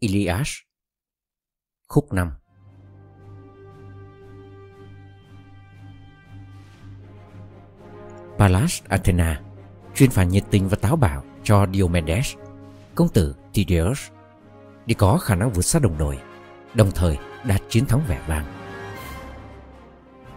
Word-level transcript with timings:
Ilias 0.00 0.48
Khúc 1.88 2.12
5 2.12 2.32
Pallas 8.38 8.82
Athena 8.88 9.40
chuyên 9.94 10.10
phản 10.10 10.28
nhiệt 10.28 10.44
tình 10.50 10.68
và 10.68 10.76
táo 10.76 10.96
bạo 10.96 11.24
cho 11.42 11.66
Diomedes, 11.74 12.34
công 12.94 13.08
tử 13.08 13.34
Tydeus, 13.52 14.00
để 14.86 14.94
có 14.98 15.18
khả 15.18 15.34
năng 15.34 15.52
vượt 15.52 15.62
xa 15.62 15.78
đồng 15.78 15.98
đội, 15.98 16.18
đồng 16.74 16.90
thời 16.90 17.18
đạt 17.44 17.62
chiến 17.68 17.86
thắng 17.86 18.00
vẻ 18.08 18.24
vang. 18.26 18.44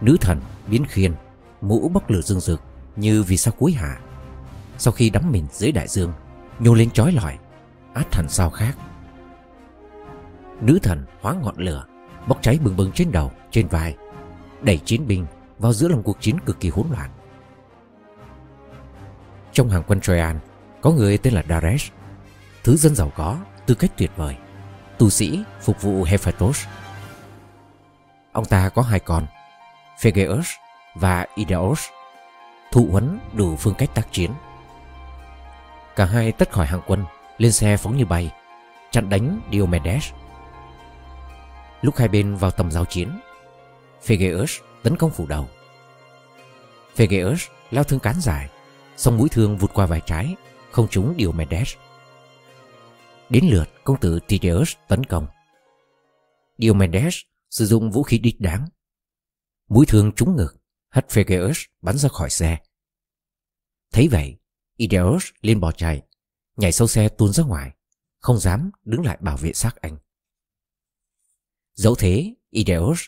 Nữ 0.00 0.16
thần 0.20 0.40
biến 0.66 0.84
khiên, 0.88 1.14
mũ 1.60 1.88
bốc 1.88 2.10
lửa 2.10 2.22
dương 2.22 2.40
rực 2.40 2.60
như 2.96 3.22
vì 3.22 3.36
sao 3.36 3.54
cuối 3.58 3.72
hạ. 3.72 4.00
Sau 4.78 4.92
khi 4.92 5.10
đắm 5.10 5.32
mình 5.32 5.46
dưới 5.52 5.72
đại 5.72 5.88
dương, 5.88 6.12
nhô 6.58 6.74
lên 6.74 6.90
chói 6.90 7.12
lọi, 7.12 7.38
át 7.94 8.10
thần 8.10 8.28
sao 8.28 8.50
khác. 8.50 8.76
Nữ 10.62 10.78
thần 10.82 11.04
hóa 11.20 11.34
ngọn 11.42 11.54
lửa, 11.56 11.84
bốc 12.26 12.38
cháy 12.42 12.58
bừng 12.62 12.76
bừng 12.76 12.92
trên 12.92 13.12
đầu, 13.12 13.32
trên 13.50 13.68
vai, 13.68 13.96
đẩy 14.60 14.78
chiến 14.78 15.06
binh 15.06 15.26
vào 15.58 15.72
giữa 15.72 15.88
lòng 15.88 16.02
cuộc 16.02 16.20
chiến 16.20 16.38
cực 16.46 16.60
kỳ 16.60 16.68
hỗn 16.68 16.86
loạn. 16.90 17.10
Trong 19.52 19.68
hàng 19.68 19.82
quân 19.86 20.00
Troyan 20.00 20.38
Có 20.80 20.90
người 20.90 21.18
tên 21.18 21.34
là 21.34 21.42
Daresh 21.48 21.92
Thứ 22.64 22.76
dân 22.76 22.94
giàu 22.94 23.12
có, 23.16 23.38
tư 23.66 23.74
cách 23.74 23.90
tuyệt 23.96 24.10
vời 24.16 24.36
Tu 24.98 25.10
sĩ 25.10 25.44
phục 25.60 25.82
vụ 25.82 26.04
Hephaestus. 26.04 26.66
Ông 28.32 28.44
ta 28.44 28.68
có 28.68 28.82
hai 28.82 29.00
con 29.00 29.26
Phegeus 30.00 30.50
và 30.94 31.26
Idaeus 31.34 31.86
Thụ 32.72 32.88
huấn 32.90 33.18
đủ 33.32 33.56
phương 33.56 33.74
cách 33.74 33.90
tác 33.94 34.12
chiến. 34.12 34.30
Cả 35.96 36.04
hai 36.04 36.32
tất 36.32 36.50
khỏi 36.50 36.66
hàng 36.66 36.80
quân 36.86 37.04
Lên 37.38 37.52
xe 37.52 37.76
phóng 37.76 37.96
như 37.96 38.04
bay 38.04 38.30
Chặn 38.90 39.08
đánh 39.08 39.40
Diomedes. 39.52 40.12
Lúc 41.82 41.96
hai 41.96 42.08
bên 42.08 42.36
vào 42.36 42.50
tầm 42.50 42.70
giao 42.70 42.84
chiến, 42.84 43.20
Phegeus 44.02 44.60
tấn 44.82 44.96
công 44.96 45.10
phủ 45.10 45.26
đầu. 45.26 45.48
Phegeus 46.94 47.42
lao 47.70 47.84
thương 47.84 48.00
cán 48.00 48.20
dài, 48.20 48.50
song 48.96 49.18
mũi 49.18 49.28
thương 49.28 49.56
vụt 49.56 49.74
qua 49.74 49.86
vai 49.86 50.00
trái, 50.06 50.34
Không 50.70 50.88
trúng 50.88 51.14
Diomedes 51.18 51.74
Đến 53.28 53.44
lượt, 53.50 53.68
công 53.84 54.00
tử 54.00 54.18
Tydeus 54.28 54.72
tấn 54.88 55.04
công. 55.04 55.26
Diomedes 56.58 57.16
sử 57.50 57.66
dụng 57.66 57.90
vũ 57.90 58.02
khí 58.02 58.18
đích 58.18 58.40
đáng. 58.40 58.68
Mũi 59.68 59.86
thương 59.86 60.12
trúng 60.12 60.36
ngực, 60.36 60.56
Hất 60.90 61.10
Phegeus 61.10 61.60
bắn 61.82 61.98
ra 61.98 62.08
khỏi 62.08 62.30
xe. 62.30 62.58
Thấy 63.92 64.08
vậy, 64.08 64.36
Idaeus 64.76 65.24
lên 65.40 65.60
bỏ 65.60 65.72
chạy, 65.72 66.02
Nhảy 66.56 66.72
sâu 66.72 66.88
xe 66.88 67.08
tuôn 67.08 67.32
ra 67.32 67.44
ngoài, 67.44 67.70
Không 68.18 68.38
dám 68.38 68.70
đứng 68.84 69.04
lại 69.06 69.18
bảo 69.20 69.36
vệ 69.36 69.52
xác 69.52 69.76
anh. 69.80 69.96
Dẫu 71.74 71.94
thế 71.94 72.34
Idaeus 72.50 73.00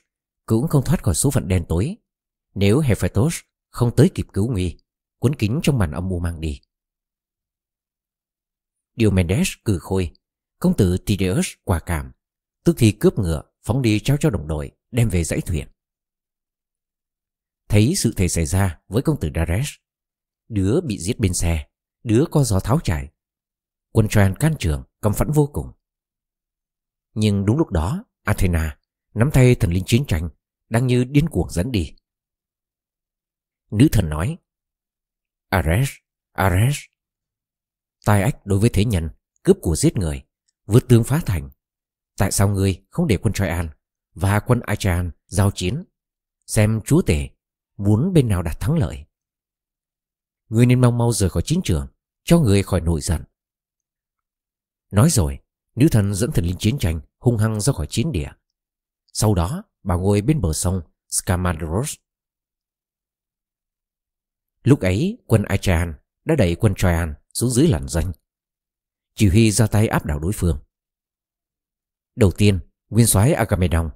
cũng 0.47 0.69
không 0.69 0.85
thoát 0.85 1.03
khỏi 1.03 1.15
số 1.15 1.31
phận 1.31 1.49
đen 1.49 1.65
tối 1.69 1.97
Nếu 2.55 2.81
Hephaestus 2.81 3.41
không 3.71 3.97
tới 3.97 4.11
kịp 4.15 4.27
cứu 4.33 4.53
nguy 4.53 4.79
cuốn 5.25 5.35
kính 5.35 5.61
trong 5.63 5.79
màn 5.79 5.93
âm 5.93 6.09
mưu 6.09 6.19
mang 6.19 6.41
đi. 6.41 6.61
Diomedes 8.97 9.49
cử 9.65 9.79
khôi, 9.79 10.13
công 10.59 10.77
tử 10.77 10.99
Tydeus 11.07 11.47
quả 11.65 11.81
cảm, 11.81 12.13
tức 12.65 12.75
thì 12.79 12.93
cướp 12.93 13.19
ngựa, 13.19 13.43
phóng 13.63 13.83
đi 13.83 14.01
trao 14.01 14.17
cho 14.21 14.31
đồng 14.31 14.49
đội, 14.49 14.71
đem 14.91 15.09
về 15.09 15.25
dãy 15.25 15.41
thuyền. 15.41 15.69
Thấy 17.69 17.95
sự 17.97 18.13
thể 18.17 18.29
xảy 18.29 18.47
ra 18.47 18.81
với 18.89 19.03
công 19.03 19.21
tử 19.21 19.31
Dares, 19.35 19.69
đứa 20.49 20.81
bị 20.81 20.99
giết 20.99 21.19
bên 21.19 21.35
xe, 21.35 21.67
đứa 22.03 22.25
có 22.31 22.45
gió 22.45 22.61
tháo 22.61 22.81
chạy. 22.85 23.09
Quân 23.93 24.09
Troyan 24.09 24.37
can 24.37 24.55
trường, 24.59 24.83
căm 25.03 25.15
phẫn 25.15 25.31
vô 25.31 25.51
cùng. 25.53 25.73
Nhưng 27.15 27.45
đúng 27.45 27.59
lúc 27.59 27.71
đó, 27.71 28.05
Athena 28.25 28.79
nắm 29.15 29.31
tay 29.33 29.55
thần 29.55 29.73
linh 29.73 29.85
chiến 29.87 30.05
tranh, 30.09 30.29
đang 30.69 30.87
như 30.87 31.05
điên 31.05 31.29
cuồng 31.29 31.51
dẫn 31.51 31.73
đi. 31.73 31.95
Nữ 33.71 33.89
thần 33.93 34.09
nói, 34.09 34.39
Ares, 35.49 35.91
Ares. 36.33 36.79
Tai 38.07 38.23
ách 38.23 38.47
đối 38.47 38.59
với 38.59 38.71
thế 38.71 38.85
nhân, 38.85 39.09
cướp 39.43 39.57
của 39.63 39.77
giết 39.77 39.97
người, 39.97 40.23
vượt 40.67 40.89
tương 40.89 41.05
phá 41.05 41.21
thành. 41.27 41.51
Tại 42.17 42.33
sao 42.33 42.49
ngươi 42.49 42.85
không 42.91 43.07
để 43.07 43.17
quân 43.17 43.33
Troyan 43.33 43.69
và 44.15 44.41
quân 44.41 44.61
Achaean 44.61 45.11
giao 45.27 45.51
chiến, 45.51 45.85
xem 46.47 46.81
chúa 46.85 47.03
tể 47.03 47.29
muốn 47.77 48.13
bên 48.13 48.29
nào 48.29 48.43
đạt 48.43 48.61
thắng 48.61 48.79
lợi? 48.79 49.05
Ngươi 50.49 50.67
nên 50.67 50.81
mau 50.81 50.91
mau 50.91 51.13
rời 51.13 51.31
khỏi 51.31 51.43
chiến 51.43 51.61
trường, 51.65 51.87
cho 52.25 52.39
người 52.39 52.63
khỏi 52.63 52.81
nổi 52.81 53.01
giận. 53.01 53.23
Nói 54.91 55.11
rồi, 55.11 55.39
nữ 55.75 55.87
thần 55.91 56.15
dẫn 56.15 56.33
thần 56.33 56.45
linh 56.45 56.57
chiến 56.59 56.79
tranh 56.79 57.01
hung 57.25 57.39
hăng 57.39 57.61
ra 57.61 57.73
khỏi 57.73 57.87
chiến 57.91 58.13
địa. 58.13 58.31
Sau 59.13 59.35
đó, 59.35 59.65
bà 59.83 59.95
ngồi 59.95 60.23
bên 60.23 60.41
bờ 60.41 60.53
sông 60.53 60.83
Scamandros. 61.09 61.95
Lúc 64.63 64.81
ấy 64.81 65.19
quân 65.27 65.43
Achaean 65.43 65.95
đã 66.25 66.35
đẩy 66.39 66.55
quân 66.55 66.75
Troyan 66.75 67.15
xuống 67.33 67.51
dưới 67.51 67.69
làn 67.69 67.89
danh. 67.89 68.13
Chỉ 69.15 69.29
huy 69.29 69.51
ra 69.51 69.67
tay 69.67 69.89
áp 69.89 70.07
đảo 70.07 70.19
đối 70.19 70.33
phương. 70.33 70.59
Đầu 72.17 72.33
tiên, 72.33 72.61
nguyên 72.89 73.07
soái 73.07 73.33
Agamemnon, 73.33 73.91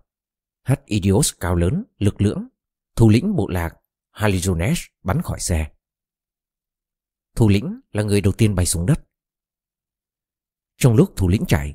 hất 0.65 0.85
Idios 0.85 1.33
cao 1.41 1.55
lớn, 1.55 1.85
lực 1.99 2.21
lưỡng, 2.21 2.49
thủ 2.97 3.09
lĩnh 3.09 3.37
bộ 3.37 3.49
lạc 3.49 3.77
Halizones 4.13 4.89
bắn 5.03 5.23
khỏi 5.23 5.41
xe. 5.41 5.71
Thủ 7.35 7.49
lĩnh 7.49 7.81
là 7.93 8.03
người 8.03 8.21
đầu 8.21 8.33
tiên 8.33 8.55
bay 8.55 8.67
xuống 8.67 8.87
đất. 8.87 9.09
Trong 10.77 10.95
lúc 10.95 11.13
thủ 11.17 11.29
lĩnh 11.29 11.45
chạy, 11.47 11.75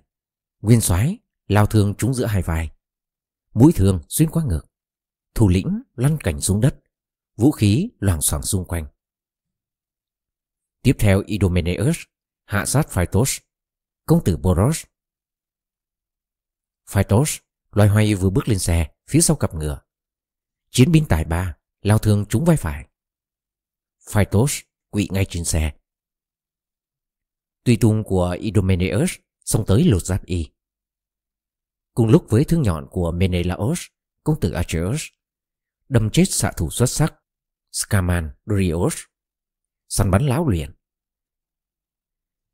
nguyên 0.61 0.81
soái 0.81 1.19
lao 1.53 1.65
thương 1.65 1.93
trúng 1.97 2.13
giữa 2.13 2.25
hai 2.25 2.41
vai. 2.41 2.71
Mũi 3.53 3.73
thương 3.75 4.01
xuyên 4.09 4.29
qua 4.29 4.43
ngực. 4.43 4.65
Thủ 5.35 5.49
lĩnh 5.49 5.81
lăn 5.95 6.17
cảnh 6.23 6.41
xuống 6.41 6.61
đất 6.61 6.83
vũ 7.35 7.51
khí 7.51 7.89
loảng 7.99 8.21
xoảng 8.21 8.43
xung 8.43 8.65
quanh. 8.65 8.85
Tiếp 10.81 10.95
theo 10.99 11.23
Idomeneus 11.25 11.97
hạ 12.45 12.65
sát 12.65 12.89
Phaetos, 12.89 13.37
công 14.05 14.23
tử 14.23 14.37
Boros. 14.37 14.83
Phaetos 16.89 17.37
loay 17.71 17.89
hoay 17.89 18.15
vừa 18.15 18.29
bước 18.29 18.47
lên 18.47 18.59
xe 18.59 18.91
phía 19.09 19.21
sau 19.21 19.37
cặp 19.37 19.53
ngựa. 19.53 19.81
Chiến 20.69 20.91
binh 20.91 21.05
tài 21.09 21.25
ba 21.25 21.57
lao 21.81 21.97
thương 21.97 22.25
trúng 22.29 22.45
vai 22.45 22.57
phải. 22.57 22.87
Phaetos 24.09 24.59
quỵ 24.89 25.07
ngay 25.11 25.25
trên 25.29 25.45
xe. 25.45 25.73
Tùy 27.63 27.77
tung 27.81 28.03
của 28.03 28.37
Idomeneus 28.39 29.11
xông 29.45 29.65
tới 29.67 29.83
lột 29.83 30.05
giáp 30.05 30.25
y. 30.25 30.52
Cùng 31.93 32.07
lúc 32.07 32.25
với 32.29 32.43
thương 32.43 32.61
nhọn 32.61 32.87
của 32.91 33.11
Menelaos, 33.11 33.81
công 34.23 34.39
tử 34.39 34.51
Acheus, 34.51 35.03
đâm 35.89 36.09
chết 36.09 36.25
xạ 36.25 36.51
thủ 36.57 36.69
xuất 36.69 36.89
sắc 36.89 37.13
Scaman 37.71 38.31
Rios 38.45 38.95
Săn 39.89 40.11
bắn 40.11 40.25
láo 40.25 40.47
luyện. 40.47 40.75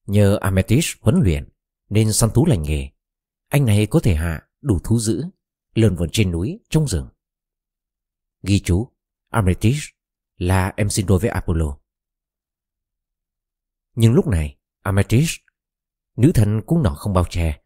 Nhờ 0.05 0.37
Ametis 0.41 0.91
huấn 1.01 1.21
luyện 1.23 1.49
Nên 1.89 2.13
săn 2.13 2.29
thú 2.29 2.45
lành 2.45 2.63
nghề 2.63 2.89
Anh 3.47 3.65
này 3.65 3.87
có 3.87 3.99
thể 4.03 4.15
hạ 4.15 4.49
đủ 4.61 4.79
thú 4.83 4.99
dữ 4.99 5.23
Lượn 5.73 5.95
vườn 5.95 6.09
trên 6.11 6.31
núi, 6.31 6.59
trong 6.69 6.87
rừng. 6.87 7.09
Ghi 8.43 8.59
chú 8.59 8.91
Ametis 9.29 9.83
là 10.37 10.73
em 10.77 10.89
sinh 10.89 11.05
đôi 11.05 11.19
với 11.19 11.29
Apollo. 11.29 11.77
Nhưng 13.95 14.13
lúc 14.13 14.27
này 14.27 14.57
Ametis, 14.81 15.35
Nữ 16.15 16.31
thần 16.33 16.61
cũng 16.65 16.83
nọ 16.83 16.89
không 16.89 17.13
bao 17.13 17.25
che. 17.29 17.61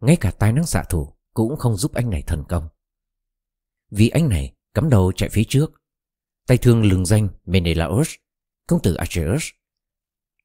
Ngay 0.00 0.16
cả 0.20 0.30
tài 0.38 0.52
năng 0.52 0.66
xạ 0.66 0.84
thủ 0.90 1.14
Cũng 1.34 1.56
không 1.56 1.76
giúp 1.76 1.94
anh 1.94 2.10
này 2.10 2.22
thần 2.26 2.44
công 2.48 2.68
Vì 3.90 4.08
anh 4.08 4.28
này 4.28 4.54
cắm 4.74 4.90
đầu 4.90 5.12
chạy 5.12 5.28
phía 5.28 5.44
trước 5.48 5.80
Tay 6.46 6.58
thương 6.58 6.82
lừng 6.82 7.06
danh 7.06 7.28
Menelaus, 7.44 8.10
công 8.66 8.82
tử 8.82 8.94
Acheus, 8.94 9.48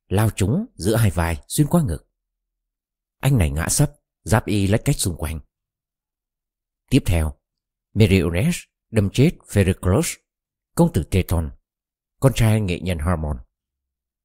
lao 0.07 0.29
trúng 0.29 0.65
giữa 0.75 0.95
hai 0.95 1.11
vai 1.11 1.37
xuyên 1.47 1.67
qua 1.67 1.83
ngực. 1.83 2.09
Anh 3.19 3.37
này 3.37 3.51
ngã 3.51 3.67
sấp, 3.69 3.91
giáp 4.23 4.45
y 4.45 4.67
lách 4.67 4.81
cách 4.85 4.95
xung 4.95 5.15
quanh. 5.17 5.39
Tiếp 6.89 7.03
theo, 7.05 7.33
Meriones 7.93 8.55
đâm 8.91 9.09
chết 9.09 9.31
Pericles, 9.55 10.13
công 10.75 10.93
tử 10.93 11.03
Teton, 11.03 11.51
con 12.19 12.31
trai 12.35 12.61
nghệ 12.61 12.79
nhân 12.79 12.97
Harmon. 12.97 13.37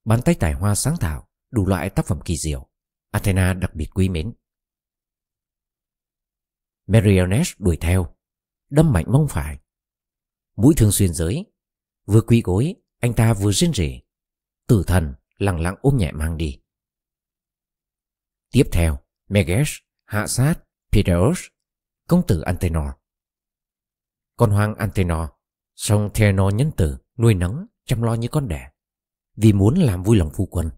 Bàn 0.05 0.21
tay 0.25 0.35
tài 0.41 0.53
hoa 0.53 0.75
sáng 0.75 0.97
tạo, 1.01 1.29
đủ 1.51 1.67
loại 1.67 1.91
tác 1.91 2.07
phẩm 2.07 2.21
kỳ 2.25 2.37
diệu, 2.37 2.71
Athena 3.11 3.53
đặc 3.53 3.75
biệt 3.75 3.89
quý 3.95 4.09
mến. 4.09 4.33
Marionette 6.93 7.51
đuổi 7.59 7.79
theo, 7.81 8.17
đâm 8.71 8.93
mạnh 8.93 9.05
mông 9.09 9.27
phải. 9.31 9.59
Mũi 10.57 10.75
thương 10.77 10.93
xuyên 10.93 11.15
giới, 11.15 11.47
Vừa 12.07 12.21
quỳ 12.21 12.43
gối 12.45 12.75
Anh 12.99 13.15
ta 13.15 13.35
vừa 13.35 13.53
rên 13.53 13.73
rỉ. 13.73 14.01
Tử 14.67 14.85
thần 14.87 15.15
lặng 15.37 15.61
lặng 15.61 15.77
ôm 15.81 15.97
nhẹ 15.97 16.13
mang 16.13 16.37
đi. 16.37 16.61
Tiếp 18.51 18.65
theo 18.73 18.99
Meges 19.29 19.69
hạ 20.05 20.27
sát 20.27 20.55
Peteros 20.93 21.41
Công 22.09 22.27
tử 22.27 22.41
Antenor. 22.41 22.89
Con 24.37 24.51
hoang 24.51 24.75
Antenor 24.75 25.29
Xong 25.77 26.11
Theanor 26.15 26.55
nhân 26.55 26.71
tử 26.77 26.97
Nuôi 27.19 27.35
nấng 27.35 27.67
chăm 27.85 28.03
lo 28.03 28.15
như 28.15 28.29
con 28.29 28.49
đẻ 28.49 28.71
Vì 29.37 29.53
muốn 29.53 29.79
làm 29.79 30.03
vui 30.03 30.17
lòng 30.17 30.31
phu 30.35 30.47
quân. 30.47 30.71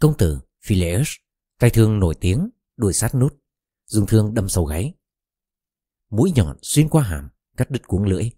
Công 0.00 0.16
tử 0.18 0.40
Phileus 0.64 1.10
Tay 1.58 1.70
thương 1.70 2.00
nổi 2.00 2.14
tiếng 2.20 2.50
đuổi 2.76 2.92
sát 2.92 3.14
nút, 3.14 3.36
dùng 3.88 4.06
thương 4.06 4.34
đâm 4.34 4.48
sâu 4.48 4.64
gáy. 4.64 4.94
Mũi 6.10 6.32
nhọn 6.34 6.56
xuyên 6.62 6.88
qua 6.88 7.02
hàm, 7.02 7.28
cắt 7.56 7.70
đứt 7.70 7.82
cuống 7.86 8.04
lưỡi. 8.04 8.30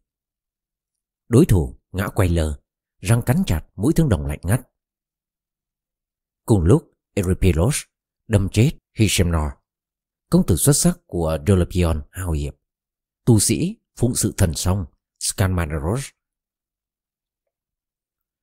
Đối 1.29 1.47
thủ 1.47 1.81
ngã 1.93 2.09
quay 2.15 2.29
lờ, 2.29 2.61
răng 2.99 3.23
cắn 3.27 3.43
chặt 3.47 3.67
mũi 3.75 3.93
thương 3.97 4.09
đồng 4.09 4.27
lạnh 4.27 4.41
ngắt. 4.43 4.61
Cùng 6.45 6.65
lúc, 6.65 6.91
Eripilos 7.15 7.83
đâm 8.29 8.49
chết 8.53 8.73
Hishemnor, 8.95 9.53
công 10.31 10.47
tử 10.47 10.57
xuất 10.57 10.73
sắc 10.73 10.99
của 11.07 11.39
Dolopion 11.47 12.03
hào 12.11 12.33
hiệp, 12.33 12.55
tu 13.25 13.39
sĩ 13.39 13.77
phụng 13.97 14.15
sự 14.15 14.35
thần 14.37 14.55
song 14.55 14.87
Scanmanaros. 15.19 16.09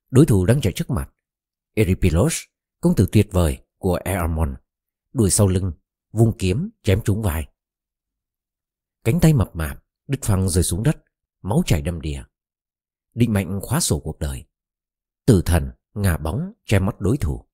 Đối 0.10 0.26
thủ 0.26 0.46
đang 0.46 0.62
chạy 0.62 0.74
trước 0.76 0.90
mặt, 0.90 1.14
Eripilos, 1.74 2.42
công 2.82 2.96
tử 2.96 3.08
tuyệt 3.12 3.28
vời 3.32 3.66
của 3.78 4.00
Eamon, 4.06 4.56
đuổi 5.14 5.30
sau 5.30 5.48
lưng, 5.48 5.72
vung 6.12 6.34
kiếm 6.38 6.70
chém 6.84 7.02
trúng 7.06 7.22
vai. 7.22 7.48
Cánh 9.04 9.20
tay 9.20 9.34
mập 9.34 9.56
mạp, 9.56 9.84
đứt 10.08 10.20
phăng 10.22 10.50
rơi 10.50 10.64
xuống 10.64 10.84
đất, 10.84 10.98
máu 11.42 11.64
chảy 11.66 11.82
đầm 11.82 12.02
đìa. 12.02 12.24
Định 13.14 13.34
mệnh 13.34 13.62
khóa 13.62 13.80
sổ 13.80 14.00
cuộc 14.00 14.20
đời. 14.20 14.46
Tử 15.26 15.42
thần, 15.46 15.72
ngả 15.94 16.18
bóng, 16.18 16.54
che 16.66 16.80
mắt 16.80 17.00
đối 17.00 17.18
thủ. 17.18 17.46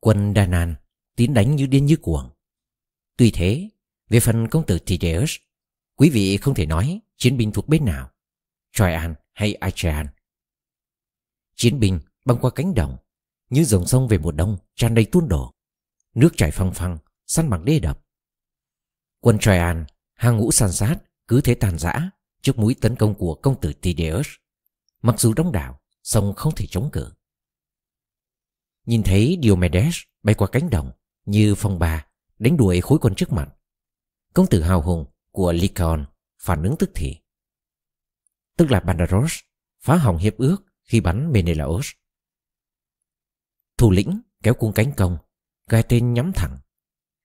Quân 0.00 0.34
Đa 0.34 0.46
Nan 0.46 0.74
tiến 1.16 1.34
đánh 1.34 1.56
như 1.56 1.66
điên 1.66 1.86
như 1.86 1.96
cuồng. 2.02 2.30
Tuy 3.16 3.30
thế, 3.34 3.68
về 4.08 4.20
phần 4.20 4.48
công 4.50 4.66
tử 4.66 4.78
Tideus, 4.78 5.36
quý 5.96 6.10
vị 6.10 6.36
không 6.36 6.54
thể 6.54 6.66
nói 6.66 7.00
chiến 7.16 7.36
binh 7.36 7.52
thuộc 7.52 7.68
bên 7.68 7.84
nào, 7.84 8.10
Troyan 8.72 9.14
hay 9.32 9.54
Achean. 9.54 10.06
Chiến 11.54 11.80
binh 11.80 12.00
băng 12.24 12.38
qua 12.40 12.50
cánh 12.54 12.74
đồng, 12.74 12.96
như 13.50 13.64
dòng 13.64 13.86
sông 13.86 14.08
về 14.08 14.18
mùa 14.18 14.32
đông 14.32 14.56
tràn 14.74 14.94
đầy 14.94 15.06
tuôn 15.12 15.28
đổ, 15.28 15.54
nước 16.14 16.30
chảy 16.36 16.50
phăng 16.50 16.72
phăng, 16.74 16.98
săn 17.26 17.50
bằng 17.50 17.64
đê 17.64 17.78
đập. 17.78 18.04
Quân 19.20 19.38
Troyan 19.38 19.84
hàng 20.14 20.36
ngũ 20.36 20.52
san 20.52 20.72
sát 20.72 20.96
cứ 21.28 21.40
thế 21.40 21.54
tàn 21.54 21.78
rã 21.78 22.10
trước 22.42 22.58
mũi 22.58 22.76
tấn 22.80 22.96
công 22.96 23.14
của 23.14 23.34
công 23.34 23.60
tử 23.60 23.72
Tydeus. 23.72 24.28
Mặc 25.02 25.20
dù 25.20 25.34
đông 25.34 25.52
đảo, 25.52 25.80
song 26.02 26.34
không 26.36 26.54
thể 26.54 26.66
chống 26.66 26.90
cự. 26.92 27.12
Nhìn 28.86 29.02
thấy 29.02 29.38
Diomedes 29.42 29.96
bay 30.22 30.34
qua 30.34 30.48
cánh 30.52 30.70
đồng 30.70 30.90
như 31.24 31.54
phong 31.54 31.78
ba 31.78 32.06
đánh 32.38 32.56
đuổi 32.56 32.80
khối 32.80 32.98
quân 32.98 33.14
trước 33.14 33.32
mặt. 33.32 33.48
Công 34.34 34.46
tử 34.46 34.62
hào 34.62 34.82
hùng 34.82 35.04
của 35.30 35.52
Lycaon 35.52 36.06
phản 36.38 36.62
ứng 36.62 36.76
tức 36.78 36.90
thì. 36.94 37.16
Tức 38.56 38.70
là 38.70 38.80
Bandaros 38.80 39.38
phá 39.80 39.96
hỏng 39.96 40.18
hiệp 40.18 40.36
ước 40.36 40.56
khi 40.84 41.00
bắn 41.00 41.32
Menelaos. 41.32 41.90
Thủ 43.78 43.90
lĩnh 43.90 44.20
kéo 44.42 44.54
cung 44.54 44.72
cánh 44.74 44.92
công, 44.96 45.18
gai 45.68 45.82
tên 45.88 46.14
nhắm 46.14 46.32
thẳng. 46.34 46.58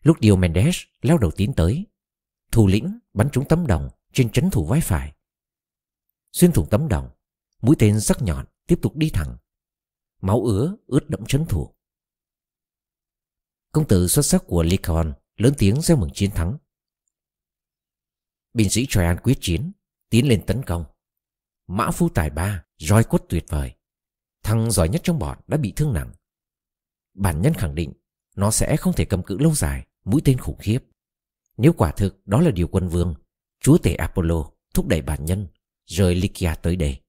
Lúc 0.04 0.18
điều 0.20 0.36
Mendes 0.36 0.78
leo 1.02 1.18
đầu 1.18 1.32
tiến 1.32 1.54
tới, 1.54 1.86
thủ 2.52 2.68
lĩnh 2.68 3.00
bắn 3.14 3.30
trúng 3.32 3.48
tấm 3.50 3.68
đồng 3.68 3.90
trên 4.14 4.32
chấn 4.32 4.50
thủ 4.50 4.66
vai 4.66 4.82
phải. 4.82 5.14
Xuyên 6.32 6.52
thủng 6.52 6.68
tấm 6.70 6.88
đồng, 6.88 7.10
mũi 7.62 7.76
tên 7.80 8.02
sắc 8.02 8.22
nhọn 8.22 8.46
tiếp 8.68 8.80
tục 8.82 8.96
đi 8.96 9.10
thẳng. 9.10 9.38
Máu 10.22 10.44
ứa 10.44 10.76
ướt 10.88 11.10
đẫm 11.10 11.26
chấn 11.26 11.46
thủ. 11.46 11.74
Công 13.72 13.88
tử 13.88 14.08
xuất 14.08 14.26
sắc 14.26 14.44
của 14.48 14.64
Lycaon 14.64 15.14
lớn 15.38 15.54
tiếng 15.58 15.82
reo 15.82 15.98
mừng 15.98 16.12
chiến 16.14 16.32
thắng. 16.32 16.58
Binh 18.54 18.70
sĩ 18.70 18.86
Troyan 18.90 19.18
quyết 19.24 19.38
chiến, 19.42 19.72
tiến 20.10 20.28
lên 20.28 20.44
tấn 20.48 20.64
công. 20.64 20.86
Mã 21.68 21.92
phu 21.92 22.10
tài 22.10 22.30
ba, 22.30 22.66
roi 22.78 23.04
quất 23.04 23.24
tuyệt 23.30 23.46
vời. 23.48 23.76
Thằng 24.44 24.72
giỏi 24.72 24.90
nhất 24.90 25.02
trong 25.04 25.20
bọn 25.20 25.38
đã 25.48 25.58
bị 25.58 25.74
thương 25.76 25.94
nặng. 25.94 26.12
Bản 27.14 27.42
nhân 27.42 27.54
khẳng 27.54 27.76
định 27.76 27.94
nó 28.36 28.52
sẽ 28.52 28.78
không 28.78 28.94
thể 28.94 29.06
cầm 29.06 29.24
cự 29.24 29.38
lâu 29.38 29.56
dài 29.56 29.88
mũi 30.04 30.22
tên 30.26 30.38
khủng 30.38 30.58
khiếp. 30.60 30.80
Nếu 31.58 31.74
quả 31.74 31.92
thực 31.92 32.28
đó 32.28 32.42
là 32.42 32.52
điều 32.52 32.68
quân 32.68 32.90
vương, 32.90 33.16
chúa 33.60 33.78
tể 33.78 33.96
Apollo 33.96 34.52
thúc 34.74 34.88
đẩy 34.88 35.02
bản 35.02 35.26
nhân 35.26 35.48
rời 35.86 36.16
Lycia 36.16 36.54
tới 36.62 36.76
đây. 36.76 37.00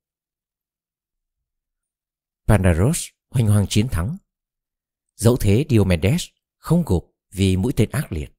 Pandaros 2.47 3.09
hoành 3.31 3.47
hoàng 3.47 3.67
chiến 3.69 3.89
thắng. 3.89 4.17
Dẫu 5.17 5.37
thế 5.37 5.67
Diomedes 5.71 6.27
không 6.59 6.83
gục 6.87 7.17
vì 7.31 7.57
mũi 7.57 7.73
tên 7.77 7.91
ác 7.91 8.13
liệt. 8.13 8.31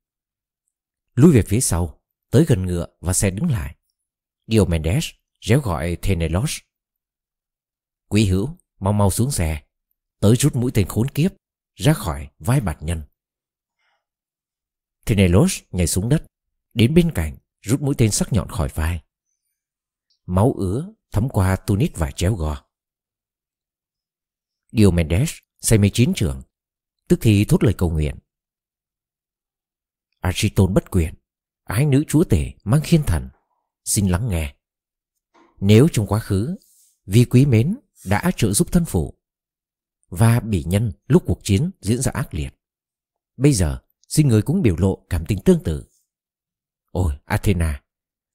Lui 1.15 1.31
về 1.33 1.41
phía 1.41 1.59
sau, 1.59 2.01
tới 2.31 2.45
gần 2.47 2.65
ngựa 2.65 2.87
và 2.99 3.13
xe 3.13 3.29
đứng 3.29 3.49
lại. 3.49 3.75
Diomedes 4.47 5.05
réo 5.41 5.59
gọi 5.59 5.97
Thenelos. 6.01 6.57
Quý 8.07 8.25
hữu, 8.25 8.49
mau 8.79 8.93
mau 8.93 9.11
xuống 9.11 9.31
xe, 9.31 9.63
tới 10.19 10.35
rút 10.35 10.55
mũi 10.55 10.71
tên 10.73 10.87
khốn 10.87 11.07
kiếp 11.07 11.31
ra 11.75 11.93
khỏi 11.93 12.29
vai 12.39 12.61
bạt 12.61 12.77
nhân. 12.81 13.03
Thenelos 15.05 15.59
nhảy 15.71 15.87
xuống 15.87 16.09
đất, 16.09 16.25
đến 16.73 16.93
bên 16.93 17.11
cạnh 17.15 17.37
rút 17.61 17.81
mũi 17.81 17.95
tên 17.97 18.11
sắc 18.11 18.33
nhọn 18.33 18.49
khỏi 18.49 18.69
vai. 18.73 19.03
Máu 20.25 20.53
ứa 20.57 20.93
thấm 21.11 21.29
qua 21.29 21.55
tunic 21.55 21.97
và 21.97 22.11
chéo 22.11 22.35
gò. 22.35 22.65
Diomedes 24.71 25.33
say 25.61 25.79
mê 25.79 25.89
chiến 25.93 26.13
trường, 26.15 26.41
tức 27.07 27.19
thì 27.21 27.45
thốt 27.45 27.63
lời 27.63 27.73
cầu 27.77 27.89
nguyện. 27.89 28.15
Architon 30.19 30.73
bất 30.73 30.91
quyền, 30.91 31.13
ái 31.63 31.85
nữ 31.85 32.03
chúa 32.07 32.23
tể 32.23 32.51
mang 32.63 32.81
khiên 32.83 33.03
thần, 33.03 33.29
xin 33.85 34.07
lắng 34.07 34.29
nghe. 34.29 34.55
Nếu 35.59 35.87
trong 35.91 36.07
quá 36.07 36.19
khứ, 36.19 36.55
vì 37.05 37.25
quý 37.25 37.45
mến 37.45 37.77
đã 38.05 38.31
trợ 38.35 38.51
giúp 38.53 38.71
thân 38.71 38.85
phụ, 38.85 39.19
và 40.17 40.39
bị 40.39 40.63
nhân 40.63 40.91
lúc 41.07 41.23
cuộc 41.25 41.39
chiến 41.43 41.71
diễn 41.81 42.01
ra 42.01 42.11
ác 42.11 42.33
liệt. 42.33 42.49
Bây 43.37 43.53
giờ, 43.53 43.79
xin 44.07 44.27
người 44.27 44.41
cũng 44.41 44.61
biểu 44.61 44.75
lộ 44.77 45.05
cảm 45.09 45.25
tình 45.25 45.39
tương 45.45 45.63
tự. 45.63 45.85
Ôi, 46.91 47.13
Athena, 47.25 47.83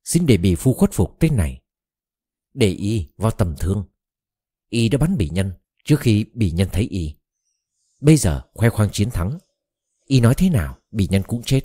xin 0.04 0.26
để 0.26 0.36
bị 0.36 0.54
phu 0.54 0.74
khuất 0.74 0.92
phục 0.92 1.16
tên 1.20 1.36
này. 1.36 1.60
Để 2.54 2.68
y 2.68 3.08
vào 3.16 3.30
tầm 3.30 3.54
thương. 3.58 3.88
Y 4.68 4.88
đã 4.88 4.98
bắn 4.98 5.16
bị 5.16 5.28
nhân 5.32 5.52
trước 5.84 6.00
khi 6.00 6.24
bị 6.34 6.50
nhân 6.50 6.68
thấy 6.72 6.84
y. 6.84 7.14
Bây 8.00 8.16
giờ 8.16 8.42
khoe 8.54 8.70
khoang 8.70 8.90
chiến 8.92 9.10
thắng. 9.10 9.38
Y 10.04 10.20
nói 10.20 10.34
thế 10.36 10.50
nào, 10.50 10.78
bị 10.90 11.08
nhân 11.10 11.22
cũng 11.26 11.42
chết. 11.42 11.60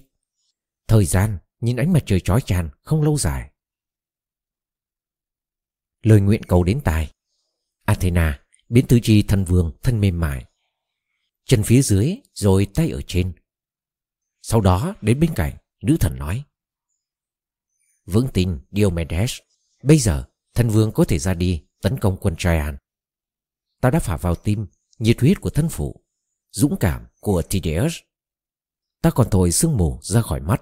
Thời 0.87 1.05
gian 1.05 1.37
nhìn 1.59 1.75
ánh 1.75 1.93
mặt 1.93 2.03
trời 2.05 2.19
chói 2.19 2.41
tràn 2.41 2.69
không 2.81 3.01
lâu 3.01 3.17
dài. 3.17 3.51
Lời 6.01 6.21
nguyện 6.21 6.43
cầu 6.43 6.63
đến 6.63 6.81
tai. 6.83 7.11
Athena 7.85 8.44
biến 8.69 8.87
tứ 8.87 8.99
chi 9.03 9.23
thân 9.23 9.45
vương 9.45 9.71
thân 9.83 9.99
mềm 9.99 10.19
mại. 10.19 10.45
Chân 11.45 11.63
phía 11.63 11.81
dưới 11.81 12.17
rồi 12.33 12.67
tay 12.73 12.89
ở 12.89 13.01
trên. 13.07 13.33
Sau 14.41 14.61
đó 14.61 14.95
đến 15.01 15.19
bên 15.19 15.33
cạnh, 15.35 15.57
nữ 15.81 15.97
thần 15.99 16.15
nói. 16.19 16.43
Vững 18.05 18.27
tin 18.33 18.59
Diomedes, 18.71 19.39
bây 19.83 19.97
giờ 19.97 20.25
thân 20.53 20.69
vương 20.69 20.91
có 20.91 21.05
thể 21.05 21.19
ra 21.19 21.33
đi 21.33 21.63
tấn 21.81 21.99
công 21.99 22.17
quân 22.17 22.35
Traian. 22.37 22.77
Ta 23.81 23.89
đã 23.89 23.99
phả 23.99 24.17
vào 24.17 24.35
tim 24.35 24.67
nhiệt 24.99 25.19
huyết 25.19 25.41
của 25.41 25.49
thân 25.49 25.69
phụ, 25.69 26.03
dũng 26.51 26.77
cảm 26.79 27.07
của 27.19 27.41
Tideus. 27.41 27.95
Ta 29.01 29.09
còn 29.11 29.29
thổi 29.29 29.51
sương 29.51 29.77
mù 29.77 29.99
ra 30.01 30.21
khỏi 30.21 30.39
mắt, 30.39 30.61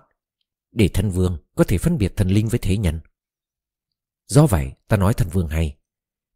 để 0.71 0.89
thân 0.93 1.09
vương 1.09 1.37
có 1.55 1.63
thể 1.63 1.77
phân 1.77 1.97
biệt 1.97 2.13
thần 2.15 2.27
linh 2.27 2.47
với 2.47 2.59
thế 2.59 2.77
nhân. 2.77 2.99
Do 4.25 4.45
vậy 4.45 4.71
ta 4.87 4.97
nói 4.97 5.13
thần 5.13 5.29
vương 5.29 5.47
hay, 5.47 5.77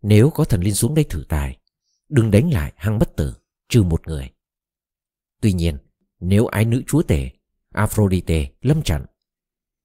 nếu 0.02 0.30
có 0.30 0.44
thần 0.44 0.62
linh 0.62 0.76
xuống 0.76 0.96
đây 0.96 1.06
thử 1.10 1.26
tài, 1.30 1.57
đừng 2.10 2.32
đánh 2.32 2.54
lại 2.54 2.74
hăng 2.76 3.00
bất 3.00 3.16
tử, 3.16 3.34
trừ 3.70 3.84
một 3.84 4.08
người. 4.08 4.34
Tuy 5.42 5.54
nhiên, 5.54 5.78
nếu 6.20 6.46
ái 6.46 6.66
nữ 6.66 6.82
chúa 6.88 7.04
tể, 7.04 7.32
Aphrodite 7.70 8.52
lâm 8.62 8.84
trận, 8.84 9.06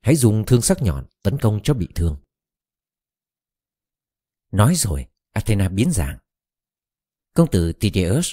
hãy 0.01 0.17
dùng 0.17 0.45
thương 0.47 0.63
sắc 0.63 0.83
nhọn 0.83 1.07
tấn 1.23 1.39
công 1.39 1.61
cho 1.63 1.75
bị 1.75 1.89
thương. 1.95 2.17
Nói 4.51 4.75
rồi, 4.75 5.07
Athena 5.33 5.69
biến 5.69 5.91
dạng. 5.91 6.19
Công 7.35 7.51
tử 7.51 7.73
Tydeus 7.73 8.33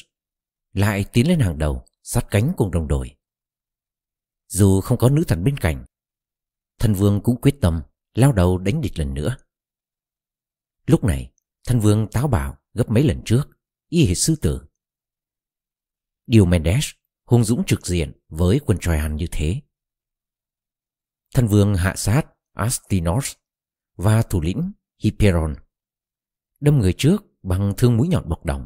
lại 0.74 1.06
tiến 1.14 1.28
lên 1.28 1.40
hàng 1.40 1.58
đầu, 1.58 1.86
sát 2.04 2.28
cánh 2.32 2.54
cùng 2.58 2.72
đồng 2.72 2.88
đội. 2.88 3.16
Dù 4.48 4.82
không 4.82 4.98
có 4.98 5.10
nữ 5.10 5.24
thần 5.28 5.44
bên 5.44 5.58
cạnh, 5.58 5.86
thần 6.80 6.94
vương 6.94 7.22
cũng 7.24 7.42
quyết 7.42 7.56
tâm 7.62 7.82
lao 8.14 8.32
đầu 8.32 8.58
đánh 8.58 8.82
địch 8.82 9.00
lần 9.00 9.14
nữa. 9.14 9.38
Lúc 10.86 11.04
này, 11.04 11.32
thần 11.66 11.80
vương 11.80 12.08
táo 12.12 12.28
bạo 12.28 12.58
gấp 12.74 12.90
mấy 12.90 13.04
lần 13.04 13.22
trước, 13.26 13.59
y 13.90 14.06
hệt 14.06 14.18
sư 14.18 14.36
tử. 14.42 14.62
Diomedes 16.28 16.90
hung 17.26 17.44
dũng 17.44 17.64
trực 17.66 17.88
diện 17.88 18.12
với 18.28 18.60
quân 18.66 18.78
Troyan 18.82 19.16
như 19.16 19.28
thế. 19.32 19.62
Thân 21.34 21.48
vương 21.48 21.76
hạ 21.76 21.96
sát 21.98 22.24
Astinos 22.54 23.34
và 23.96 24.22
thủ 24.22 24.42
lĩnh 24.42 24.72
Hipperon. 24.98 25.56
Đâm 26.60 26.80
người 26.80 26.94
trước 26.98 27.24
bằng 27.44 27.74
thương 27.78 27.98
mũi 27.98 28.08
nhọn 28.08 28.30
bọc 28.30 28.46
đồng, 28.46 28.66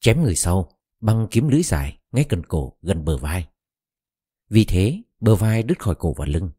chém 0.00 0.22
người 0.22 0.36
sau 0.36 0.72
bằng 1.00 1.28
kiếm 1.30 1.48
lưỡi 1.48 1.62
dài 1.62 1.98
ngay 2.12 2.26
cần 2.28 2.42
cổ 2.46 2.78
gần 2.82 3.04
bờ 3.04 3.18
vai. 3.18 3.48
Vì 4.48 4.64
thế, 4.64 5.02
bờ 5.20 5.34
vai 5.34 5.62
đứt 5.62 5.78
khỏi 5.78 5.94
cổ 5.98 6.14
và 6.16 6.26
lưng. 6.26 6.50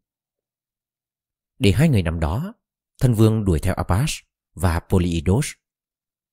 Để 1.59 1.71
hai 1.71 1.89
người 1.89 2.03
nằm 2.03 2.19
đó, 2.19 2.53
thân 3.01 3.13
vương 3.13 3.45
đuổi 3.45 3.59
theo 3.59 3.73
Abbas 3.73 4.11
và 4.53 4.79
Polyidos, 4.79 5.51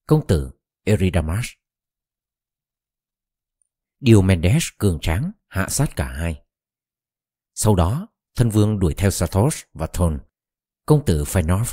công 0.06 0.26
tử 0.26 0.50
Eridamas. 0.86 1.46
Diomedes 4.00 4.64
cường 4.78 4.98
tráng 5.00 5.32
hạ 5.46 5.68
sát 5.68 5.96
cả 5.96 6.08
hai. 6.08 6.42
Sau 7.54 7.74
đó, 7.74 8.08
thân 8.34 8.50
vương 8.50 8.78
đuổi 8.78 8.94
theo 8.94 9.10
Sathos 9.10 9.62
và 9.72 9.86
Thon, 9.86 10.20
công 10.86 11.04
tử 11.04 11.24
Phainov. 11.26 11.68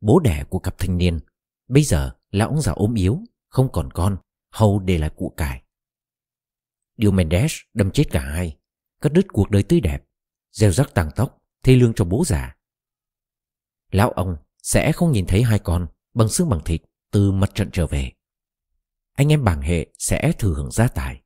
Bố 0.00 0.20
đẻ 0.20 0.44
của 0.50 0.58
cặp 0.58 0.78
thanh 0.78 0.98
niên, 0.98 1.20
bây 1.68 1.82
giờ 1.82 2.16
là 2.30 2.44
ông 2.44 2.60
già 2.60 2.72
ốm 2.72 2.94
yếu, 2.94 3.20
không 3.48 3.72
còn 3.72 3.90
con, 3.92 4.16
hầu 4.50 4.78
để 4.78 4.98
lại 4.98 5.10
cụ 5.16 5.34
cải. 5.36 5.62
Diomedes 6.96 7.52
đâm 7.74 7.90
chết 7.90 8.04
cả 8.10 8.20
hai, 8.20 8.58
cắt 9.00 9.12
đứt 9.12 9.26
cuộc 9.32 9.50
đời 9.50 9.62
tươi 9.62 9.80
đẹp, 9.80 10.04
gieo 10.50 10.72
rắc 10.72 10.94
tàng 10.94 11.10
tóc, 11.16 11.38
thê 11.62 11.76
lương 11.76 11.92
cho 11.94 12.04
bố 12.04 12.24
già. 12.26 12.56
Lão 13.90 14.10
ông 14.10 14.36
sẽ 14.62 14.92
không 14.92 15.12
nhìn 15.12 15.26
thấy 15.26 15.42
hai 15.42 15.58
con 15.58 15.86
bằng 16.14 16.28
xương 16.28 16.48
bằng 16.48 16.60
thịt 16.64 16.82
từ 17.10 17.32
mặt 17.32 17.50
trận 17.54 17.70
trở 17.72 17.86
về. 17.86 18.12
Anh 19.12 19.32
em 19.32 19.44
bảng 19.44 19.62
hệ 19.62 19.86
sẽ 19.98 20.32
thừa 20.38 20.54
hưởng 20.54 20.70
gia 20.70 20.88
tài. 20.88 21.22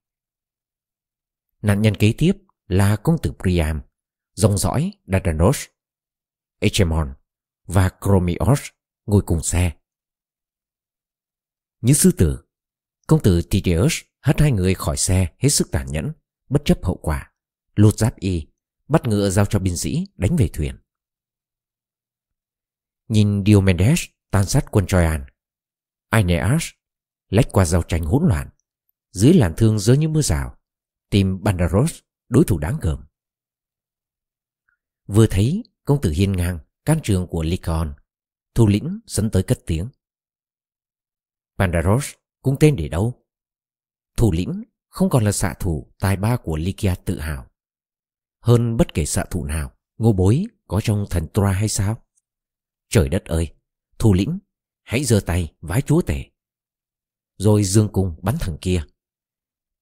Nạn 1.63 1.83
nhân 1.83 1.95
kế 1.95 2.15
tiếp 2.19 2.33
là 2.67 2.97
công 2.97 3.17
tử 3.23 3.33
Priam, 3.43 3.81
dòng 4.35 4.59
dõi 4.59 4.93
Dardanos, 5.07 5.65
Echemon 6.59 7.15
và 7.67 7.91
Chromios 8.01 8.61
ngồi 9.07 9.23
cùng 9.27 9.43
xe. 9.43 9.73
Như 11.81 11.93
sư 11.93 12.13
tử, 12.19 12.45
công 13.07 13.23
tử 13.23 13.43
Tideus 13.51 13.95
hất 14.21 14.41
hai 14.41 14.53
người 14.53 14.75
khỏi 14.75 14.97
xe 14.97 15.35
hết 15.39 15.49
sức 15.49 15.71
tàn 15.71 15.87
nhẫn, 15.87 16.13
bất 16.49 16.63
chấp 16.65 16.85
hậu 16.85 16.97
quả, 17.03 17.33
lột 17.75 17.99
giáp 17.99 18.17
y, 18.17 18.47
bắt 18.89 19.07
ngựa 19.07 19.31
giao 19.31 19.47
cho 19.47 19.59
binh 19.59 19.77
sĩ 19.77 20.07
đánh 20.17 20.37
về 20.37 20.49
thuyền. 20.49 20.77
Nhìn 23.09 23.45
Diomedes 23.47 24.05
tan 24.31 24.47
sát 24.47 24.65
quân 24.71 24.87
Troyan, 24.87 25.25
Aeneas 26.15 26.65
lách 27.29 27.47
qua 27.53 27.65
giao 27.65 27.83
tranh 27.83 28.05
hỗn 28.05 28.29
loạn, 28.29 28.49
dưới 29.11 29.35
làn 29.35 29.55
thương 29.57 29.79
rơi 29.79 29.99
như 29.99 30.09
mưa 30.09 30.23
rào, 30.23 30.59
tìm 31.11 31.43
Bandaros 31.43 31.99
đối 32.29 32.45
thủ 32.45 32.59
đáng 32.59 32.79
gờm. 32.83 33.05
Vừa 35.07 35.27
thấy 35.27 35.65
công 35.85 36.01
tử 36.01 36.11
hiên 36.11 36.33
ngang 36.33 36.59
can 36.85 37.01
trường 37.03 37.27
của 37.27 37.43
Lycaon, 37.43 37.95
thủ 38.55 38.67
lĩnh 38.67 39.01
dẫn 39.07 39.31
tới 39.31 39.43
cất 39.43 39.59
tiếng. 39.67 39.89
Pandaros 41.59 42.13
cũng 42.43 42.57
tên 42.61 42.77
để 42.77 42.89
đâu? 42.89 43.25
Thủ 44.17 44.33
lĩnh 44.33 44.65
không 44.89 45.11
còn 45.11 45.25
là 45.25 45.33
xạ 45.33 45.55
thủ 45.61 45.93
tài 45.99 46.17
ba 46.17 46.37
của 46.37 46.57
Lycia 46.57 46.95
tự 47.05 47.19
hào. 47.19 47.47
Hơn 48.41 48.77
bất 48.77 48.95
kể 48.95 49.05
xạ 49.05 49.25
thủ 49.31 49.45
nào, 49.45 49.73
ngô 49.99 50.13
bối 50.13 50.45
có 50.69 50.81
trong 50.81 51.07
thần 51.11 51.27
Troa 51.35 51.53
hay 51.53 51.69
sao? 51.69 52.05
Trời 52.89 53.09
đất 53.09 53.25
ơi, 53.25 53.55
thủ 53.99 54.13
lĩnh, 54.13 54.39
hãy 54.85 55.05
giơ 55.05 55.21
tay 55.27 55.53
vái 55.61 55.83
chúa 55.83 56.03
tể. 56.03 56.25
Rồi 57.37 57.65
dương 57.65 57.89
cung 57.93 58.17
bắn 58.23 58.37
thằng 58.41 58.59
kia. 58.61 58.85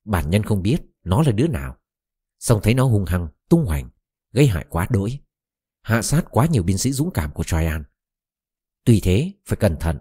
Bản 0.04 0.30
nhân 0.30 0.42
không 0.42 0.62
biết 0.62 0.82
nó 1.04 1.22
là 1.22 1.32
đứa 1.32 1.46
nào. 1.46 1.76
Xong 2.38 2.60
thấy 2.62 2.74
nó 2.74 2.84
hung 2.84 3.04
hăng, 3.04 3.28
tung 3.48 3.64
hoành, 3.66 3.90
gây 4.32 4.46
hại 4.46 4.66
quá 4.70 4.86
đỗi. 4.90 5.18
Hạ 5.82 6.02
sát 6.02 6.24
quá 6.30 6.46
nhiều 6.46 6.62
binh 6.62 6.78
sĩ 6.78 6.92
dũng 6.92 7.10
cảm 7.14 7.32
của 7.32 7.44
Traian. 7.44 7.84
Tuy 8.84 9.00
thế, 9.00 9.32
phải 9.46 9.56
cẩn 9.56 9.76
thận. 9.80 9.98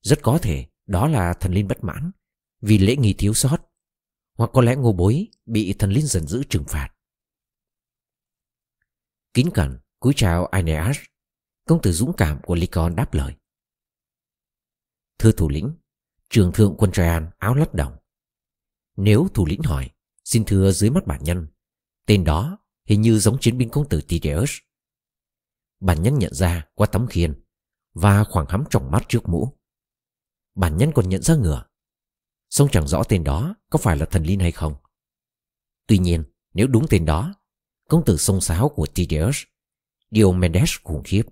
Rất 0.00 0.18
có 0.22 0.38
thể 0.42 0.66
đó 0.86 1.08
là 1.08 1.34
thần 1.34 1.52
linh 1.52 1.68
bất 1.68 1.84
mãn 1.84 2.10
vì 2.60 2.78
lễ 2.78 2.96
nghi 2.96 3.14
thiếu 3.18 3.34
sót. 3.34 3.56
Hoặc 4.34 4.50
có 4.54 4.62
lẽ 4.62 4.76
ngô 4.76 4.92
bối 4.92 5.26
bị 5.46 5.74
thần 5.78 5.90
linh 5.90 6.06
giận 6.06 6.26
dữ 6.26 6.42
trừng 6.48 6.64
phạt. 6.68 6.94
Kính 9.34 9.50
cẩn, 9.54 9.78
cúi 10.00 10.12
chào 10.16 10.46
Aeneas, 10.46 10.98
công 11.66 11.82
tử 11.82 11.92
dũng 11.92 12.12
cảm 12.16 12.40
của 12.42 12.54
Lycon 12.54 12.96
đáp 12.96 13.14
lời. 13.14 13.34
Thưa 15.18 15.32
thủ 15.32 15.48
lĩnh, 15.48 15.72
trường 16.30 16.52
thượng 16.52 16.74
quân 16.78 16.92
Traian 16.92 17.30
áo 17.38 17.54
lắt 17.54 17.74
đồng. 17.74 17.96
Nếu 18.96 19.28
thủ 19.34 19.46
lĩnh 19.46 19.62
hỏi, 19.62 19.90
xin 20.24 20.44
thưa 20.44 20.70
dưới 20.70 20.90
mắt 20.90 21.06
bản 21.06 21.24
nhân, 21.24 21.46
tên 22.06 22.24
đó 22.24 22.58
hình 22.84 23.00
như 23.00 23.18
giống 23.18 23.38
chiến 23.40 23.58
binh 23.58 23.70
công 23.70 23.88
tử 23.88 24.00
Tideus. 24.08 24.50
Bản 25.80 26.02
nhân 26.02 26.18
nhận 26.18 26.34
ra 26.34 26.66
qua 26.74 26.86
tấm 26.86 27.06
khiên 27.06 27.44
và 27.94 28.24
khoảng 28.24 28.46
hắm 28.48 28.64
trọng 28.70 28.90
mắt 28.90 29.02
trước 29.08 29.28
mũ. 29.28 29.58
Bản 30.54 30.76
nhân 30.76 30.92
còn 30.94 31.08
nhận 31.08 31.22
ra 31.22 31.34
ngựa. 31.34 31.64
Song 32.50 32.68
chẳng 32.72 32.88
rõ 32.88 33.02
tên 33.04 33.24
đó 33.24 33.54
có 33.70 33.78
phải 33.78 33.96
là 33.96 34.06
thần 34.06 34.22
linh 34.22 34.40
hay 34.40 34.52
không. 34.52 34.74
Tuy 35.86 35.98
nhiên, 35.98 36.24
nếu 36.54 36.66
đúng 36.66 36.86
tên 36.90 37.04
đó, 37.04 37.34
công 37.88 38.04
tử 38.04 38.16
sông 38.16 38.40
sáo 38.40 38.68
của 38.68 38.86
Tideus, 38.94 39.42
Diomedes 40.10 40.76
khủng 40.82 41.02
khiếp. 41.04 41.22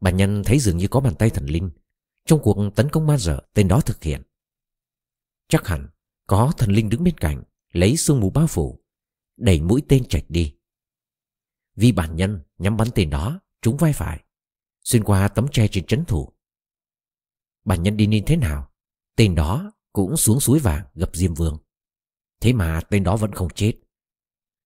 Bản 0.00 0.16
nhân 0.16 0.42
thấy 0.44 0.58
dường 0.58 0.76
như 0.76 0.88
có 0.88 1.00
bàn 1.00 1.14
tay 1.14 1.30
thần 1.30 1.46
linh 1.46 1.70
trong 2.24 2.40
cuộc 2.42 2.56
tấn 2.76 2.90
công 2.90 3.06
ma 3.06 3.18
dở 3.18 3.40
tên 3.54 3.68
đó 3.68 3.80
thực 3.80 4.02
hiện. 4.02 4.22
Chắc 5.48 5.66
hẳn 5.66 5.88
có 6.26 6.52
thần 6.58 6.70
linh 6.70 6.88
đứng 6.88 7.04
bên 7.04 7.18
cạnh 7.18 7.42
lấy 7.72 7.96
sương 7.96 8.20
mù 8.20 8.30
bao 8.30 8.46
phủ 8.46 8.84
đẩy 9.36 9.60
mũi 9.60 9.82
tên 9.88 10.08
chạch 10.08 10.24
đi. 10.28 10.56
Vì 11.76 11.92
bản 11.92 12.16
nhân 12.16 12.42
nhắm 12.58 12.76
bắn 12.76 12.88
tên 12.94 13.10
đó 13.10 13.40
trúng 13.62 13.76
vai 13.76 13.92
phải 13.92 14.24
xuyên 14.84 15.04
qua 15.04 15.28
tấm 15.28 15.46
tre 15.52 15.68
trên 15.68 15.86
trấn 15.86 16.04
thủ. 16.04 16.32
Bản 17.64 17.82
nhân 17.82 17.96
đi 17.96 18.06
nên 18.06 18.24
thế 18.24 18.36
nào, 18.36 18.72
tên 19.16 19.34
đó 19.34 19.72
cũng 19.92 20.16
xuống 20.16 20.40
suối 20.40 20.58
vàng 20.58 20.86
gặp 20.94 21.08
Diêm 21.12 21.34
Vương. 21.34 21.58
Thế 22.40 22.52
mà 22.52 22.80
tên 22.90 23.04
đó 23.04 23.16
vẫn 23.16 23.32
không 23.32 23.48
chết. 23.54 23.74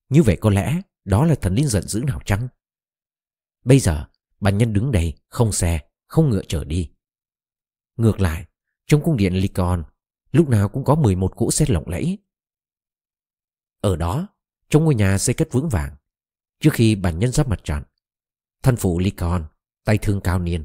Như 0.09 0.23
vậy 0.23 0.39
có 0.41 0.51
lẽ 0.51 0.81
đó 1.05 1.25
là 1.25 1.35
thần 1.35 1.55
linh 1.55 1.69
giận 1.69 1.89
dữ 1.89 2.03
nào 2.07 2.21
chăng? 2.27 2.49
Bây 3.65 3.79
giờ, 3.79 4.07
bản 4.41 4.59
nhân 4.59 4.73
đứng 4.73 4.93
đây, 4.93 5.15
không 5.29 5.53
xe, 5.53 5.81
không 6.07 6.31
ngựa 6.31 6.43
trở 6.49 6.65
đi. 6.65 6.91
Ngược 7.97 8.21
lại, 8.21 8.47
trong 8.87 9.03
cung 9.03 9.17
điện 9.17 9.35
Lycon 9.35 9.85
lúc 10.33 10.49
nào 10.49 10.69
cũng 10.69 10.85
có 10.85 10.95
11 10.95 11.37
cỗ 11.37 11.51
xe 11.51 11.65
lộng 11.69 11.89
lẫy. 11.89 12.19
Ở 13.81 13.97
đó, 13.97 14.29
trong 14.69 14.85
ngôi 14.85 14.95
nhà 14.95 15.19
xây 15.19 15.35
cất 15.35 15.49
vững 15.53 15.69
vàng, 15.69 15.97
trước 16.61 16.71
khi 16.73 16.95
bản 16.95 17.19
nhân 17.19 17.33
giáp 17.33 17.49
mặt 17.49 17.61
trận, 17.65 17.83
thân 18.63 18.77
phụ 18.77 18.99
Lycon 18.99 19.49
tay 19.85 19.99
thương 19.99 20.21
cao 20.21 20.39
niên, 20.39 20.65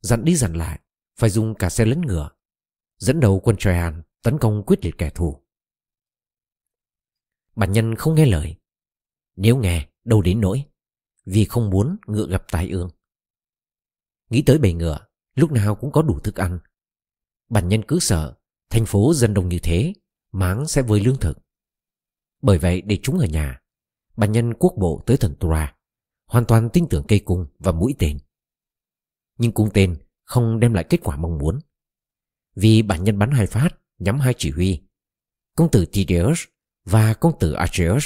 dặn 0.00 0.24
đi 0.24 0.36
dặn 0.36 0.54
lại, 0.54 0.80
phải 1.16 1.30
dùng 1.30 1.54
cả 1.54 1.70
xe 1.70 1.84
lẫn 1.84 2.00
ngựa, 2.00 2.30
dẫn 2.98 3.20
đầu 3.20 3.40
quân 3.40 3.56
Traian 3.58 4.02
tấn 4.22 4.38
công 4.38 4.62
quyết 4.66 4.84
liệt 4.84 4.98
kẻ 4.98 5.10
thù. 5.10 5.44
Bản 7.56 7.72
nhân 7.72 7.94
không 7.94 8.14
nghe 8.14 8.26
lời, 8.26 8.56
nếu 9.36 9.56
nghe 9.56 9.88
đâu 10.04 10.22
đến 10.22 10.40
nỗi, 10.40 10.64
vì 11.24 11.44
không 11.44 11.70
muốn 11.70 11.96
ngựa 12.06 12.26
gặp 12.26 12.44
tai 12.50 12.68
ương. 12.68 12.90
Nghĩ 14.30 14.42
tới 14.46 14.58
bầy 14.58 14.72
ngựa, 14.72 15.06
lúc 15.34 15.52
nào 15.52 15.74
cũng 15.74 15.92
có 15.92 16.02
đủ 16.02 16.20
thức 16.20 16.36
ăn. 16.36 16.58
Bản 17.48 17.68
nhân 17.68 17.82
cứ 17.88 17.98
sợ, 17.98 18.36
thành 18.70 18.86
phố 18.86 19.14
dân 19.14 19.34
đông 19.34 19.48
như 19.48 19.58
thế, 19.62 19.92
máng 20.32 20.66
sẽ 20.68 20.82
vơi 20.82 21.00
lương 21.00 21.20
thực. 21.20 21.38
Bởi 22.42 22.58
vậy 22.58 22.80
để 22.80 22.98
chúng 23.02 23.18
ở 23.18 23.26
nhà, 23.26 23.60
bản 24.16 24.32
nhân 24.32 24.54
quốc 24.54 24.74
bộ 24.78 25.02
tới 25.06 25.16
thần 25.16 25.34
Tura, 25.40 25.74
hoàn 26.26 26.44
toàn 26.44 26.70
tin 26.72 26.88
tưởng 26.90 27.04
cây 27.08 27.20
cung 27.24 27.46
và 27.58 27.72
mũi 27.72 27.94
tên 27.98 28.18
nhưng 29.38 29.52
cung 29.52 29.70
tên 29.74 29.96
không 30.24 30.60
đem 30.60 30.74
lại 30.74 30.84
kết 30.88 31.00
quả 31.04 31.16
mong 31.16 31.38
muốn. 31.38 31.58
Vì 32.54 32.82
bản 32.82 33.04
nhân 33.04 33.18
bắn 33.18 33.30
hai 33.30 33.46
phát 33.46 33.68
nhắm 33.98 34.18
hai 34.20 34.34
chỉ 34.38 34.50
huy, 34.50 34.82
công 35.56 35.70
tử 35.70 35.86
Tideus 35.92 36.44
và 36.84 37.14
công 37.14 37.38
tử 37.38 37.52
Archeus 37.52 38.04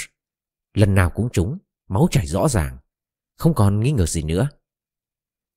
lần 0.73 0.95
nào 0.95 1.09
cũng 1.09 1.29
trúng, 1.29 1.57
máu 1.87 2.07
chảy 2.11 2.27
rõ 2.27 2.49
ràng, 2.49 2.77
không 3.37 3.53
còn 3.53 3.79
nghi 3.79 3.91
ngờ 3.91 4.05
gì 4.05 4.23
nữa. 4.23 4.49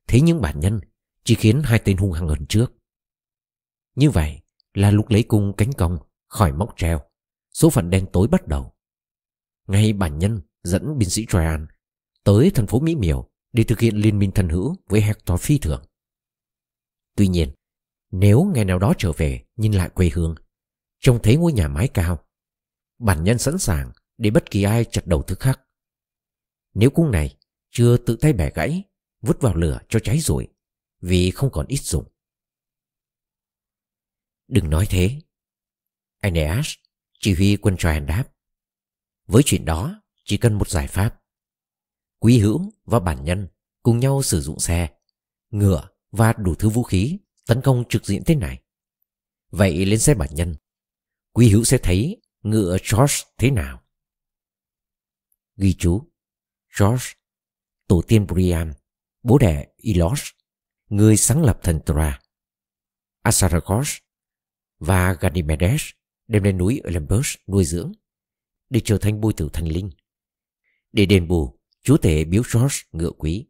Thế 0.09 0.21
nhưng 0.21 0.41
bản 0.41 0.61
nhân 0.61 0.81
chỉ 1.25 1.35
khiến 1.35 1.63
hai 1.65 1.81
tên 1.85 1.97
hung 1.97 2.13
hăng 2.13 2.29
hơn 2.29 2.47
trước. 2.49 2.73
Như 3.95 4.11
vậy 4.11 4.41
là 4.75 4.91
lúc 4.91 5.11
lấy 5.11 5.23
cung 5.23 5.53
cánh 5.57 5.73
công 5.73 5.99
khỏi 6.29 6.53
móc 6.53 6.75
treo, 6.77 7.01
số 7.53 7.71
phận 7.71 7.91
đen 7.91 8.07
tối 8.13 8.29
bắt 8.29 8.47
đầu. 8.47 8.73
Ngay 9.67 9.93
bản 9.93 10.19
nhân 10.19 10.41
dẫn 10.63 10.99
binh 10.99 11.11
sĩ 11.11 11.27
Troyan 11.29 11.67
tới 12.25 12.51
thành 12.55 12.67
phố 12.67 12.81
Mỹ 12.81 12.95
Miều 12.95 13.31
để 13.53 13.65
thực 13.65 13.81
hiện 13.81 13.97
liên 13.97 14.19
minh 14.19 14.31
thân 14.35 14.49
hữu 14.49 14.77
với 14.89 15.01
Hector 15.01 15.41
phi 15.41 15.59
thường. 15.59 15.83
Tuy 17.17 17.29
nhiên, 17.29 17.53
nếu 18.11 18.51
ngày 18.55 18.65
nào 18.65 18.79
đó 18.79 18.95
trở 18.99 19.13
về 19.13 19.45
nhìn 19.57 19.73
lại 19.73 19.89
quê 19.89 20.11
hương, 20.15 20.35
trông 21.01 21.23
thấy 21.23 21.37
ngôi 21.37 21.53
nhà 21.53 21.69
mái 21.69 21.89
cao, 21.89 22.19
bản 22.99 23.25
nhân 23.25 23.39
sẵn 23.39 23.59
sàng 23.59 23.93
để 24.19 24.31
bất 24.31 24.51
kỳ 24.51 24.63
ai 24.63 24.85
chặt 24.85 25.07
đầu 25.07 25.23
thức 25.23 25.41
khắc. 25.41 25.61
Nếu 26.75 26.91
cung 26.91 27.11
này 27.11 27.37
chưa 27.71 27.97
tự 27.97 28.17
tay 28.17 28.33
bẻ 28.33 28.51
gãy, 28.55 28.83
vứt 29.21 29.41
vào 29.41 29.55
lửa 29.55 29.79
cho 29.89 29.99
cháy 29.99 30.19
rồi 30.19 30.49
vì 31.03 31.31
không 31.31 31.51
còn 31.53 31.67
ít 31.67 31.81
dùng. 31.81 32.05
Đừng 34.49 34.71
nói 34.71 34.87
thế. 34.91 35.21
Aeneas 36.21 36.75
chỉ 37.19 37.35
huy 37.35 37.57
quân 37.57 37.77
Troyan 37.77 38.07
đáp. 38.07 38.25
Với 39.27 39.43
chuyện 39.47 39.65
đó, 39.65 40.03
chỉ 40.25 40.37
cần 40.37 40.55
một 40.55 40.69
giải 40.69 40.87
pháp. 40.87 41.23
Quý 42.19 42.39
hữu 42.39 42.73
và 42.85 43.01
bản 43.01 43.25
nhân 43.25 43.49
cùng 43.83 43.99
nhau 43.99 44.23
sử 44.23 44.41
dụng 44.41 44.59
xe, 44.59 44.99
ngựa 45.51 45.89
và 46.11 46.33
đủ 46.33 46.55
thứ 46.55 46.69
vũ 46.69 46.83
khí 46.83 47.19
tấn 47.47 47.61
công 47.65 47.85
trực 47.89 48.07
diện 48.07 48.23
thế 48.27 48.35
này. 48.35 48.63
Vậy 49.51 49.87
lên 49.87 49.99
xe 49.99 50.15
bản 50.15 50.29
nhân, 50.33 50.57
Quý 51.33 51.51
hữu 51.51 51.65
sẽ 51.65 51.79
thấy 51.83 52.21
ngựa 52.43 52.77
George 52.93 53.15
thế 53.39 53.51
nào. 53.51 53.83
Ghi 55.57 55.75
chú 55.79 56.11
George, 56.81 57.07
tổ 57.87 58.03
tiên 58.09 58.27
Priam, 58.29 58.73
bố 59.23 59.39
đẻ 59.39 59.67
Ilos, 59.77 60.23
người 60.93 61.17
sáng 61.17 61.43
lập 61.43 61.59
thần 61.63 61.81
Tra. 61.87 62.21
Asaragos 63.23 63.97
và 64.79 65.17
Ganymedes 65.21 65.83
đem 66.27 66.43
lên 66.43 66.59
núi 66.59 66.81
Olympus 66.89 67.35
nuôi 67.47 67.65
dưỡng 67.65 67.93
để 68.71 68.81
trở 68.85 68.99
thành 68.99 69.21
bôi 69.21 69.33
tử 69.33 69.49
thần 69.53 69.69
linh. 69.69 69.91
Để 70.93 71.07
đền 71.07 71.29
bù, 71.29 71.59
chúa 71.83 71.97
tể 71.97 72.25
biếu 72.25 72.43
George 72.55 72.77
ngựa 72.93 73.11
quý. 73.11 73.47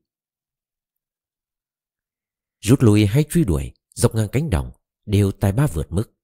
Rút 2.61 2.83
lui 2.83 3.07
hay 3.07 3.25
truy 3.31 3.45
đuổi 3.45 3.73
dọc 3.95 4.15
ngang 4.15 4.29
cánh 4.33 4.51
đồng 4.51 4.71
đều 5.07 5.33
tài 5.33 5.53
ba 5.53 5.67
vượt 5.67 5.93
mức. 5.93 6.15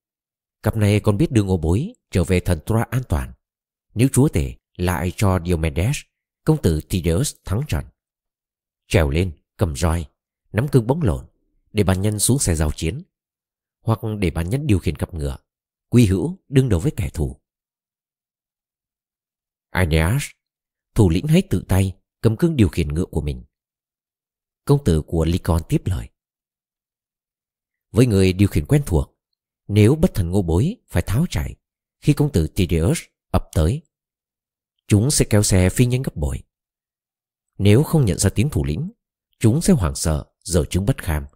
Cặp 0.62 0.76
này 0.76 1.00
còn 1.00 1.16
biết 1.16 1.30
đưa 1.30 1.42
ngô 1.42 1.56
bối 1.56 1.92
trở 2.10 2.24
về 2.24 2.40
thần 2.40 2.58
Tra 2.66 2.86
an 2.90 3.02
toàn. 3.08 3.32
Nếu 3.94 4.08
chúa 4.12 4.28
tể 4.28 4.54
lại 4.76 5.12
cho 5.16 5.40
Diomedes, 5.46 5.96
công 6.44 6.62
tử 6.62 6.80
Tydeus 6.88 7.34
thắng 7.44 7.60
trận. 7.68 7.84
Trèo 8.86 9.10
lên, 9.10 9.32
cầm 9.56 9.76
roi, 9.76 10.06
nắm 10.58 10.68
cương 10.68 10.86
bóng 10.86 11.02
lộn 11.02 11.26
để 11.72 11.84
bàn 11.84 12.02
nhân 12.02 12.18
xuống 12.18 12.38
xe 12.38 12.54
giao 12.54 12.70
chiến. 12.72 13.02
Hoặc 13.80 14.00
để 14.18 14.30
bàn 14.30 14.50
nhân 14.50 14.66
điều 14.66 14.78
khiển 14.78 14.96
cặp 14.96 15.14
ngựa, 15.14 15.36
quy 15.88 16.06
hữu 16.06 16.38
đương 16.48 16.68
đầu 16.68 16.80
với 16.80 16.92
kẻ 16.96 17.10
thù. 17.14 17.36
Aeneas, 19.70 20.22
thủ 20.94 21.10
lĩnh 21.10 21.26
hãy 21.26 21.42
tự 21.50 21.64
tay 21.68 21.96
cầm 22.20 22.36
cương 22.36 22.56
điều 22.56 22.68
khiển 22.68 22.88
ngựa 22.88 23.04
của 23.04 23.20
mình. 23.20 23.44
Công 24.64 24.84
tử 24.84 25.02
của 25.06 25.24
Lycon 25.24 25.62
tiếp 25.68 25.82
lời. 25.84 26.08
Với 27.90 28.06
người 28.06 28.32
điều 28.32 28.48
khiển 28.48 28.66
quen 28.66 28.82
thuộc, 28.86 29.18
nếu 29.68 29.94
bất 29.94 30.14
thần 30.14 30.30
ngô 30.30 30.42
bối 30.42 30.76
phải 30.88 31.02
tháo 31.06 31.26
chạy 31.30 31.56
khi 32.00 32.12
công 32.12 32.32
tử 32.32 32.46
Tydeus 32.46 33.00
ập 33.30 33.48
tới, 33.54 33.82
chúng 34.86 35.10
sẽ 35.10 35.24
kéo 35.30 35.42
xe 35.42 35.70
phi 35.70 35.86
nhanh 35.86 36.02
gấp 36.02 36.16
bội. 36.16 36.42
Nếu 37.58 37.82
không 37.82 38.04
nhận 38.04 38.18
ra 38.18 38.30
tiếng 38.30 38.50
thủ 38.50 38.64
lĩnh, 38.64 38.90
chúng 39.40 39.62
sẽ 39.62 39.72
hoảng 39.72 39.94
sợ, 39.94 40.24
giờ 40.48 40.64
chứng 40.70 40.86
bất 40.86 40.98
kham, 40.98 41.26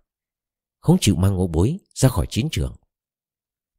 không 0.80 0.96
chịu 1.00 1.14
mang 1.16 1.34
ngô 1.34 1.46
bối 1.46 1.78
ra 1.94 2.08
khỏi 2.08 2.26
chiến 2.30 2.48
trường. 2.52 2.76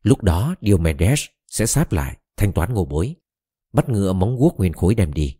Lúc 0.02 0.24
đó 0.24 0.56
Diomedes 0.62 1.26
sẽ 1.48 1.66
sáp 1.66 1.92
lại 1.92 2.18
thanh 2.38 2.54
toán 2.54 2.74
ngô 2.74 2.86
bối, 2.86 3.16
bắt 3.74 3.90
ngựa 3.90 4.14
móng 4.14 4.38
guốc 4.38 4.58
nguyên 4.58 4.74
khối 4.74 4.96
đem 4.96 5.14
đi. 5.14 5.38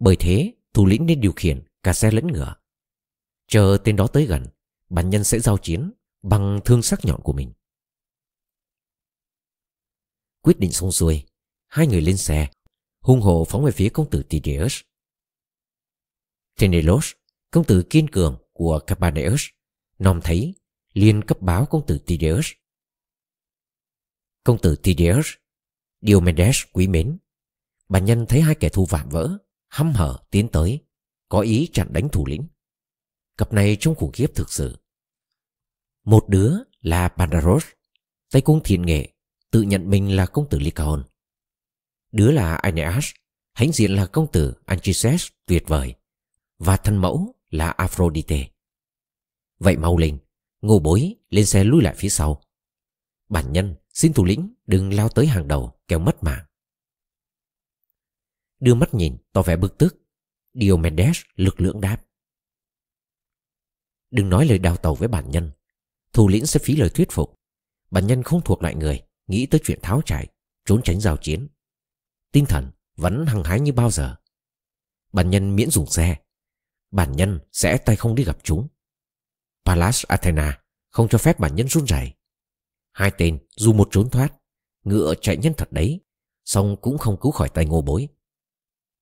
Bởi 0.00 0.16
thế, 0.16 0.54
thủ 0.74 0.86
lĩnh 0.86 1.06
nên 1.06 1.20
điều 1.20 1.32
khiển 1.32 1.64
cả 1.82 1.92
xe 1.92 2.10
lẫn 2.10 2.26
ngựa. 2.26 2.54
Chờ 3.46 3.78
tên 3.84 3.96
đó 3.96 4.06
tới 4.06 4.26
gần, 4.26 4.46
bản 4.90 5.10
nhân 5.10 5.24
sẽ 5.24 5.40
giao 5.40 5.58
chiến 5.58 5.92
bằng 6.22 6.60
thương 6.64 6.82
sắc 6.82 7.04
nhọn 7.04 7.20
của 7.22 7.32
mình. 7.32 7.52
Quyết 10.40 10.58
định 10.58 10.72
xong 10.72 10.92
xuôi, 10.92 11.22
hai 11.66 11.86
người 11.86 12.00
lên 12.00 12.16
xe, 12.16 12.50
hung 13.00 13.20
hồ 13.20 13.46
phóng 13.48 13.64
về 13.64 13.72
phía 13.72 13.88
công 13.88 14.10
tử 14.10 14.22
Tydeus. 14.22 14.80
Tenelos, 16.58 17.12
công 17.50 17.64
tử 17.64 17.82
kiên 17.90 18.08
cường 18.08 18.38
của 18.52 18.78
Capaneus, 18.86 19.42
nom 19.98 20.20
thấy, 20.24 20.54
liền 20.92 21.22
cấp 21.22 21.40
báo 21.40 21.66
công 21.66 21.86
tử 21.86 21.98
Tydeus. 21.98 22.46
Công 24.44 24.58
tử 24.58 24.76
Tydeus, 24.76 25.26
Diomedes 26.00 26.62
quý 26.72 26.88
mến, 26.88 27.18
bản 27.88 28.04
nhân 28.04 28.26
thấy 28.28 28.40
hai 28.40 28.54
kẻ 28.54 28.68
thù 28.68 28.86
vạm 28.86 29.08
vỡ, 29.08 29.38
hăm 29.68 29.92
hở 29.92 30.18
tiến 30.30 30.48
tới, 30.48 30.80
có 31.28 31.40
ý 31.40 31.68
chặn 31.72 31.92
đánh 31.92 32.08
thủ 32.08 32.26
lĩnh. 32.26 32.46
Cặp 33.36 33.52
này 33.52 33.76
trông 33.80 33.94
khủng 33.94 34.12
khiếp 34.12 34.34
thực 34.34 34.52
sự. 34.52 34.76
Một 36.04 36.28
đứa 36.28 36.56
là 36.80 37.08
Pandaros, 37.08 37.64
tay 38.30 38.42
cung 38.42 38.60
thiện 38.64 38.86
nghệ, 38.86 39.12
tự 39.50 39.62
nhận 39.62 39.90
mình 39.90 40.16
là 40.16 40.26
công 40.26 40.48
tử 40.48 40.58
Lycaon. 40.58 41.04
Đứa 42.12 42.30
là 42.30 42.54
Aeneas, 42.54 43.10
hãnh 43.52 43.72
diện 43.72 43.94
là 43.94 44.06
công 44.06 44.32
tử 44.32 44.54
Anchises 44.66 45.28
tuyệt 45.46 45.64
vời, 45.66 45.94
và 46.58 46.76
thân 46.76 46.96
mẫu 46.96 47.34
là 47.50 47.70
Aphrodite. 47.70 48.48
Vậy 49.58 49.76
mau 49.76 49.96
lên, 49.96 50.18
ngô 50.60 50.78
bối 50.78 51.16
lên 51.28 51.46
xe 51.46 51.64
lui 51.64 51.82
lại 51.82 51.94
phía 51.98 52.08
sau. 52.08 52.42
Bản 53.28 53.52
nhân 53.52 53.74
xin 53.94 54.12
thủ 54.12 54.24
lĩnh 54.24 54.54
đừng 54.66 54.92
lao 54.92 55.08
tới 55.08 55.26
hàng 55.26 55.48
đầu 55.48 55.72
kéo 55.88 55.98
mất 55.98 56.22
mạng. 56.22 56.44
Đưa 58.60 58.74
mắt 58.74 58.94
nhìn 58.94 59.16
tỏ 59.32 59.42
vẻ 59.42 59.56
bực 59.56 59.78
tức, 59.78 59.96
Diomedes 60.54 61.20
lực 61.34 61.60
lượng 61.60 61.80
đáp. 61.80 62.04
Đừng 64.10 64.28
nói 64.28 64.46
lời 64.46 64.58
đào 64.58 64.76
tàu 64.76 64.94
với 64.94 65.08
bản 65.08 65.30
nhân 65.30 65.50
Thủ 66.12 66.28
lĩnh 66.28 66.46
sẽ 66.46 66.60
phí 66.62 66.76
lời 66.76 66.90
thuyết 66.90 67.10
phục 67.10 67.34
Bản 67.90 68.06
nhân 68.06 68.22
không 68.22 68.40
thuộc 68.44 68.62
loại 68.62 68.74
người 68.74 69.02
Nghĩ 69.26 69.46
tới 69.46 69.60
chuyện 69.64 69.78
tháo 69.82 70.02
chạy 70.06 70.28
Trốn 70.64 70.82
tránh 70.84 71.00
giao 71.00 71.16
chiến 71.16 71.48
Tinh 72.32 72.46
thần 72.46 72.70
vẫn 72.96 73.26
hăng 73.26 73.44
hái 73.44 73.60
như 73.60 73.72
bao 73.72 73.90
giờ 73.90 74.16
Bản 75.12 75.30
nhân 75.30 75.56
miễn 75.56 75.70
dùng 75.70 75.86
xe 75.86 76.16
Bản 76.90 77.12
nhân 77.12 77.40
sẽ 77.52 77.78
tay 77.78 77.96
không 77.96 78.14
đi 78.14 78.24
gặp 78.24 78.38
chúng 78.42 78.68
Pallas 79.64 80.04
Athena 80.06 80.60
Không 80.90 81.08
cho 81.08 81.18
phép 81.18 81.38
bản 81.38 81.54
nhân 81.54 81.68
run 81.68 81.84
rẩy 81.84 82.12
Hai 82.92 83.12
tên 83.18 83.38
dù 83.56 83.72
một 83.72 83.88
trốn 83.90 84.10
thoát 84.10 84.32
Ngựa 84.84 85.14
chạy 85.20 85.36
nhân 85.36 85.52
thật 85.56 85.72
đấy 85.72 86.00
song 86.44 86.76
cũng 86.80 86.98
không 86.98 87.20
cứu 87.20 87.32
khỏi 87.32 87.48
tay 87.48 87.66
ngô 87.66 87.82
bối 87.82 88.08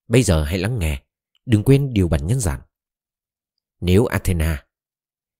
Bây 0.08 0.22
giờ 0.22 0.44
hãy 0.44 0.58
lắng 0.58 0.78
nghe 0.78 1.02
Đừng 1.46 1.64
quên 1.64 1.92
điều 1.92 2.08
bản 2.08 2.26
nhân 2.26 2.40
dặn 2.40 2.60
Nếu 3.80 4.06
Athena 4.06 4.66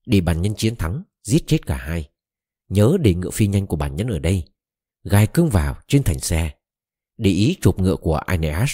Để 0.06 0.20
bản 0.20 0.42
nhân 0.42 0.54
chiến 0.54 0.76
thắng 0.76 1.02
giết 1.26 1.46
chết 1.46 1.66
cả 1.66 1.76
hai. 1.76 2.10
Nhớ 2.68 2.96
để 3.00 3.14
ngựa 3.14 3.30
phi 3.30 3.46
nhanh 3.46 3.66
của 3.66 3.76
bản 3.76 3.96
nhân 3.96 4.08
ở 4.08 4.18
đây, 4.18 4.44
gai 5.04 5.26
cương 5.26 5.48
vào 5.48 5.76
trên 5.88 6.02
thành 6.02 6.20
xe, 6.20 6.54
để 7.16 7.30
ý 7.30 7.58
chụp 7.60 7.78
ngựa 7.78 7.96
của 7.96 8.16
Aeneas, 8.16 8.70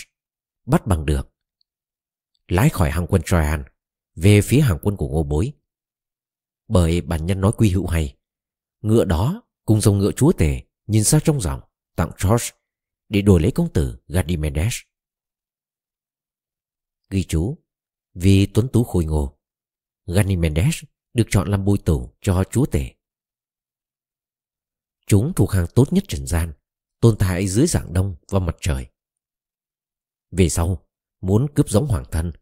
bắt 0.66 0.86
bằng 0.86 1.06
được. 1.06 1.31
Lái 2.48 2.68
khỏi 2.68 2.90
hàng 2.90 3.06
quân 3.08 3.22
Troyan, 3.22 3.64
về 4.14 4.40
phía 4.42 4.60
hàng 4.60 4.78
quân 4.82 4.96
của 4.96 5.08
ngô 5.08 5.22
bối. 5.22 5.52
Bởi 6.68 7.00
bản 7.00 7.26
nhân 7.26 7.40
nói 7.40 7.52
quy 7.56 7.70
hữu 7.70 7.86
hay, 7.86 8.16
ngựa 8.80 9.04
đó 9.04 9.42
cùng 9.64 9.80
dòng 9.80 9.98
ngựa 9.98 10.12
chúa 10.12 10.32
tể 10.32 10.62
nhìn 10.86 11.04
xa 11.04 11.20
trong 11.24 11.40
dòng 11.40 11.60
tặng 11.96 12.10
George 12.24 12.46
để 13.08 13.22
đổi 13.22 13.40
lấy 13.40 13.52
công 13.52 13.72
tử 13.72 13.98
Gadimedes. 14.08 14.74
Ghi 17.10 17.24
chú 17.24 17.58
Vì 18.14 18.46
tuấn 18.46 18.68
tú 18.68 18.84
khôi 18.84 19.04
ngô 19.04 19.38
Ganymedes 20.06 20.84
được 21.14 21.24
chọn 21.30 21.50
làm 21.50 21.64
bùi 21.64 21.78
tủ 21.78 22.10
cho 22.20 22.44
chúa 22.50 22.66
tể. 22.66 22.90
Chúng 25.06 25.32
thuộc 25.36 25.50
hàng 25.50 25.66
tốt 25.74 25.92
nhất 25.92 26.04
trần 26.08 26.26
gian, 26.26 26.52
tồn 27.00 27.16
tại 27.18 27.48
dưới 27.48 27.66
dạng 27.66 27.92
đông 27.92 28.16
và 28.28 28.38
mặt 28.38 28.56
trời. 28.60 28.86
Về 30.30 30.48
sau, 30.48 30.86
muốn 31.22 31.46
cướp 31.54 31.68
giống 31.68 31.86
hoàng 31.86 32.04
thân, 32.10 32.32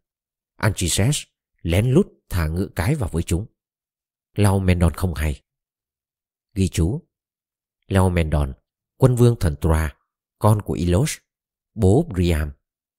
Anchises 0.55 1.23
lén 1.61 1.91
lút 1.91 2.07
thả 2.29 2.47
ngựa 2.47 2.67
cái 2.75 2.95
vào 2.95 3.09
với 3.09 3.23
chúng. 3.23 3.45
Laomedon 4.35 4.93
không 4.93 5.13
hay. 5.13 5.41
Ghi 6.53 6.69
chú 6.69 7.07
Laomedon, 7.87 8.53
quân 8.97 9.15
vương 9.15 9.35
thần 9.39 9.55
Troa, 9.61 9.95
con 10.39 10.61
của 10.61 10.73
Ilos, 10.73 11.17
bố 11.73 12.09
Priam, 12.13 12.51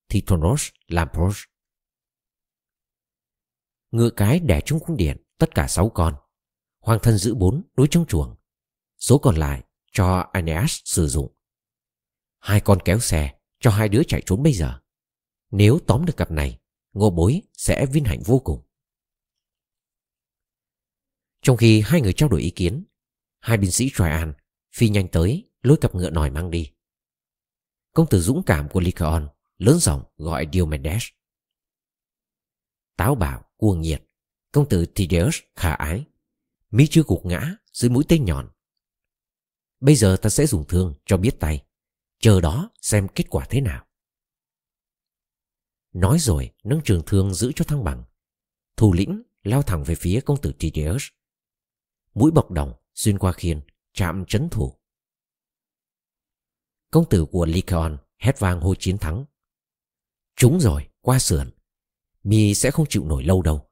Tithonus 0.09 0.69
Lampros. 0.87 1.43
Ngựa 3.91 4.11
cái 4.11 4.41
đẻ 4.41 4.61
chúng 4.61 4.81
cung 4.81 4.97
điện 4.97 5.25
tất 5.39 5.55
cả 5.55 5.69
sáu 5.69 5.89
con. 5.89 6.17
Hoàng 6.81 6.99
thân 7.03 7.19
giữ 7.19 7.35
bốn 7.35 7.63
đối 7.75 7.89
trong 7.91 8.07
chuồng. 8.07 8.37
Số 8.99 9.19
còn 9.19 9.37
lại 9.37 9.63
cho 9.93 10.31
Aeneas 10.33 10.81
sử 10.85 11.09
dụng. 11.09 11.37
Hai 12.39 12.61
con 12.61 12.79
kéo 12.85 12.99
xe 12.99 13.39
cho 13.61 13.71
hai 13.71 13.89
đứa 13.89 14.03
chạy 14.09 14.23
trốn 14.27 14.43
bây 14.43 14.53
giờ. 14.53 14.82
Nếu 15.53 15.79
tóm 15.87 16.05
được 16.05 16.17
cặp 16.17 16.31
này, 16.31 16.59
ngô 16.93 17.11
bối 17.11 17.43
sẽ 17.53 17.87
vinh 17.93 18.05
hạnh 18.05 18.23
vô 18.25 18.39
cùng. 18.39 18.63
Trong 21.43 21.57
khi 21.57 21.81
hai 21.81 22.01
người 22.01 22.13
trao 22.13 22.29
đổi 22.29 22.41
ý 22.41 22.51
kiến, 22.51 22.85
hai 23.39 23.57
binh 23.57 23.71
sĩ 23.71 23.91
Traian 23.95 24.33
phi 24.75 24.89
nhanh 24.89 25.09
tới 25.09 25.51
lôi 25.63 25.79
cặp 25.81 25.95
ngựa 25.95 26.11
nòi 26.11 26.31
mang 26.31 26.51
đi. 26.51 26.73
Công 27.93 28.07
tử 28.11 28.21
dũng 28.21 28.43
cảm 28.47 28.69
của 28.69 28.81
Lycaon 28.81 29.29
lớn 29.59 29.79
giọng 29.79 30.03
gọi 30.17 30.49
Diomedes. 30.53 31.05
Táo 32.97 33.15
bạo, 33.15 33.45
cuồng 33.57 33.81
nhiệt, 33.81 34.03
Công 34.53 34.69
tử 34.69 34.87
Tydeus 34.87 35.39
khả 35.57 35.73
ái 35.75 36.05
Mỹ 36.71 36.87
chưa 36.91 37.03
gục 37.07 37.27
ngã 37.27 37.57
dưới 37.73 37.91
mũi 37.91 38.05
tên 38.09 38.25
nhọn 38.25 38.49
Bây 39.81 39.95
giờ 39.95 40.17
ta 40.23 40.31
sẽ 40.31 40.47
dùng 40.47 40.65
thương 40.69 40.95
cho 41.07 41.17
biết 41.17 41.41
tay 41.41 41.65
Chờ 42.21 42.41
đó 42.41 42.71
xem 42.81 43.09
kết 43.15 43.25
quả 43.31 43.47
thế 43.51 43.61
nào 43.61 43.87
Nói 45.93 46.19
rồi 46.19 46.51
nâng 46.65 46.81
trường 46.85 47.03
thương 47.07 47.35
giữ 47.35 47.53
cho 47.57 47.65
thăng 47.65 47.85
bằng. 47.85 48.05
Thủ 48.77 48.93
lĩnh 48.93 49.23
lao 49.43 49.63
thẳng 49.63 49.85
về 49.85 49.95
phía 49.95 50.21
công 50.27 50.41
tử 50.41 50.53
Tydeus 50.59 51.05
Mũi 52.15 52.31
bọc 52.31 52.51
đồng 52.51 52.73
xuyên 52.95 53.19
qua 53.19 53.33
khiên 53.33 53.61
Chạm 53.93 54.25
trấn 54.25 54.49
thủ. 54.49 54.79
Công 56.91 57.09
tử 57.11 57.27
của 57.31 57.47
Lycaon 57.47 57.99
hét 58.19 58.39
vang 58.39 58.61
hô 58.61 58.75
chiến 58.75 58.99
thắng. 58.99 59.25
Trúng 60.37 60.61
rồi, 60.61 60.89
qua 61.01 61.19
sườn. 61.19 61.51
Mi 62.23 62.55
sẽ 62.55 62.71
không 62.71 62.87
chịu 62.89 63.05
nổi 63.05 63.25
lâu 63.25 63.43
đâu. 63.43 63.71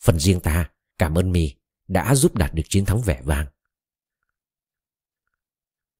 Phần 0.00 0.18
riêng 0.18 0.40
ta 0.40 0.70
cảm 0.98 1.14
ơn 1.14 1.32
mi 1.32 1.54
đã 1.88 2.14
giúp 2.14 2.34
đạt 2.34 2.54
được 2.54 2.62
chiến 2.68 2.84
thắng 2.84 3.02
vẻ 3.02 3.22
vang. 3.24 3.46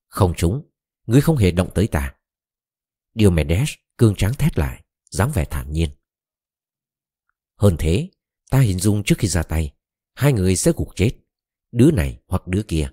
Không 0.06 0.34
trúng, 0.36 0.70
ngươi 1.06 1.20
không 1.20 1.36
hề 1.36 1.50
động 1.50 1.70
tới 1.74 1.86
ta. 1.86 2.14
Diomedes 3.14 3.70
cương 3.98 4.14
tráng 4.14 4.34
thét 4.34 4.58
lại, 4.58 4.84
dáng 5.10 5.30
vẻ 5.34 5.44
thản 5.50 5.72
nhiên. 5.72 5.90
Hơn 7.56 7.76
thế, 7.78 8.10
ta 8.50 8.60
hình 8.60 8.78
dung 8.78 9.02
trước 9.04 9.14
khi 9.18 9.28
ra 9.28 9.42
tay, 9.42 9.74
hai 10.14 10.32
người 10.32 10.56
sẽ 10.56 10.72
gục 10.76 10.88
chết, 10.96 11.20
đứa 11.72 11.90
này 11.90 12.22
hoặc 12.28 12.46
đứa 12.46 12.62
kia. 12.68 12.90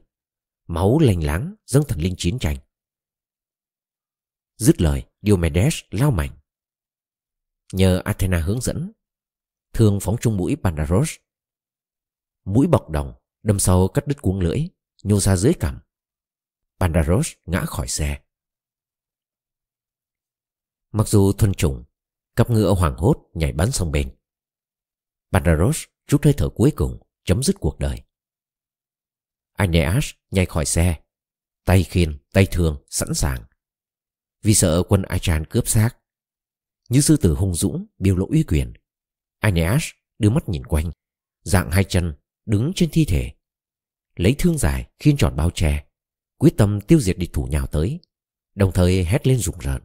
Máu 0.68 1.00
lành 1.00 1.24
láng 1.24 1.56
dâng 1.66 1.84
thần 1.88 2.00
linh 2.00 2.16
chiến 2.18 2.40
tranh. 2.40 2.58
Dứt 4.58 4.82
lời 4.82 5.04
Diomedes 5.22 5.76
lao 5.90 6.12
mạnh. 6.12 6.40
Nhờ 7.74 8.02
Athena 8.06 8.40
hướng 8.40 8.62
dẫn 8.62 8.92
thường 9.74 10.00
phóng 10.02 10.16
trung 10.22 10.38
mũi 10.38 10.56
Pandaros. 10.64 11.12
Mũi 12.46 12.68
bọc 12.68 12.90
đồng 12.90 13.14
Đâm 13.44 13.60
sâu 13.60 13.88
cắt 13.88 14.08
đứt 14.08 14.22
cuống 14.22 14.40
lưỡi 14.40 14.68
Nhô 15.04 15.20
ra 15.20 15.36
dưới 15.36 15.54
cằm. 15.60 15.80
Pandaros 16.80 17.32
ngã 17.46 17.66
khỏi 17.66 17.88
xe. 17.88 18.22
Mặc 20.92 21.08
dù 21.08 21.34
thuần 21.34 21.54
chủng 21.54 21.84
Cặp 22.38 22.50
ngựa 22.50 22.74
hoảng 22.74 22.96
hốt 22.98 23.30
nhảy 23.34 23.52
bắn 23.52 23.72
sang 23.72 23.92
bên. 23.92 24.16
Pandaros 25.32 25.84
rút 26.08 26.24
hơi 26.24 26.34
thở 26.38 26.50
cuối 26.50 26.72
cùng 26.76 27.00
Chấm 27.28 27.44
dứt 27.44 27.56
cuộc 27.60 27.80
đời. 27.80 28.02
Aeneas 29.54 30.10
nhảy 30.32 30.46
khỏi 30.46 30.66
xe. 30.66 31.00
Tay 31.66 31.84
khiên, 31.84 32.18
tay 32.34 32.48
thương 32.52 32.86
sẵn 32.90 33.14
sàng. 33.14 33.44
Vì 34.42 34.54
sợ 34.54 34.84
quân 34.90 35.02
Achan 35.02 35.46
cướp 35.46 35.68
xác. 35.68 35.90
Như 36.90 37.02
sư 37.02 37.18
tử 37.18 37.34
hung 37.34 37.56
dũng 37.56 37.86
biểu 38.00 38.16
lộ 38.16 38.28
uy 38.30 38.44
quyền. 38.44 38.74
Aeneas 39.40 39.84
đưa 40.20 40.30
mắt 40.30 40.50
nhìn 40.50 40.66
quanh. 40.66 40.92
Dạng 41.42 41.72
hai 41.72 41.84
chân 41.84 42.16
đứng 42.46 42.72
trên 42.76 42.90
thi 42.92 43.06
thể. 43.06 43.32
Lấy 44.16 44.36
thương 44.38 44.58
dài 44.58 44.90
khiên 45.00 45.18
tròn 45.18 45.36
bao 45.36 45.52
che. 45.54 45.86
Quyết 46.38 46.54
tâm 46.58 46.82
tiêu 46.82 47.00
diệt 47.00 47.18
địch 47.18 47.34
thủ 47.34 47.48
nhào 47.52 47.68
tới. 47.68 48.00
Đồng 48.56 48.72
thời 48.72 49.06
hét 49.06 49.28
lên 49.28 49.38
rùng 49.38 49.60
rợn. 49.60 49.82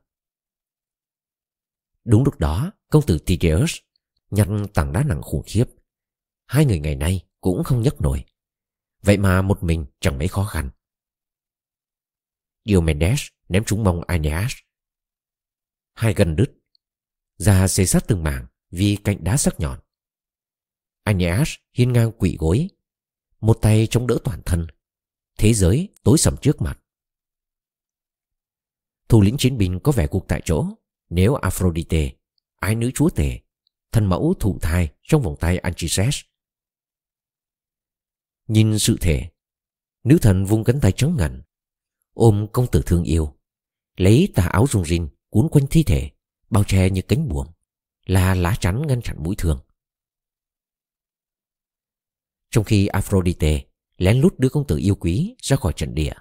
Đúng 2.04 2.24
lúc 2.24 2.38
đó, 2.38 2.72
Công 2.90 3.06
tử 3.06 3.18
Tigeus 3.18 3.76
nhặt 4.30 4.48
tảng 4.74 4.92
đá 4.92 5.04
nặng 5.04 5.22
khủng 5.22 5.42
khiếp. 5.46 5.64
Hai 6.46 6.64
người 6.64 6.78
ngày 6.78 6.94
nay 6.94 7.26
cũng 7.40 7.64
không 7.64 7.82
nhấc 7.82 8.00
nổi. 8.00 8.24
Vậy 9.02 9.16
mà 9.16 9.42
một 9.42 9.62
mình 9.62 9.86
chẳng 10.00 10.18
mấy 10.18 10.28
khó 10.28 10.44
khăn. 10.44 10.70
Diomedes 12.64 13.22
ném 13.48 13.64
trúng 13.64 13.84
mông 13.84 14.04
Aeneas. 14.06 14.52
Hai 15.92 16.14
gần 16.14 16.36
đứt. 16.36 16.52
Da 17.36 17.68
xê 17.68 17.86
sát 17.86 18.04
từng 18.08 18.22
mảng 18.22 18.46
Vì 18.70 18.96
cạnh 19.04 19.24
đá 19.24 19.36
sắc 19.36 19.60
nhọn. 19.60 19.80
Aeneas 21.04 21.54
hiên 21.72 21.92
ngang 21.92 22.12
quỵ 22.12 22.36
gối. 22.38 22.68
Một 23.40 23.58
tay 23.62 23.86
chống 23.90 24.06
đỡ 24.06 24.18
toàn 24.24 24.42
thân. 24.44 24.66
Thế 25.38 25.54
giới 25.54 25.88
tối 26.02 26.18
sầm 26.18 26.36
trước 26.42 26.62
mặt. 26.62 26.78
Thủ 29.08 29.20
lĩnh 29.20 29.36
chiến 29.36 29.58
binh 29.58 29.80
có 29.80 29.92
vẻ 29.92 30.06
cuộc 30.06 30.28
tại 30.28 30.42
chỗ. 30.44 30.66
Nếu 31.14 31.34
Aphrodite, 31.34 32.12
Ái 32.56 32.74
nữ 32.74 32.90
chúa 32.94 33.10
tể, 33.10 33.40
Thân 33.92 34.06
mẫu 34.06 34.34
thụ 34.40 34.58
thai 34.62 34.88
trong 35.02 35.22
vòng 35.22 35.36
tay 35.40 35.58
Anchises 35.58 36.20
Nhìn 38.48 38.78
sự 38.78 38.96
thể, 39.00 39.30
Nữ 40.04 40.18
thần 40.22 40.44
vung 40.44 40.64
cánh 40.64 40.80
tay 40.80 40.92
trắng 40.92 41.16
ngần, 41.16 41.42
Ôm 42.12 42.46
công 42.52 42.66
tử 42.72 42.82
thương 42.86 43.04
yêu, 43.04 43.38
Lấy 43.96 44.28
tà 44.34 44.46
áo 44.46 44.66
rung 44.70 44.84
rinh 44.84 45.08
Cuốn 45.30 45.48
quanh 45.48 45.66
thi 45.70 45.82
thể, 45.82 46.10
Bao 46.50 46.64
che 46.64 46.90
như 46.90 47.02
cánh 47.02 47.28
buồm, 47.28 47.46
Là 48.06 48.34
lá 48.34 48.56
chắn 48.60 48.86
ngăn 48.86 49.02
chặn 49.02 49.22
mũi 49.22 49.34
thương 49.38 49.60
Trong 52.50 52.64
khi 52.64 52.86
Aphrodite 52.86 53.64
lén 53.96 54.20
lút 54.20 54.38
đưa 54.38 54.48
công 54.48 54.66
tử 54.66 54.76
yêu 54.76 54.94
quý 54.94 55.34
ra 55.42 55.56
khỏi 55.56 55.72
trận 55.76 55.94
địa. 55.94 56.12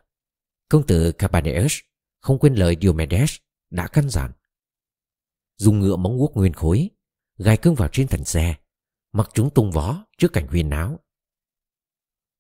Công 0.70 0.88
tử 0.88 1.12
Capaneus 1.12 1.80
không 2.20 2.40
quên 2.40 2.56
lời 2.56 2.78
Diomedes 2.82 3.36
đã 3.70 3.88
căn 3.88 4.10
dặn. 4.10 4.32
Dùng 5.62 5.80
ngựa 5.80 5.96
móng 5.96 6.18
guốc 6.18 6.36
nguyên 6.36 6.54
khối, 6.54 6.90
gai 7.38 7.58
cứng 7.58 7.76
vào 7.76 7.90
trên 7.92 8.08
thành 8.08 8.26
xe, 8.26 8.56
mặc 9.12 9.30
chúng 9.34 9.50
tung 9.54 9.72
vó 9.72 10.06
trước 10.18 10.34
cảnh 10.34 10.48
huyền 10.48 10.70
áo. 10.70 11.00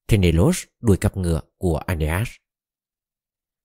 Tenelos 0.08 0.64
đuổi 0.80 0.98
cặp 0.98 1.18
ngựa 1.18 1.42
của 1.58 1.78
Aeneas. 1.78 2.30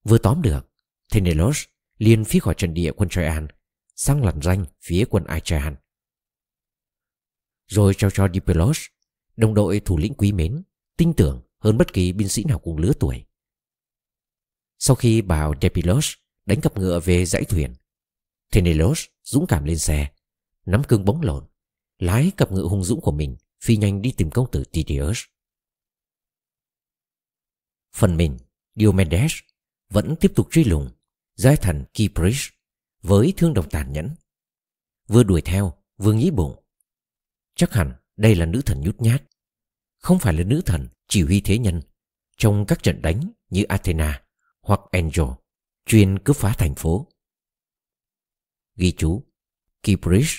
Vừa 0.05 0.19
tóm 0.19 0.43
được, 0.43 0.71
Tenelos 1.13 1.65
liền 1.99 2.25
phi 2.25 2.39
khỏi 2.39 2.55
trận 2.59 2.75
địa 2.75 2.93
quân 2.97 3.09
Troyan 3.09 3.47
sang 3.95 4.25
lằn 4.25 4.43
ranh 4.43 4.65
phía 4.81 5.05
quân 5.11 5.25
Achaean. 5.25 5.77
Rồi 7.67 7.95
trao 7.99 8.11
cho 8.11 8.29
Dipelos, 8.35 8.79
đồng 9.37 9.55
đội 9.55 9.81
thủ 9.81 9.99
lĩnh 9.99 10.15
quý 10.15 10.33
mến, 10.33 10.63
tin 10.97 11.15
tưởng 11.15 11.43
hơn 11.59 11.79
bất 11.79 11.93
kỳ 11.93 12.13
binh 12.13 12.29
sĩ 12.29 12.45
nào 12.45 12.59
cùng 12.59 12.79
lứa 12.79 12.93
tuổi. 13.01 13.25
Sau 14.79 14.97
khi 14.97 15.23
bảo 15.23 15.55
Depilos 15.63 16.13
đánh 16.47 16.61
cặp 16.61 16.77
ngựa 16.77 17.01
về 17.01 17.25
dãy 17.25 17.45
thuyền, 17.45 17.75
Tenelos 18.51 19.05
dũng 19.23 19.47
cảm 19.47 19.65
lên 19.65 19.79
xe, 19.79 20.11
nắm 20.67 20.83
cương 20.85 21.05
bóng 21.05 21.23
lộn, 21.23 21.47
lái 21.99 22.33
cặp 22.37 22.53
ngựa 22.53 22.67
hung 22.69 22.85
dũng 22.85 23.01
của 23.01 23.13
mình 23.13 23.37
phi 23.61 23.77
nhanh 23.77 24.03
đi 24.03 24.13
tìm 24.17 24.31
công 24.31 24.51
tử 24.51 24.65
Tydeus. 24.73 25.19
Phần 27.95 28.17
mình, 28.17 28.39
Diomedes 28.75 29.33
vẫn 29.91 30.15
tiếp 30.21 30.33
tục 30.35 30.49
truy 30.51 30.65
lùng 30.65 30.91
giai 31.35 31.57
thần 31.57 31.85
Kypris 31.95 32.49
với 33.03 33.35
thương 33.37 33.55
đồng 33.55 33.71
tàn 33.71 33.93
nhẫn. 33.93 34.15
Vừa 35.09 35.23
đuổi 35.23 35.43
theo, 35.43 35.73
vừa 35.97 36.13
nghĩ 36.13 36.31
bụng. 36.31 36.63
Chắc 37.55 37.73
hẳn 37.73 37.95
đây 38.17 38.35
là 38.35 38.47
nữ 38.47 38.63
thần 38.67 38.81
nhút 38.81 39.01
nhát, 39.01 39.23
không 39.99 40.19
phải 40.19 40.35
là 40.35 40.45
nữ 40.45 40.63
thần 40.67 40.89
chỉ 41.09 41.23
huy 41.23 41.41
thế 41.41 41.59
nhân 41.59 41.81
trong 42.37 42.65
các 42.69 42.83
trận 42.83 43.03
đánh 43.03 43.31
như 43.51 43.63
Athena 43.63 44.23
hoặc 44.61 44.81
Angel 44.91 45.27
chuyên 45.87 46.19
cướp 46.19 46.37
phá 46.37 46.55
thành 46.59 46.75
phố. 46.75 47.07
Ghi 48.77 48.93
chú 48.97 49.25
Kypris, 49.83 50.31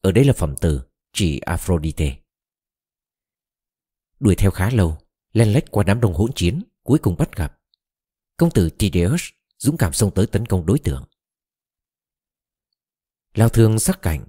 ở 0.00 0.12
đây 0.12 0.24
là 0.24 0.32
phẩm 0.32 0.54
từ 0.60 0.82
chỉ 1.12 1.38
Aphrodite. 1.38 2.18
Đuổi 4.20 4.34
theo 4.34 4.50
khá 4.50 4.70
lâu, 4.70 4.98
len 5.32 5.52
lách 5.52 5.64
qua 5.70 5.84
đám 5.84 6.00
đông 6.00 6.14
hỗn 6.14 6.32
chiến, 6.34 6.62
cuối 6.82 6.98
cùng 6.98 7.16
bắt 7.16 7.36
gặp. 7.36 7.60
Công 8.36 8.50
tử 8.50 8.70
Tydeus 8.78 9.22
dũng 9.58 9.76
cảm 9.76 9.92
xông 9.92 10.14
tới 10.14 10.26
tấn 10.26 10.46
công 10.46 10.66
đối 10.66 10.78
tượng. 10.78 11.04
Lao 13.34 13.48
thương 13.48 13.78
sắc 13.78 14.02
cảnh, 14.02 14.26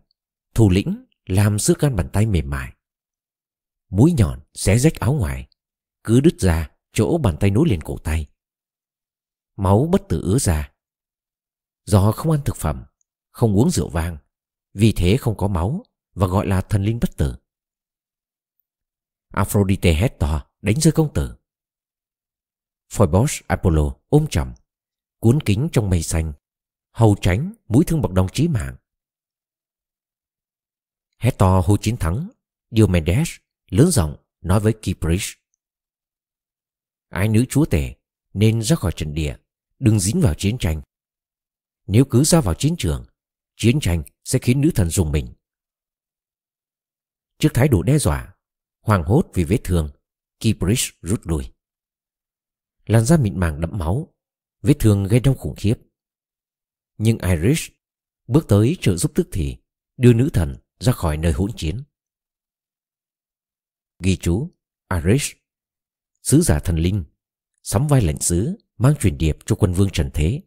thủ 0.53 0.69
lĩnh 0.69 1.05
làm 1.25 1.59
xước 1.59 1.79
gan 1.79 1.95
bàn 1.95 2.09
tay 2.13 2.25
mềm 2.25 2.49
mại. 2.49 2.73
Mũi 3.89 4.13
nhọn 4.17 4.39
xé 4.53 4.77
rách 4.77 4.95
áo 4.95 5.13
ngoài, 5.13 5.47
cứ 6.03 6.19
đứt 6.19 6.39
ra 6.39 6.69
chỗ 6.93 7.17
bàn 7.17 7.37
tay 7.39 7.51
nối 7.51 7.69
liền 7.69 7.81
cổ 7.81 7.97
tay. 7.97 8.27
Máu 9.55 9.89
bất 9.91 10.01
tử 10.09 10.21
ứa 10.21 10.39
ra. 10.39 10.73
Do 11.85 12.11
không 12.11 12.31
ăn 12.31 12.41
thực 12.45 12.55
phẩm, 12.55 12.83
không 13.37 13.55
uống 13.55 13.69
rượu 13.69 13.89
vang, 13.89 14.17
vì 14.73 14.91
thế 14.91 15.17
không 15.17 15.37
có 15.37 15.47
máu 15.47 15.83
và 16.13 16.27
gọi 16.27 16.47
là 16.47 16.61
thần 16.61 16.83
linh 16.83 16.99
bất 16.99 17.17
tử. 17.17 17.35
Aphrodite 19.27 19.93
hét 19.93 20.19
to 20.19 20.49
đánh 20.61 20.79
rơi 20.79 20.91
công 20.91 21.13
tử. 21.13 21.35
Phoebus 22.89 23.41
Apollo 23.47 23.95
ôm 24.09 24.27
chầm, 24.27 24.53
cuốn 25.19 25.39
kính 25.45 25.69
trong 25.71 25.89
mây 25.89 26.03
xanh, 26.03 26.33
hầu 26.91 27.15
tránh 27.21 27.53
mũi 27.67 27.83
thương 27.87 28.01
bậc 28.01 28.11
đồng 28.11 28.27
chí 28.33 28.47
mạng. 28.47 28.75
Hét 31.17 31.37
to 31.37 31.61
hô 31.65 31.77
chiến 31.77 31.97
thắng, 31.97 32.29
Diomedes 32.71 33.29
lớn 33.69 33.91
giọng 33.91 34.17
nói 34.41 34.59
với 34.59 34.73
Kypris. 34.81 35.31
Ái 37.09 37.27
nữ 37.27 37.45
chúa 37.49 37.65
tể 37.65 37.95
nên 38.33 38.61
ra 38.61 38.75
khỏi 38.75 38.91
trận 38.95 39.13
địa, 39.13 39.37
đừng 39.79 39.99
dính 39.99 40.21
vào 40.21 40.33
chiến 40.33 40.57
tranh. 40.57 40.81
Nếu 41.87 42.05
cứ 42.05 42.23
ra 42.23 42.41
vào 42.41 42.53
chiến 42.53 42.75
trường, 42.77 43.05
chiến 43.57 43.79
tranh 43.79 44.03
sẽ 44.23 44.39
khiến 44.41 44.61
nữ 44.61 44.71
thần 44.75 44.89
dùng 44.89 45.11
mình. 45.11 45.33
Trước 47.39 47.49
thái 47.53 47.67
độ 47.67 47.83
đe 47.83 47.97
dọa, 47.97 48.35
hoàng 48.81 49.03
hốt 49.03 49.29
vì 49.33 49.43
vết 49.43 49.57
thương, 49.63 49.89
Kybris 50.39 50.89
rút 51.01 51.21
lui. 51.23 51.53
Làn 52.85 53.05
da 53.05 53.17
mịn 53.17 53.39
màng 53.39 53.61
đẫm 53.61 53.77
máu, 53.77 54.13
vết 54.61 54.73
thương 54.79 55.03
gây 55.03 55.19
đau 55.19 55.33
khủng 55.33 55.55
khiếp. 55.57 55.75
Nhưng 56.97 57.17
Iris 57.17 57.67
bước 58.27 58.45
tới 58.47 58.77
trợ 58.81 58.95
giúp 58.95 59.11
tức 59.15 59.27
thì, 59.31 59.57
đưa 59.97 60.13
nữ 60.13 60.29
thần 60.33 60.57
ra 60.79 60.91
khỏi 60.91 61.17
nơi 61.17 61.31
hỗn 61.31 61.51
chiến. 61.55 61.83
Ghi 63.99 64.17
chú 64.17 64.51
Iris 64.93 65.31
Sứ 66.23 66.41
giả 66.41 66.59
thần 66.59 66.77
linh 66.77 67.05
Sắm 67.63 67.87
vai 67.87 68.01
lệnh 68.01 68.19
sứ 68.19 68.57
Mang 68.77 68.93
truyền 68.99 69.17
điệp 69.17 69.37
cho 69.45 69.55
quân 69.55 69.73
vương 69.73 69.89
Trần 69.93 70.09
Thế 70.13 70.41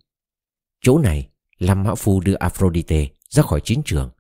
Chỗ 0.81 0.99
này 0.99 1.31
làm 1.61 1.83
mã 1.83 1.95
phu 1.95 2.21
đưa 2.21 2.35
Aphrodite 2.35 3.09
ra 3.29 3.43
khỏi 3.43 3.61
chiến 3.65 3.83
trường, 3.85 4.13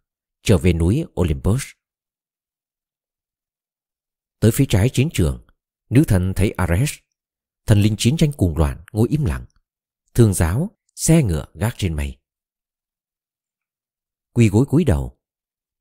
Trở 0.43 0.59
về 0.59 0.73
núi 0.73 1.05
Olympus. 1.21 1.65
Tới 4.41 4.51
phía 4.55 4.65
trái 4.69 4.91
chiến 4.93 5.09
trường, 5.13 5.47
Nữ 5.91 6.05
thần 6.09 6.33
thấy 6.37 6.51
Ares, 6.51 6.93
Thần 7.67 7.81
linh 7.81 7.97
chiến 7.99 8.17
tranh 8.17 8.33
cuồng 8.33 8.59
loạn, 8.59 8.85
ngồi 8.93 9.09
im 9.09 9.25
lặng. 9.25 9.47
Thương 10.15 10.35
giáo, 10.35 10.77
Xe 10.95 11.23
ngựa 11.23 11.47
gác 11.55 11.75
trên 11.77 11.95
mây. 11.95 12.19
Quỳ 14.33 14.49
gối 14.49 14.67
cúi 14.67 14.85
đầu, 14.85 15.21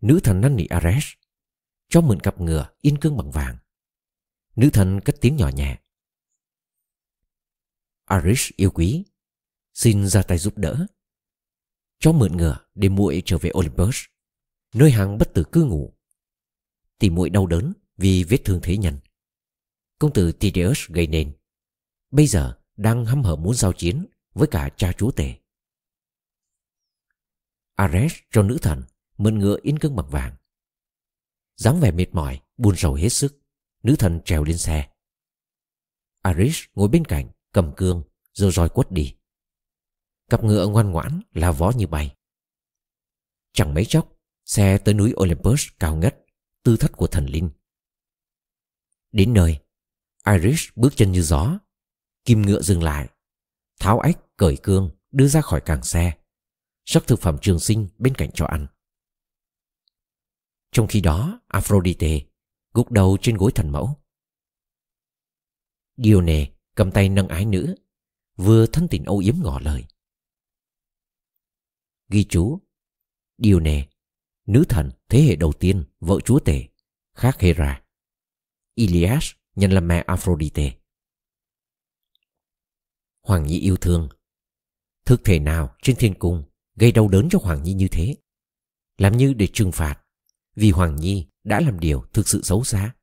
Nữ 0.02 0.20
thần 0.24 0.42
năn 0.42 0.56
nỉ 0.56 0.66
Ares, 0.66 1.06
Cho 1.90 2.02
mượn 2.02 2.20
cặp 2.20 2.42
ngựa 2.42 2.70
yên 2.82 2.98
cương 2.98 3.18
bằng 3.18 3.32
vàng. 3.32 3.58
Nữ 4.56 4.70
thần 4.74 5.00
cất 5.06 5.16
tiếng 5.22 5.36
nhỏ 5.36 5.50
nhẹ. 5.50 5.80
Ares 8.06 8.50
yêu 8.56 8.72
quý, 8.72 9.06
Xin 9.74 10.08
ra 10.08 10.24
tay 10.24 10.38
giúp 10.38 10.58
đỡ. 10.58 10.88
Cho 12.00 12.12
mượn 12.12 12.38
ngựa 12.38 12.58
để 12.76 12.90
muội 12.90 13.22
trở 13.26 13.38
về 13.38 13.52
Olympus 13.58 13.98
Nơi 14.74 14.92
hàng 14.92 15.18
bất 15.18 15.34
tử 15.34 15.44
cư 15.52 15.64
ngụ 15.64 15.94
Tỷ 17.00 17.10
muội 17.10 17.30
đau 17.30 17.48
đớn 17.48 17.74
Vì 17.98 18.24
vết 18.24 18.38
thương 18.46 18.60
thế 18.64 18.78
nhân 18.78 19.00
Công 20.00 20.14
tử 20.14 20.32
Tydeus 20.32 20.90
gây 20.90 21.08
nên 21.08 21.34
Bây 22.12 22.28
giờ 22.28 22.60
đang 22.78 23.06
hăm 23.06 23.24
hở 23.24 23.36
muốn 23.36 23.56
giao 23.56 23.74
chiến 23.74 24.06
với 24.34 24.48
cả 24.52 24.70
cha 24.78 24.92
chúa 24.98 25.12
tể. 25.12 25.36
Ares 27.76 28.14
cho 28.32 28.44
nữ 28.44 28.58
thần 28.62 28.84
mượn 29.18 29.40
ngựa 29.40 29.58
in 29.62 29.80
cương 29.80 29.96
bằng 29.96 30.10
vàng. 30.10 30.36
dáng 31.56 31.80
vẻ 31.80 31.92
mệt 31.92 32.08
mỏi, 32.12 32.42
buồn 32.58 32.76
rầu 32.76 32.94
hết 32.94 33.10
sức, 33.10 33.42
nữ 33.84 33.96
thần 34.00 34.22
trèo 34.26 34.44
lên 34.44 34.58
xe. 34.58 34.90
Ares 36.22 36.64
ngồi 36.76 36.90
bên 36.90 37.06
cạnh, 37.06 37.30
cầm 37.52 37.74
cương, 37.78 38.04
rồi 38.34 38.52
roi 38.52 38.70
quất 38.70 38.92
đi. 38.92 39.16
Cặp 40.30 40.44
ngựa 40.44 40.68
ngoan 40.68 40.92
ngoãn 40.92 41.22
là 41.34 41.52
vó 41.52 41.72
như 41.76 41.88
bay. 41.88 42.16
Chẳng 43.54 43.74
mấy 43.74 43.86
chốc, 43.86 44.20
xe 44.46 44.78
tới 44.78 44.94
núi 44.94 45.14
Olympus 45.22 45.68
cao 45.80 45.96
ngất, 45.96 46.26
tư 46.64 46.78
thất 46.78 46.92
của 46.92 47.08
thần 47.08 47.26
linh. 47.26 47.50
Đến 49.12 49.34
nơi, 49.34 49.60
Iris 50.26 50.70
bước 50.76 50.94
chân 50.96 51.12
như 51.12 51.22
gió, 51.22 51.60
kim 52.26 52.42
ngựa 52.42 52.62
dừng 52.62 52.84
lại, 52.84 53.10
tháo 53.80 54.00
ách 54.00 54.38
cởi 54.38 54.58
cương 54.64 54.92
đưa 55.12 55.28
ra 55.28 55.42
khỏi 55.42 55.62
càng 55.66 55.84
xe, 55.84 56.18
sắc 56.86 57.04
thực 57.08 57.20
phẩm 57.20 57.38
trường 57.42 57.60
sinh 57.60 57.88
bên 57.98 58.16
cạnh 58.16 58.30
cho 58.34 58.46
ăn. 58.46 58.68
Trong 60.72 60.88
khi 60.88 61.02
đó, 61.02 61.42
Aphrodite 61.48 62.20
gục 62.74 62.92
đầu 62.92 63.18
trên 63.22 63.38
gối 63.38 63.52
thần 63.56 63.70
mẫu. 63.70 63.96
Dione 65.98 66.52
cầm 66.76 66.92
tay 66.92 67.10
nâng 67.10 67.28
ái 67.28 67.46
nữ, 67.46 67.76
vừa 68.36 68.66
thân 68.66 68.88
tình 68.88 69.06
âu 69.06 69.18
yếm 69.18 69.36
ngỏ 69.40 69.60
lời. 69.60 69.86
Ghi 72.10 72.26
chú 72.30 72.60
Dione, 73.38 73.88
nữ 74.46 74.64
thần 74.70 74.92
thế 75.10 75.22
hệ 75.22 75.36
đầu 75.36 75.54
tiên, 75.54 75.84
vợ 76.00 76.20
chúa 76.26 76.40
tể, 76.40 76.68
khác 77.14 77.40
Hera. 77.40 77.84
Ilias 78.76 79.32
nhân 79.56 79.72
là 79.72 79.82
mẹ 79.82 80.04
Aphrodite. 80.08 80.78
Hoàng 83.22 83.44
Nhi 83.48 83.60
yêu 83.60 83.78
thương 83.78 84.10
Thực 85.06 85.24
thể 85.24 85.40
nào 85.40 85.76
trên 85.82 85.96
thiên 85.96 86.14
cung 86.20 86.44
gây 86.76 86.92
đau 86.92 87.08
đớn 87.08 87.28
cho 87.32 87.40
Hoàng 87.42 87.64
Nhi 87.64 87.74
như 87.74 87.88
thế? 87.92 88.16
Làm 88.98 89.18
như 89.18 89.34
để 89.34 89.48
trừng 89.54 89.72
phạt 89.72 90.04
vì 90.56 90.72
Hoàng 90.72 90.96
Nhi 90.96 91.28
đã 91.44 91.60
làm 91.60 91.80
điều 91.80 92.06
thực 92.14 92.28
sự 92.28 92.42
xấu 92.44 92.64
xa. 92.64 92.96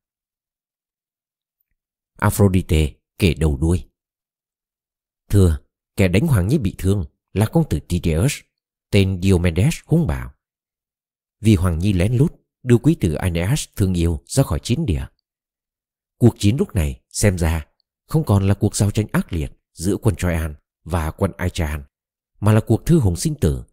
Aphrodite 2.12 2.95
kể 3.19 3.35
đầu 3.35 3.57
đuôi. 3.57 3.88
Thưa, 5.29 5.59
kẻ 5.97 6.09
đánh 6.09 6.27
Hoàng 6.27 6.49
Nhi 6.49 6.59
bị 6.59 6.75
thương 6.79 7.05
là 7.33 7.47
công 7.47 7.69
tử 7.69 7.81
Tydeus, 7.88 8.35
tên 8.90 9.20
Diomedes 9.22 9.75
hung 9.85 10.07
bạo. 10.07 10.31
Vì 11.40 11.55
Hoàng 11.55 11.79
Nhi 11.79 11.92
lén 11.92 12.16
lút 12.16 12.33
đưa 12.62 12.79
quý 12.79 12.96
tử 13.01 13.14
Aeneas 13.14 13.68
thương 13.77 13.94
yêu 13.94 14.22
ra 14.27 14.42
khỏi 14.42 14.61
chiến 14.62 14.87
địa. 14.87 15.07
Cuộc 16.18 16.35
chiến 16.38 16.57
lúc 16.59 16.75
này 16.75 17.01
xem 17.11 17.38
ra 17.38 17.66
không 18.07 18.25
còn 18.25 18.46
là 18.46 18.55
cuộc 18.55 18.77
giao 18.77 18.90
tranh 18.90 19.07
ác 19.12 19.33
liệt 19.33 19.53
giữa 19.72 19.96
quân 19.96 20.16
Troyan 20.16 20.55
và 20.85 21.11
quân 21.11 21.33
Aegean, 21.37 21.83
mà 22.40 22.53
là 22.53 22.61
cuộc 22.66 22.87
thư 22.87 22.99
hùng 22.99 23.16
sinh 23.16 23.35
tử. 23.40 23.64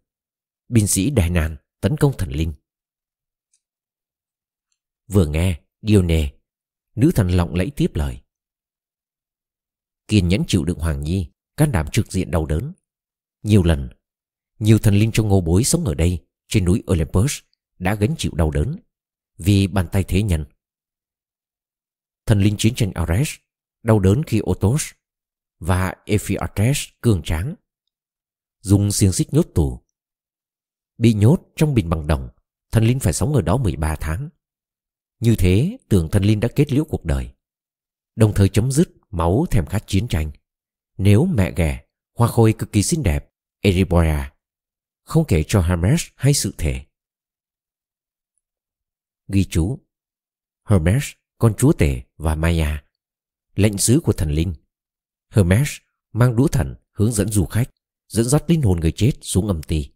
Binh 0.68 0.86
sĩ 0.86 1.10
Đại 1.10 1.30
Nàn 1.30 1.56
tấn 1.80 1.96
công 1.96 2.16
thần 2.18 2.30
linh. 2.30 2.52
Vừa 5.06 5.26
nghe, 5.26 5.60
Dione, 5.82 6.32
nữ 6.94 7.10
thần 7.14 7.28
lọng 7.28 7.54
lẫy 7.54 7.70
tiếp 7.76 7.90
lời. 7.94 8.20
Kiên 10.08 10.28
nhẫn 10.28 10.42
chịu 10.46 10.64
đựng 10.64 10.78
Hoàng 10.78 11.02
Nhi, 11.02 11.30
can 11.56 11.72
đảm 11.72 11.86
trực 11.92 12.12
diện 12.12 12.30
đau 12.30 12.46
đớn. 12.46 12.72
Nhiều 13.42 13.62
lần, 13.62 13.88
nhiều 14.64 14.78
thần 14.78 14.94
linh 14.94 15.12
trong 15.12 15.28
ngô 15.28 15.40
bối 15.40 15.64
sống 15.64 15.84
ở 15.84 15.94
đây, 15.94 16.24
trên 16.48 16.64
núi 16.64 16.82
Olympus, 16.90 17.38
đã 17.78 17.94
gánh 17.94 18.14
chịu 18.18 18.32
đau 18.34 18.50
đớn 18.50 18.76
vì 19.38 19.66
bàn 19.66 19.86
tay 19.92 20.04
thế 20.04 20.22
nhân. 20.22 20.44
Thần 22.26 22.40
linh 22.40 22.54
chiến 22.58 22.74
tranh 22.74 22.92
Ares 22.92 23.34
đau 23.82 23.98
đớn 23.98 24.22
khi 24.22 24.40
Otos 24.50 24.90
và 25.58 25.94
Ephiates 26.04 26.88
cường 27.00 27.22
tráng 27.22 27.54
dùng 28.60 28.92
xiềng 28.92 29.12
xích 29.12 29.34
nhốt 29.34 29.46
tù. 29.54 29.80
Bị 30.98 31.14
nhốt 31.14 31.40
trong 31.56 31.74
bình 31.74 31.90
bằng 31.90 32.06
đồng, 32.06 32.28
thần 32.72 32.84
linh 32.84 33.00
phải 33.00 33.12
sống 33.12 33.34
ở 33.34 33.42
đó 33.42 33.56
13 33.56 33.96
tháng. 33.96 34.28
Như 35.20 35.36
thế, 35.36 35.78
tưởng 35.88 36.10
thần 36.10 36.24
linh 36.24 36.40
đã 36.40 36.48
kết 36.56 36.72
liễu 36.72 36.84
cuộc 36.84 37.04
đời. 37.04 37.30
Đồng 38.16 38.32
thời 38.34 38.48
chấm 38.48 38.72
dứt 38.72 38.90
máu 39.10 39.46
thèm 39.50 39.66
khát 39.66 39.84
chiến 39.86 40.08
tranh. 40.08 40.30
Nếu 40.98 41.26
mẹ 41.26 41.52
ghẻ, 41.56 41.84
hoa 42.18 42.28
khôi 42.28 42.52
cực 42.52 42.72
kỳ 42.72 42.82
xinh 42.82 43.02
đẹp, 43.02 43.30
Eribora, 43.60 44.33
không 45.04 45.24
kể 45.28 45.44
cho 45.48 45.60
Hermes 45.60 46.06
hay 46.16 46.34
sự 46.34 46.54
thể. 46.58 46.86
Ghi 49.28 49.44
chú 49.44 49.78
Hermes, 50.64 51.04
con 51.38 51.54
chúa 51.58 51.72
tể 51.72 52.02
và 52.16 52.34
Maya, 52.34 52.84
lệnh 53.54 53.78
sứ 53.78 54.00
của 54.04 54.12
thần 54.12 54.30
linh. 54.30 54.54
Hermes 55.30 55.70
mang 56.12 56.36
đũa 56.36 56.48
thần 56.48 56.74
hướng 56.92 57.12
dẫn 57.12 57.28
du 57.28 57.46
khách, 57.46 57.70
dẫn 58.08 58.24
dắt 58.24 58.44
linh 58.50 58.62
hồn 58.62 58.80
người 58.80 58.92
chết 58.92 59.12
xuống 59.20 59.48
âm 59.48 59.62
ti. 59.62 59.92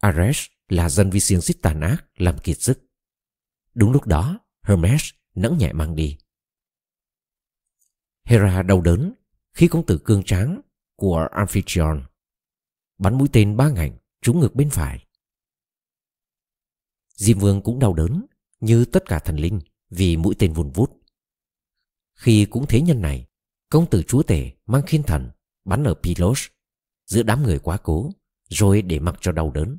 Ares 0.00 0.46
là 0.68 0.88
dân 0.88 1.10
vi 1.10 1.20
siêng 1.20 1.40
xích 1.40 1.62
tàn 1.62 1.80
ác 1.80 2.04
làm 2.14 2.38
kiệt 2.38 2.60
sức. 2.60 2.78
Đúng 3.74 3.92
lúc 3.92 4.06
đó, 4.06 4.38
Hermes 4.62 5.10
nẫng 5.34 5.58
nhẹ 5.58 5.72
mang 5.72 5.96
đi. 5.96 6.18
Hera 8.24 8.62
đau 8.62 8.80
đớn 8.80 9.14
khi 9.52 9.68
công 9.68 9.86
tử 9.86 10.00
cương 10.04 10.22
tráng 10.24 10.60
của 10.96 11.28
Amphitryon 11.32 12.04
bắn 12.98 13.18
mũi 13.18 13.28
tên 13.32 13.56
ba 13.56 13.70
ngành 13.70 13.98
trúng 14.22 14.40
ngực 14.40 14.54
bên 14.54 14.70
phải. 14.70 15.06
Diêm 17.14 17.38
Vương 17.38 17.62
cũng 17.62 17.78
đau 17.78 17.94
đớn 17.94 18.26
như 18.60 18.84
tất 18.84 19.02
cả 19.06 19.18
thần 19.18 19.36
linh 19.36 19.60
vì 19.90 20.16
mũi 20.16 20.34
tên 20.38 20.52
vùn 20.52 20.70
vút. 20.70 21.00
Khi 22.14 22.46
cũng 22.50 22.66
thế 22.68 22.80
nhân 22.80 23.00
này, 23.00 23.26
công 23.68 23.90
tử 23.90 24.02
chúa 24.02 24.22
tể 24.22 24.50
mang 24.66 24.82
khiên 24.86 25.02
thần 25.02 25.30
bắn 25.64 25.84
ở 25.84 25.94
Pilos 26.02 26.46
giữa 27.06 27.22
đám 27.22 27.42
người 27.42 27.58
quá 27.58 27.76
cố 27.76 28.10
rồi 28.48 28.82
để 28.82 28.98
mặc 28.98 29.16
cho 29.20 29.32
đau 29.32 29.50
đớn. 29.50 29.78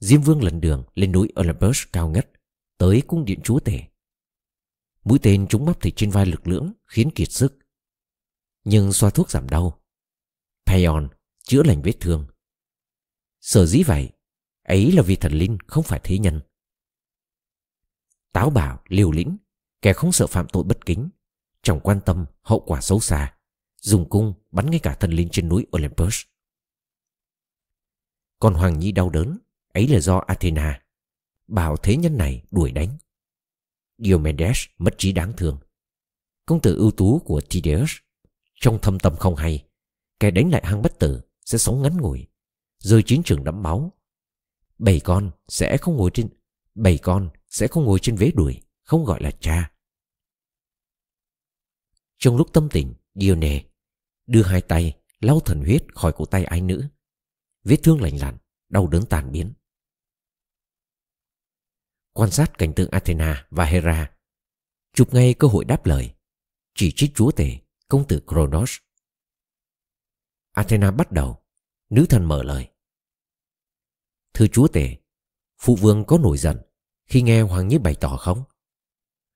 Diêm 0.00 0.22
Vương 0.22 0.42
lần 0.42 0.60
đường 0.60 0.84
lên 0.94 1.12
núi 1.12 1.32
Olympus 1.40 1.82
cao 1.92 2.08
ngất 2.08 2.30
tới 2.78 3.02
cung 3.06 3.24
điện 3.24 3.40
chúa 3.44 3.60
tể. 3.60 3.82
Mũi 5.04 5.18
tên 5.22 5.46
trúng 5.48 5.66
bắp 5.66 5.80
thịt 5.80 5.94
trên 5.96 6.10
vai 6.10 6.26
lực 6.26 6.46
lưỡng 6.46 6.72
khiến 6.86 7.10
kiệt 7.14 7.32
sức. 7.32 7.58
Nhưng 8.64 8.92
xoa 8.92 9.10
thuốc 9.10 9.30
giảm 9.30 9.48
đau. 9.48 9.82
Payon 10.66 11.08
chữa 11.48 11.62
lành 11.62 11.82
vết 11.82 11.92
thương. 12.00 12.26
Sở 13.40 13.66
dĩ 13.66 13.82
vậy, 13.82 14.10
ấy 14.62 14.92
là 14.92 15.02
vì 15.02 15.16
thần 15.16 15.32
linh 15.32 15.58
không 15.66 15.82
phải 15.82 16.00
thế 16.04 16.18
nhân. 16.18 16.40
Táo 18.32 18.50
bảo, 18.50 18.82
liều 18.88 19.10
lĩnh, 19.12 19.36
kẻ 19.82 19.92
không 19.92 20.12
sợ 20.12 20.26
phạm 20.26 20.46
tội 20.52 20.64
bất 20.64 20.86
kính, 20.86 21.08
chẳng 21.62 21.80
quan 21.80 22.00
tâm 22.06 22.26
hậu 22.42 22.60
quả 22.60 22.80
xấu 22.80 23.00
xa, 23.00 23.36
dùng 23.76 24.08
cung 24.08 24.34
bắn 24.50 24.70
ngay 24.70 24.80
cả 24.82 24.94
thần 24.94 25.10
linh 25.10 25.28
trên 25.32 25.48
núi 25.48 25.66
Olympus. 25.76 26.22
Còn 28.38 28.54
Hoàng 28.54 28.78
Nhi 28.78 28.92
đau 28.92 29.10
đớn, 29.10 29.38
ấy 29.72 29.88
là 29.88 30.00
do 30.00 30.18
Athena, 30.18 30.82
bảo 31.46 31.76
thế 31.76 31.96
nhân 31.96 32.16
này 32.16 32.42
đuổi 32.50 32.72
đánh. 32.72 32.96
Diomedes 33.98 34.64
mất 34.78 34.94
trí 34.98 35.12
đáng 35.12 35.32
thương. 35.36 35.58
Công 36.46 36.60
tử 36.62 36.76
ưu 36.76 36.90
tú 36.90 37.18
của 37.18 37.40
Tydeus, 37.40 37.90
trong 38.54 38.78
thâm 38.82 38.98
tâm 38.98 39.16
không 39.16 39.36
hay, 39.36 39.68
kẻ 40.20 40.30
đánh 40.30 40.50
lại 40.50 40.62
hang 40.64 40.82
bất 40.82 40.98
tử 40.98 41.27
sẽ 41.48 41.58
sống 41.58 41.82
ngắn 41.82 41.96
ngủi, 41.96 42.26
rơi 42.78 43.02
chiến 43.02 43.22
trường 43.24 43.44
đẫm 43.44 43.62
máu. 43.62 43.92
Bảy 44.78 45.00
con 45.00 45.30
sẽ 45.48 45.76
không 45.76 45.96
ngồi 45.96 46.10
trên 46.14 46.28
bảy 46.74 46.98
con 46.98 47.30
sẽ 47.48 47.66
không 47.68 47.84
ngồi 47.84 47.98
trên 48.02 48.16
vế 48.16 48.30
đuổi, 48.34 48.62
không 48.84 49.04
gọi 49.04 49.22
là 49.22 49.30
cha. 49.40 49.72
Trong 52.18 52.36
lúc 52.36 52.52
tâm 52.52 52.68
tình, 52.72 52.94
Dione 53.14 53.64
đưa 54.26 54.42
hai 54.42 54.60
tay 54.60 55.00
lau 55.20 55.40
thần 55.40 55.60
huyết 55.60 55.94
khỏi 55.94 56.12
cổ 56.16 56.24
tay 56.24 56.44
ái 56.44 56.60
nữ. 56.60 56.84
Vết 57.64 57.76
thương 57.82 58.02
lành 58.02 58.16
lặn, 58.20 58.36
đau 58.68 58.86
đớn 58.86 59.04
tàn 59.10 59.32
biến. 59.32 59.52
Quan 62.12 62.30
sát 62.30 62.58
cảnh 62.58 62.72
tượng 62.74 62.90
Athena 62.90 63.46
và 63.50 63.64
Hera, 63.64 64.10
chụp 64.94 65.14
ngay 65.14 65.34
cơ 65.34 65.48
hội 65.48 65.64
đáp 65.64 65.86
lời, 65.86 66.14
chỉ 66.74 66.92
trích 66.96 67.14
chúa 67.14 67.30
tể, 67.30 67.58
công 67.88 68.08
tử 68.08 68.22
Kronos. 68.26 68.76
Athena 70.58 70.90
bắt 70.90 71.12
đầu, 71.12 71.42
nữ 71.90 72.06
thần 72.08 72.24
mở 72.24 72.42
lời. 72.42 72.68
Thưa 74.34 74.46
chúa 74.46 74.68
tể, 74.68 74.96
phụ 75.58 75.76
vương 75.76 76.04
có 76.04 76.18
nổi 76.18 76.38
giận 76.38 76.58
khi 77.06 77.22
nghe 77.22 77.40
Hoàng 77.40 77.68
Nhi 77.68 77.78
bày 77.78 77.94
tỏ 78.00 78.16
không? 78.16 78.44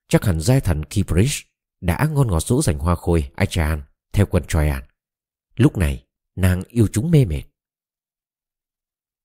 Chắc 0.08 0.24
hẳn 0.24 0.40
giai 0.40 0.60
thần 0.60 0.84
Kibrish 0.84 1.46
đã 1.80 2.08
ngon 2.12 2.30
ngọt 2.30 2.42
dỗ 2.42 2.62
dành 2.62 2.78
hoa 2.78 2.94
khôi 2.94 3.30
Achaean 3.34 3.82
theo 4.12 4.26
quân 4.26 4.44
Troyan. 4.48 4.82
Lúc 5.56 5.76
này, 5.76 6.06
nàng 6.36 6.62
yêu 6.68 6.86
chúng 6.92 7.10
mê 7.10 7.24
mệt. 7.24 7.42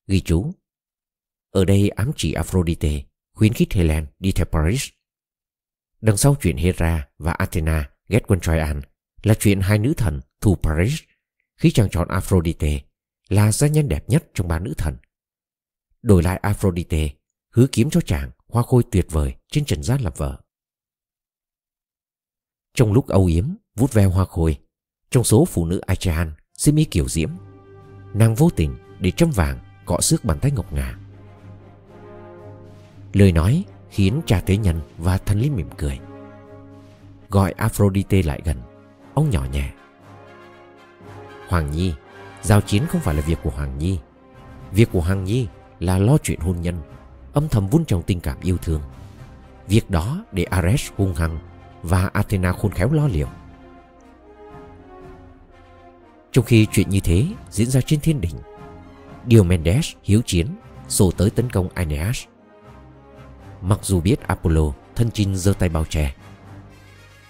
Ghi 0.07 0.21
chú 0.21 0.51
Ở 1.51 1.65
đây 1.65 1.89
ám 1.89 2.11
chỉ 2.15 2.33
Aphrodite 2.33 3.03
khuyến 3.33 3.53
khích 3.53 3.73
Helen 3.73 4.05
đi 4.19 4.31
theo 4.31 4.45
Paris. 4.45 4.89
Đằng 6.01 6.17
sau 6.17 6.35
chuyện 6.41 6.57
Hera 6.57 7.09
và 7.17 7.31
Athena 7.31 7.89
ghét 8.07 8.23
quân 8.27 8.39
Troyan 8.39 8.81
là 9.23 9.33
chuyện 9.39 9.61
hai 9.61 9.79
nữ 9.79 9.93
thần 9.97 10.21
thù 10.41 10.55
Paris 10.55 11.01
khi 11.57 11.71
chàng 11.71 11.89
chọn 11.89 12.07
Aphrodite 12.07 12.81
là 13.29 13.51
gia 13.51 13.67
nhân 13.67 13.89
đẹp 13.89 14.09
nhất 14.09 14.23
trong 14.33 14.47
ba 14.47 14.59
nữ 14.59 14.73
thần. 14.77 14.95
Đổi 16.01 16.23
lại 16.23 16.37
Aphrodite, 16.37 17.09
hứa 17.51 17.67
kiếm 17.71 17.89
cho 17.89 18.01
chàng 18.01 18.31
hoa 18.47 18.63
khôi 18.63 18.83
tuyệt 18.91 19.05
vời 19.09 19.35
trên 19.51 19.65
trần 19.65 19.83
gian 19.83 20.01
làm 20.01 20.13
vợ. 20.17 20.41
Trong 22.73 22.93
lúc 22.93 23.07
âu 23.07 23.25
yếm, 23.25 23.45
Vút 23.75 23.93
ve 23.93 24.05
hoa 24.05 24.25
khôi, 24.25 24.57
Trong 25.09 25.23
số 25.23 25.45
phụ 25.45 25.65
nữ 25.65 25.79
Achaean 25.79 26.33
xin 26.53 26.75
ý 26.75 26.85
kiểu 26.85 27.07
diễm, 27.07 27.29
Nàng 28.13 28.35
vô 28.35 28.49
tình 28.55 28.75
để 28.99 29.11
châm 29.11 29.31
vàng, 29.31 29.59
Cọ 29.85 30.01
xước 30.01 30.25
bàn 30.25 30.39
tay 30.41 30.51
ngọc 30.51 30.73
ngà 30.73 30.97
Lời 33.13 33.31
nói 33.31 33.65
khiến 33.89 34.21
cha 34.25 34.41
tế 34.45 34.57
nhân 34.57 34.81
và 34.97 35.17
thần 35.17 35.39
lý 35.39 35.49
mỉm 35.49 35.69
cười 35.77 35.99
Gọi 37.29 37.51
Aphrodite 37.51 38.21
lại 38.21 38.41
gần, 38.45 38.57
Ông 39.13 39.29
nhỏ 39.29 39.45
nhẹ 39.51 39.73
Hoàng 41.47 41.71
Nhi. 41.71 41.93
Giao 42.41 42.61
chiến 42.61 42.85
không 42.87 43.01
phải 43.01 43.15
là 43.15 43.21
việc 43.21 43.39
của 43.43 43.49
Hoàng 43.49 43.77
Nhi. 43.77 43.99
Việc 44.71 44.89
của 44.91 45.01
Hoàng 45.01 45.23
Nhi 45.23 45.47
là 45.79 45.97
lo 45.97 46.17
chuyện 46.23 46.39
hôn 46.39 46.61
nhân, 46.61 46.75
Âm 47.33 47.49
thầm 47.49 47.67
vun 47.67 47.85
trồng 47.85 48.03
tình 48.03 48.19
cảm 48.19 48.37
yêu 48.41 48.57
thương. 48.57 48.81
Việc 49.67 49.89
đó 49.89 50.25
để 50.31 50.43
Ares 50.43 50.91
hung 50.97 51.13
hăng 51.13 51.39
Và 51.83 52.09
Athena 52.13 52.51
khôn 52.51 52.71
khéo 52.71 52.91
lo 52.91 53.07
liệu. 53.07 53.27
Trong 56.31 56.45
khi 56.45 56.67
chuyện 56.71 56.89
như 56.89 56.99
thế 56.99 57.25
diễn 57.49 57.69
ra 57.69 57.81
trên 57.81 57.99
thiên 57.99 58.21
đỉnh 58.21 58.35
Diomedes 59.29 59.91
hiếu 60.03 60.21
chiến 60.25 60.47
Xô 60.87 61.11
tới 61.11 61.29
tấn 61.29 61.49
công 61.49 61.69
Aeneas. 61.73 62.23
Mặc 63.61 63.79
dù 63.83 64.01
biết 64.01 64.27
Apollo 64.27 64.73
thân 64.95 65.11
chinh 65.11 65.35
giơ 65.35 65.53
tay 65.59 65.69
bao 65.69 65.85
che 65.85 66.15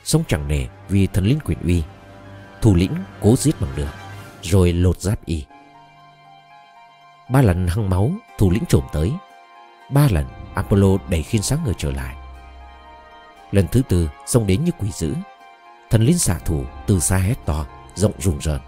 Sống 0.03 0.23
chẳng 0.27 0.47
nề 0.47 0.67
vì 0.89 1.07
thần 1.07 1.25
linh 1.25 1.39
quyền 1.45 1.57
uy, 1.63 1.83
Thủ 2.61 2.75
lĩnh 2.75 2.91
cố 3.21 3.35
giết 3.35 3.61
bằng 3.61 3.71
được. 3.75 4.06
Rồi 4.41 4.73
lột 4.73 5.01
giáp 5.01 5.25
y. 5.25 5.45
Ba 7.29 7.41
lần 7.41 7.67
hăng 7.67 7.89
máu, 7.89 8.11
Thủ 8.37 8.51
lĩnh 8.51 8.65
trộm 8.69 8.83
tới. 8.93 9.11
Ba 9.91 10.07
lần 10.11 10.25
Apollo 10.55 10.97
đẩy 11.09 11.23
khiên 11.23 11.41
sáng 11.41 11.59
người 11.65 11.73
trở 11.77 11.91
lại. 11.91 12.15
Lần 13.51 13.67
thứ 13.67 13.81
tư, 13.89 14.09
xông 14.25 14.47
đến 14.47 14.65
như 14.65 14.71
quỷ 14.79 14.91
dữ. 14.91 15.13
Thần 15.89 16.05
linh 16.05 16.17
xạ 16.17 16.39
thủ 16.45 16.63
từ 16.87 16.99
xa 16.99 17.17
hét 17.17 17.45
to 17.45 17.65
Rộng 17.95 18.13
rùng 18.19 18.39
rợn. 18.41 18.59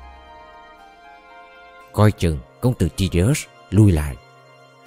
Coi 1.94 2.12
chừng 2.12 2.40
công 2.62 2.74
tử 2.74 2.90
Tydeus 2.98 3.46
lui 3.70 3.92
lại, 3.92 4.16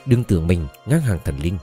Đừng 0.06 0.24
tưởng 0.24 0.46
mình 0.46 0.66
ngang 0.86 1.00
hàng 1.00 1.18
thần 1.24 1.38
linh. 1.38 1.58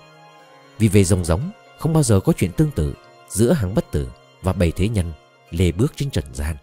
Vì 0.77 0.87
về 0.87 1.03
rồng 1.03 1.25
giống, 1.25 1.51
Không 1.77 1.93
bao 1.93 2.03
giờ 2.03 2.19
có 2.19 2.33
chuyện 2.37 2.51
tương 2.51 2.71
tự 2.71 2.93
Giữa 3.29 3.53
hàng 3.53 3.75
bất 3.75 3.91
tử 3.91 4.09
và 4.41 4.53
bầy 4.53 4.71
thế 4.71 4.87
nhân 4.89 5.13
Lê 5.49 5.71
bước 5.71 5.93
trên 5.95 6.09
trần 6.09 6.25
gian. 6.33 6.55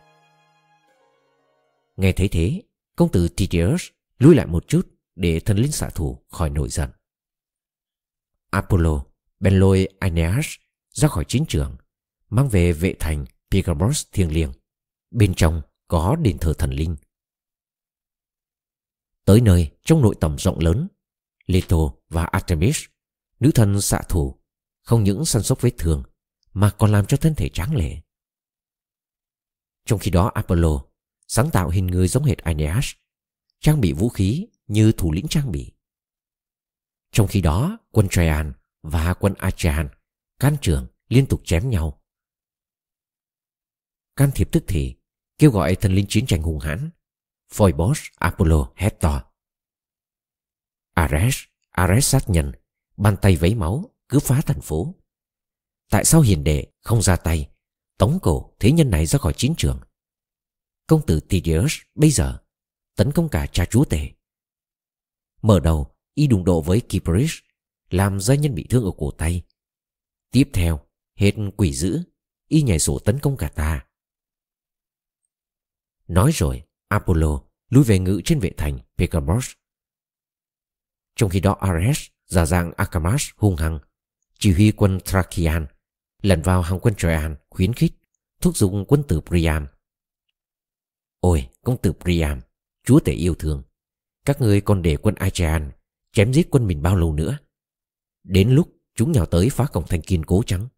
Nghe 1.96 2.12
thấy 2.12 2.28
thế, 2.28 2.62
Công 2.96 3.12
tử 3.12 3.28
Tydeus 3.28 3.88
lùi 4.18 4.35
lại 4.35 4.46
một 4.46 4.68
chút 4.68 4.88
Để 5.14 5.40
thần 5.40 5.56
linh 5.59 5.72
xạ 5.72 5.90
thủ 5.94 6.18
khỏi 6.28 6.50
nổi 6.50 6.68
giận. 6.68 6.90
Apollo 8.50 9.04
bèn 9.40 9.59
lôi 9.59 9.88
Aeneas 10.00 10.46
ra 10.90 11.09
khỏi 11.09 11.24
chiến 11.28 11.44
trường, 11.48 11.76
mang 12.28 12.48
về 12.48 12.72
vệ 12.72 12.94
thành 12.98 13.24
Pygamos 13.50 14.06
thiêng 14.12 14.32
liêng, 14.32 14.52
bên 15.11 15.35
trong 15.35 15.62
có 15.88 16.16
đền 16.16 16.38
thờ 16.38 16.52
thần 16.59 16.70
linh. 16.70 16.96
Tới 19.24 19.40
nơi, 19.40 19.70
trong 19.85 20.02
nội 20.02 20.14
tầm 20.20 20.38
rộng 20.38 20.59
lớn, 20.59 20.88
Leto 21.46 21.76
và 22.09 22.24
Artemis, 22.24 22.85
nữ 23.40 23.50
thần 23.54 23.80
xạ 23.80 24.00
thủ, 24.09 24.37
không 24.82 25.04
những 25.04 25.24
săn 25.24 25.42
sóc 25.42 25.61
vết 25.61 25.72
thương, 25.78 26.02
mà 26.52 26.70
còn 26.70 26.92
làm 26.92 27.06
cho 27.06 27.16
thân 27.16 27.35
thể 27.35 27.48
tráng 27.48 27.76
lệ. 27.76 28.00
Trong 29.85 29.98
khi 29.98 30.11
đó 30.11 30.30
Apollo 30.35 30.85
sáng 31.26 31.50
tạo 31.50 31.68
hình 31.68 31.86
người 31.86 32.08
giống 32.08 32.24
hệt 32.24 32.38
Aeneas 32.38 32.86
trang 33.60 33.80
bị 33.80 33.92
vũ 33.92 34.08
khí 34.08 34.46
như 34.66 34.92
thủ 34.92 35.12
lĩnh 35.12 35.28
trang 35.28 35.52
bị 35.52 35.76
trong 37.16 37.26
khi 37.26 37.40
đó 37.40 37.78
quân 37.90 38.08
Traian 38.10 38.52
và 38.82 39.14
quân 39.14 39.34
Achaean 39.38 39.88
can 40.38 40.56
trường 40.62 40.86
liên 41.08 41.26
tục 41.26 41.40
chém 41.44 41.70
nhau. 41.70 42.02
Can 44.16 44.30
thiệp 44.34 44.48
tức 44.52 44.64
thì 44.68 44.94
kêu 45.38 45.50
gọi 45.50 45.74
thần 45.74 45.94
linh 45.94 46.06
chiến 46.08 46.26
tranh 46.26 46.42
hùng 46.42 46.58
hãn. 46.58 46.90
Phoibos, 47.52 48.00
Apollo 48.14 48.72
hét 48.76 49.00
to. 49.00 49.22
Ares, 50.94 51.36
Ares 51.70 52.04
sát 52.04 52.30
nhân, 52.30 52.52
bàn 52.96 53.16
tay 53.22 53.36
vấy 53.36 53.54
máu, 53.54 53.94
cứ 54.08 54.18
phá 54.20 54.40
thành 54.40 54.60
phố. 54.60 54.94
Tại 55.90 56.04
sao 56.04 56.20
hiền 56.20 56.44
đệ 56.44 56.66
không 56.80 57.02
ra 57.02 57.16
tay, 57.16 57.48
tống 57.98 58.18
cổ 58.22 58.54
thế 58.60 58.72
nhân 58.72 58.90
này 58.90 59.06
ra 59.06 59.18
khỏi 59.18 59.32
chiến 59.36 59.54
trường? 59.56 59.80
Công 60.87 61.07
tử 61.07 61.20
Tydeus 61.20 61.75
bây 61.94 62.11
giờ 62.11 62.38
tấn 62.96 63.12
công 63.12 63.29
cả 63.29 63.46
cha 63.46 63.64
chúa 63.64 63.85
tể. 63.85 64.11
Mở 65.42 65.61
đầu, 65.61 65.94
y 66.14 66.27
đụng 66.27 66.44
độ 66.44 66.61
với 66.62 66.81
Kypris, 66.81 67.33
làm 67.90 68.20
gia 68.20 68.35
nhân 68.35 68.55
bị 68.55 68.66
thương 68.70 68.85
ở 68.85 68.90
cổ 68.99 69.11
tay. 69.11 69.42
Tiếp 70.31 70.51
theo, 70.53 70.87
Hết 71.16 71.33
quỷ 71.57 71.72
dữ 71.72 72.03
Y 72.49 72.62
nhảy 72.62 72.79
sổ 72.79 72.99
tấn 72.99 73.18
công 73.18 73.37
cả 73.37 73.49
ta 73.49 73.87
Nói 76.09 76.31
rồi 76.35 76.62
Apollo 76.88 77.42
lui 77.68 77.85
về 77.85 77.99
ngự 77.99 78.20
trên 78.25 78.40
vệ 78.40 78.51
thành 78.57 78.79
Pegamos 78.96 79.51
Trong 81.16 81.31
khi 81.31 81.40
đó 81.40 81.57
Ares 81.61 82.07
giả 82.27 82.46
dạng 82.46 82.72
Akamas 82.77 83.29
hung 83.37 83.57
hăng 83.57 83.79
Chỉ 84.38 84.53
huy 84.53 84.72
quân 84.72 84.99
Thracian 85.05 85.66
Lần 86.22 86.42
vào 86.42 86.62
hàng 86.62 86.79
quân 86.81 86.94
Troyan 86.94 87.37
khuyến 87.51 87.72
khích 87.72 87.92
Thúc 88.40 88.57
giục 88.57 88.72
quân 88.88 89.03
tử 89.09 89.20
Priam 89.20 89.66
Ôi 91.26 91.48
công 91.62 91.80
tử 91.82 91.92
Priam 91.92 92.40
Chúa 92.84 93.00
tể 93.00 93.12
yêu 93.12 93.34
thương 93.34 93.62
Các 94.24 94.40
ngươi 94.40 94.60
còn 94.60 94.82
để 94.82 94.96
quân 94.96 95.14
Achaean 95.14 95.72
Chém 96.12 96.32
giết 96.32 96.48
quân 96.50 96.66
mình 96.66 96.82
bao 96.82 96.96
lâu 96.96 97.12
nữa 97.12 97.38
Đến 98.22 98.50
lúc 98.50 98.68
chúng 98.94 99.12
nhào 99.12 99.26
tới 99.26 99.50
phá 99.50 99.66
cổng 99.66 99.86
thành 99.88 100.02
kiên 100.02 100.24
cố 100.24 100.42
trắng 100.46 100.68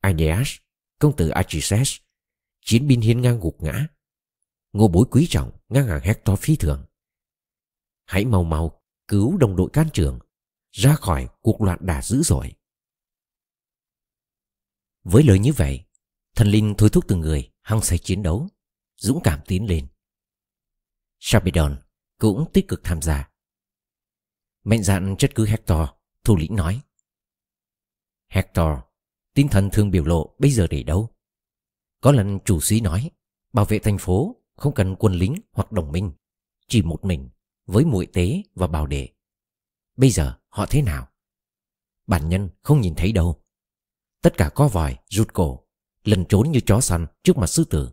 Aeneas, 0.00 0.48
công 0.98 1.16
tử 1.16 1.28
Achises, 1.28 1.96
chiến 2.64 2.88
binh 2.88 3.00
hiên 3.00 3.20
ngang 3.20 3.40
gục 3.40 3.62
ngã. 3.62 3.86
Ngô 4.72 4.88
bối 4.88 5.06
quý 5.10 5.26
trọng 5.30 5.52
ngang 5.68 5.86
hàng 5.86 6.00
Hector 6.00 6.38
phi 6.38 6.56
thường. 6.56 6.84
Hãy 8.04 8.24
mau 8.24 8.44
mau 8.44 8.82
cứu 9.08 9.36
đồng 9.36 9.56
đội 9.56 9.70
can 9.72 9.88
trường 9.92 10.18
ra 10.70 10.94
khỏi 10.94 11.28
cuộc 11.40 11.60
loạn 11.60 11.78
đả 11.82 12.02
dữ 12.02 12.22
dội. 12.22 12.52
Với 15.04 15.22
lời 15.22 15.38
như 15.38 15.52
vậy, 15.52 15.84
thần 16.36 16.48
linh 16.48 16.74
thôi 16.78 16.90
thúc 16.92 17.04
từng 17.08 17.20
người 17.20 17.50
hăng 17.62 17.82
say 17.82 17.98
chiến 17.98 18.22
đấu, 18.22 18.48
dũng 19.00 19.20
cảm 19.24 19.40
tiến 19.46 19.66
lên. 19.66 19.86
Sarpedon 21.18 21.78
cũng 22.18 22.50
tích 22.52 22.68
cực 22.68 22.80
tham 22.84 23.02
gia. 23.02 23.30
Mạnh 24.64 24.82
dạn 24.82 25.16
chất 25.18 25.34
cứ 25.34 25.46
Hector, 25.46 25.88
thủ 26.24 26.36
lĩnh 26.36 26.56
nói. 26.56 26.80
Hector 28.28 28.68
Tinh 29.34 29.48
thần 29.48 29.70
thường 29.72 29.90
biểu 29.90 30.04
lộ 30.04 30.34
bây 30.38 30.50
giờ 30.50 30.66
để 30.66 30.82
đâu 30.82 31.08
Có 32.00 32.12
lần 32.12 32.38
chủ 32.44 32.60
sĩ 32.60 32.80
nói 32.80 33.10
Bảo 33.52 33.64
vệ 33.64 33.78
thành 33.78 33.98
phố 33.98 34.36
không 34.56 34.74
cần 34.74 34.96
quân 34.98 35.14
lính 35.14 35.34
hoặc 35.52 35.72
đồng 35.72 35.92
minh 35.92 36.12
Chỉ 36.68 36.82
một 36.82 37.04
mình 37.04 37.30
Với 37.66 37.84
muội 37.84 38.06
tế 38.06 38.42
và 38.54 38.66
bảo 38.66 38.86
đệ 38.86 39.08
Bây 39.96 40.10
giờ 40.10 40.38
họ 40.48 40.66
thế 40.70 40.82
nào 40.82 41.08
Bản 42.06 42.28
nhân 42.28 42.48
không 42.62 42.80
nhìn 42.80 42.94
thấy 42.94 43.12
đâu 43.12 43.42
Tất 44.22 44.36
cả 44.36 44.50
có 44.54 44.68
vòi, 44.68 44.96
rụt 45.08 45.32
cổ 45.32 45.66
Lần 46.04 46.24
trốn 46.28 46.50
như 46.50 46.60
chó 46.66 46.80
săn 46.80 47.06
trước 47.22 47.36
mặt 47.36 47.46
sư 47.46 47.64
tử 47.64 47.90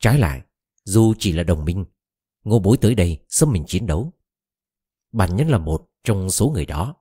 Trái 0.00 0.18
lại, 0.18 0.42
Dù 0.84 1.14
chỉ 1.18 1.32
là 1.32 1.42
đồng 1.42 1.64
minh, 1.64 1.84
Ngô 2.44 2.58
bối 2.58 2.76
tới 2.80 2.94
đây 2.94 3.18
xâm 3.28 3.52
mình 3.52 3.64
chiến 3.66 3.86
đấu. 3.86 4.12
Bản 5.12 5.36
nhân 5.36 5.48
là 5.48 5.58
một 5.58 5.90
trong 6.04 6.30
số 6.30 6.50
người 6.50 6.66
đó. 6.66 6.96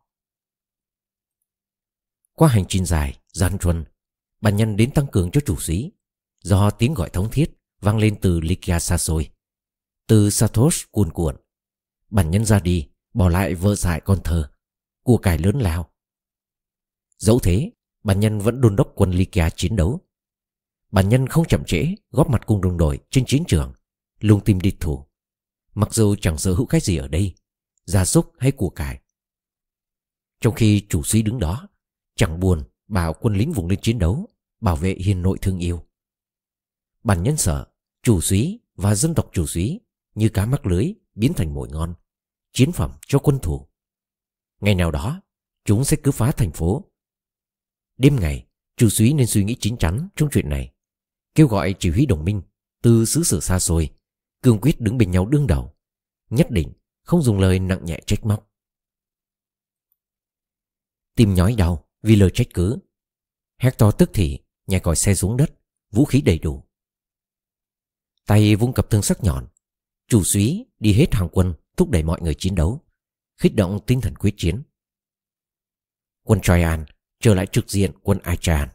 Qua 2.34 2.50
hành 2.50 2.66
trình 2.68 2.86
dài, 2.86 3.20
Gian 3.28 3.58
truân, 3.58 3.86
Bản 4.42 4.56
nhân 4.56 4.76
đến 4.76 4.92
tăng 4.92 5.08
cường 5.12 5.32
cho 5.32 5.42
chủ 5.46 5.60
sĩ, 5.60 5.92
Do 6.40 6.70
tiếng 6.72 6.94
gọi 6.94 7.10
thống 7.10 7.30
thiết 7.32 7.52
vang 7.80 7.98
lên 7.98 8.20
từ 8.22 8.40
Lykia 8.40 8.80
xa 8.80 8.98
xôi, 8.98 9.30
Từ 10.08 10.30
Satos 10.30 10.84
cuồn 10.92 11.12
cuộn. 11.12 11.36
Bản 12.10 12.32
nhân 12.32 12.46
ra 12.46 12.60
đi, 12.60 12.90
Bỏ 13.14 13.30
lại 13.30 13.56
vợ 13.56 13.76
dại 13.76 14.02
con 14.02 14.20
thơ, 14.24 14.52
Của 15.04 15.18
cải 15.18 15.38
lớn 15.38 15.60
lao. 15.60 15.94
Dẫu 17.18 17.40
thế, 17.40 17.72
Bản 18.04 18.20
nhân 18.20 18.40
vẫn 18.40 18.62
đôn 18.62 18.76
đốc 18.76 18.92
quân 18.96 19.12
Lykia 19.12 19.50
chiến 19.56 19.76
đấu. 19.76 20.09
Bản 20.92 21.10
nhân 21.10 21.28
không 21.28 21.46
chậm 21.48 21.64
trễ, 21.66 21.96
Góp 22.12 22.30
mặt 22.30 22.42
cùng 22.46 22.62
đồng 22.62 22.78
đội 22.78 23.00
trên 23.10 23.26
chiến 23.26 23.44
trường, 23.48 23.74
Lung 24.20 24.42
tim 24.46 24.60
địch 24.60 24.76
thủ 24.80 25.06
Mặc 25.74 25.94
dù 25.94 26.16
chẳng 26.22 26.38
sở 26.38 26.54
hữu 26.54 26.66
cái 26.66 26.82
gì 26.82 26.98
ở 26.98 27.08
đây, 27.08 27.36
Gia 27.86 28.06
súc 28.06 28.32
hay 28.38 28.52
của 28.52 28.70
cải. 28.70 29.02
Trong 30.42 30.56
khi 30.56 30.86
chủ 30.90 31.04
sĩ 31.04 31.22
đứng 31.22 31.40
đó, 31.40 31.68
Chẳng 32.16 32.40
buồn 32.40 32.64
bảo 32.88 33.14
quân 33.14 33.34
lính 33.34 33.52
vùng 33.52 33.68
lên 33.68 33.80
chiến 33.82 34.00
đấu, 34.00 34.28
bảo 34.62 34.76
vệ 34.76 34.94
hiền 34.94 35.22
nội 35.22 35.38
thương 35.42 35.60
yêu. 35.60 35.86
Bản 37.04 37.24
nhân 37.24 37.38
sợ, 37.38 37.68
chủ 38.04 38.22
sĩ 38.22 38.60
và 38.76 38.96
dân 38.96 39.16
tộc 39.16 39.30
chủ 39.34 39.48
sĩ 39.48 39.80
như 40.16 40.30
cá 40.30 40.46
mắc 40.46 40.66
lưới 40.66 40.94
biến 41.16 41.34
thành 41.34 41.54
mồi 41.54 41.70
ngon, 41.70 41.94
chiến 42.54 42.72
phẩm 42.72 42.92
cho 43.08 43.20
quân 43.20 43.40
thủ 43.42 43.70
ngày 44.60 44.76
nào 44.76 44.92
đó, 44.92 45.22
chúng 45.66 45.84
sẽ 45.84 45.98
cứ 46.04 46.12
phá 46.12 46.32
thành 46.32 46.52
phố. 46.52 46.92
Đêm 47.98 48.16
ngày, 48.20 48.48
chủ 48.78 48.90
sĩ 48.90 49.14
nên 49.14 49.28
suy 49.28 49.44
nghĩ 49.44 49.56
chín 49.60 49.78
chắn 49.78 50.08
trong 50.16 50.30
chuyện 50.32 50.50
này 50.50 50.74
kêu 51.40 51.48
gọi 51.48 51.76
chỉ 51.80 51.90
huy 51.90 52.06
đồng 52.06 52.26
minh 52.26 52.42
từ 52.82 53.06
xứ 53.06 53.24
sở 53.24 53.40
xa 53.40 53.60
xôi 53.60 53.90
cương 54.42 54.60
quyết 54.62 54.82
đứng 54.82 54.98
bên 54.98 55.12
nhau 55.12 55.26
đương 55.26 55.48
đầu 55.48 55.76
nhất 56.30 56.52
định 56.52 56.74
không 57.04 57.22
dùng 57.22 57.40
lời 57.40 57.60
nặng 57.60 57.86
nhẹ 57.86 58.00
trách 58.06 58.26
móc 58.26 58.52
tim 61.16 61.34
nhói 61.34 61.56
đau 61.58 61.88
vì 62.02 62.16
lời 62.16 62.30
trách 62.34 62.48
cứ 62.54 62.80
Hector 63.60 63.96
tức 63.98 64.10
thì 64.14 64.40
nhảy 64.68 64.80
còi 64.80 64.96
xe 64.96 65.16
xuống 65.16 65.38
đất 65.38 65.60
vũ 65.92 66.06
khí 66.06 66.22
đầy 66.22 66.40
đủ. 66.40 66.64
Tay 68.26 68.56
vung 68.56 68.74
cặp 68.74 68.90
thương 68.90 69.02
sắc 69.02 69.24
nhọn, 69.24 69.48
chủ 70.08 70.24
súy 70.24 70.66
đi 70.80 70.94
hết 70.94 71.14
hàng 71.14 71.30
quân 71.32 71.54
thúc 71.78 71.90
đẩy 71.90 72.04
mọi 72.04 72.22
người 72.22 72.36
chiến 72.36 72.56
đấu, 72.56 72.86
khích 73.38 73.56
động 73.56 73.80
tinh 73.88 74.02
thần 74.02 74.16
quyết 74.16 74.34
chiến. 74.38 74.64
Quân 76.24 76.40
Troyan 76.42 76.86
trở 77.20 77.34
lại 77.34 77.48
trực 77.52 77.70
diện 77.70 77.92
quân 78.04 78.20
Achan. 78.20 78.70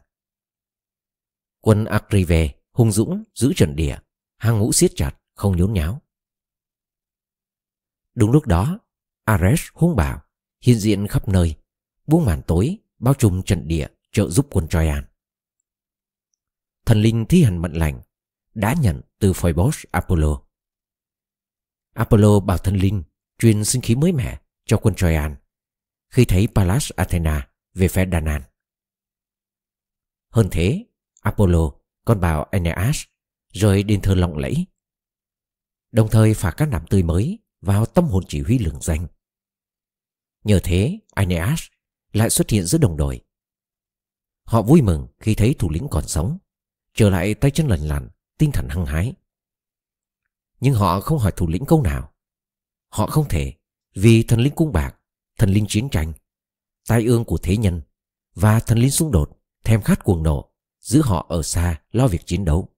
Quân 1.65 1.85
Akrive 1.85 2.53
hung 2.71 2.91
dũng 2.91 3.23
giữ 3.35 3.53
trận 3.55 3.75
địa, 3.75 3.97
hang 4.37 4.59
ngũ 4.59 4.71
siết 4.71 4.91
chặt, 4.95 5.11
không 5.33 5.57
nhốn 5.57 5.73
nháo. 5.73 6.01
Đúng 8.15 8.31
lúc 8.31 8.47
đó, 8.47 8.79
Ares 9.23 9.61
hung 9.73 9.95
bạo, 9.95 10.21
hiện 10.61 10.79
diện 10.79 11.07
khắp 11.07 11.27
nơi, 11.27 11.55
buông 12.07 12.25
màn 12.25 12.41
tối, 12.47 12.77
bao 12.99 13.13
trùm 13.13 13.41
trận 13.41 13.67
địa, 13.67 13.87
trợ 14.11 14.29
giúp 14.29 14.47
quân 14.51 14.67
Troyan. 14.67 15.03
Thần 16.85 17.01
linh 17.01 17.25
thi 17.29 17.43
hành 17.43 17.61
mệnh 17.61 17.73
lệnh, 17.73 17.95
đã 18.53 18.75
nhận 18.81 19.01
từ 19.19 19.33
Phoebus 19.33 19.83
Apollo. 19.91 20.41
Apollo 21.93 22.39
bảo 22.39 22.57
thần 22.57 22.75
linh 22.75 23.03
truyền 23.39 23.65
sinh 23.65 23.81
khí 23.81 23.95
mới 23.95 24.11
mẻ 24.11 24.39
cho 24.65 24.77
quân 24.77 24.95
Troyan 24.95 25.35
khi 26.09 26.25
thấy 26.25 26.47
Pallas 26.55 26.91
Athena 26.95 27.49
về 27.73 27.87
phe 27.87 28.05
Danan. 28.11 28.41
Hơn 30.29 30.47
thế, 30.51 30.85
Apollo 31.25 31.71
con 32.05 32.19
bào 32.19 32.43
Aeneas 32.43 33.03
rồi 33.53 33.83
đền 33.83 34.01
thờ 34.01 34.15
lộng 34.15 34.37
lẫy. 34.37 34.65
Đồng 35.91 36.07
thời 36.09 36.33
phả 36.33 36.51
các 36.51 36.65
nạm 36.65 36.85
tươi 36.89 37.03
mới 37.03 37.39
vào 37.61 37.85
tâm 37.85 38.05
hồn 38.05 38.23
chỉ 38.27 38.41
huy 38.41 38.59
lường 38.59 38.81
danh. 38.81 39.07
Nhờ 40.43 40.59
thế, 40.63 40.99
Aeneas 41.15 41.63
lại 42.13 42.29
xuất 42.29 42.49
hiện 42.49 42.65
giữa 42.65 42.77
đồng 42.77 42.97
đội. 42.97 43.21
Họ 44.43 44.61
vui 44.61 44.81
mừng 44.81 45.07
khi 45.19 45.35
thấy 45.35 45.55
thủ 45.59 45.69
lĩnh 45.69 45.87
còn 45.91 46.07
sống, 46.07 46.37
trở 46.93 47.09
lại 47.09 47.33
tay 47.33 47.51
chân 47.51 47.67
lành 47.67 47.81
lặn, 47.81 48.09
tinh 48.37 48.51
thần 48.51 48.67
hăng 48.69 48.85
hái. 48.85 49.13
Nhưng 50.59 50.73
họ 50.73 51.01
không 51.01 51.19
hỏi 51.19 51.31
thủ 51.35 51.47
lĩnh 51.47 51.65
câu 51.65 51.81
nào. 51.81 52.13
Họ 52.89 53.07
không 53.07 53.27
thể, 53.29 53.53
vì 53.95 54.23
thần 54.23 54.39
linh 54.39 54.55
cung 54.55 54.71
bạc, 54.71 54.95
thần 55.37 55.49
linh 55.49 55.65
chiến 55.67 55.89
tranh, 55.89 56.13
tai 56.87 57.05
ương 57.05 57.25
của 57.25 57.37
thế 57.37 57.57
nhân 57.57 57.81
và 58.35 58.59
thần 58.59 58.77
linh 58.77 58.91
xung 58.91 59.11
đột, 59.11 59.41
thèm 59.63 59.81
khát 59.81 60.03
cuồng 60.03 60.23
nộ, 60.23 60.54
giữ 60.85 61.01
họ 61.01 61.25
ở 61.29 61.41
xa 61.41 61.81
lo 61.91 62.07
việc 62.07 62.25
chiến 62.25 62.45
đấu. 62.45 62.69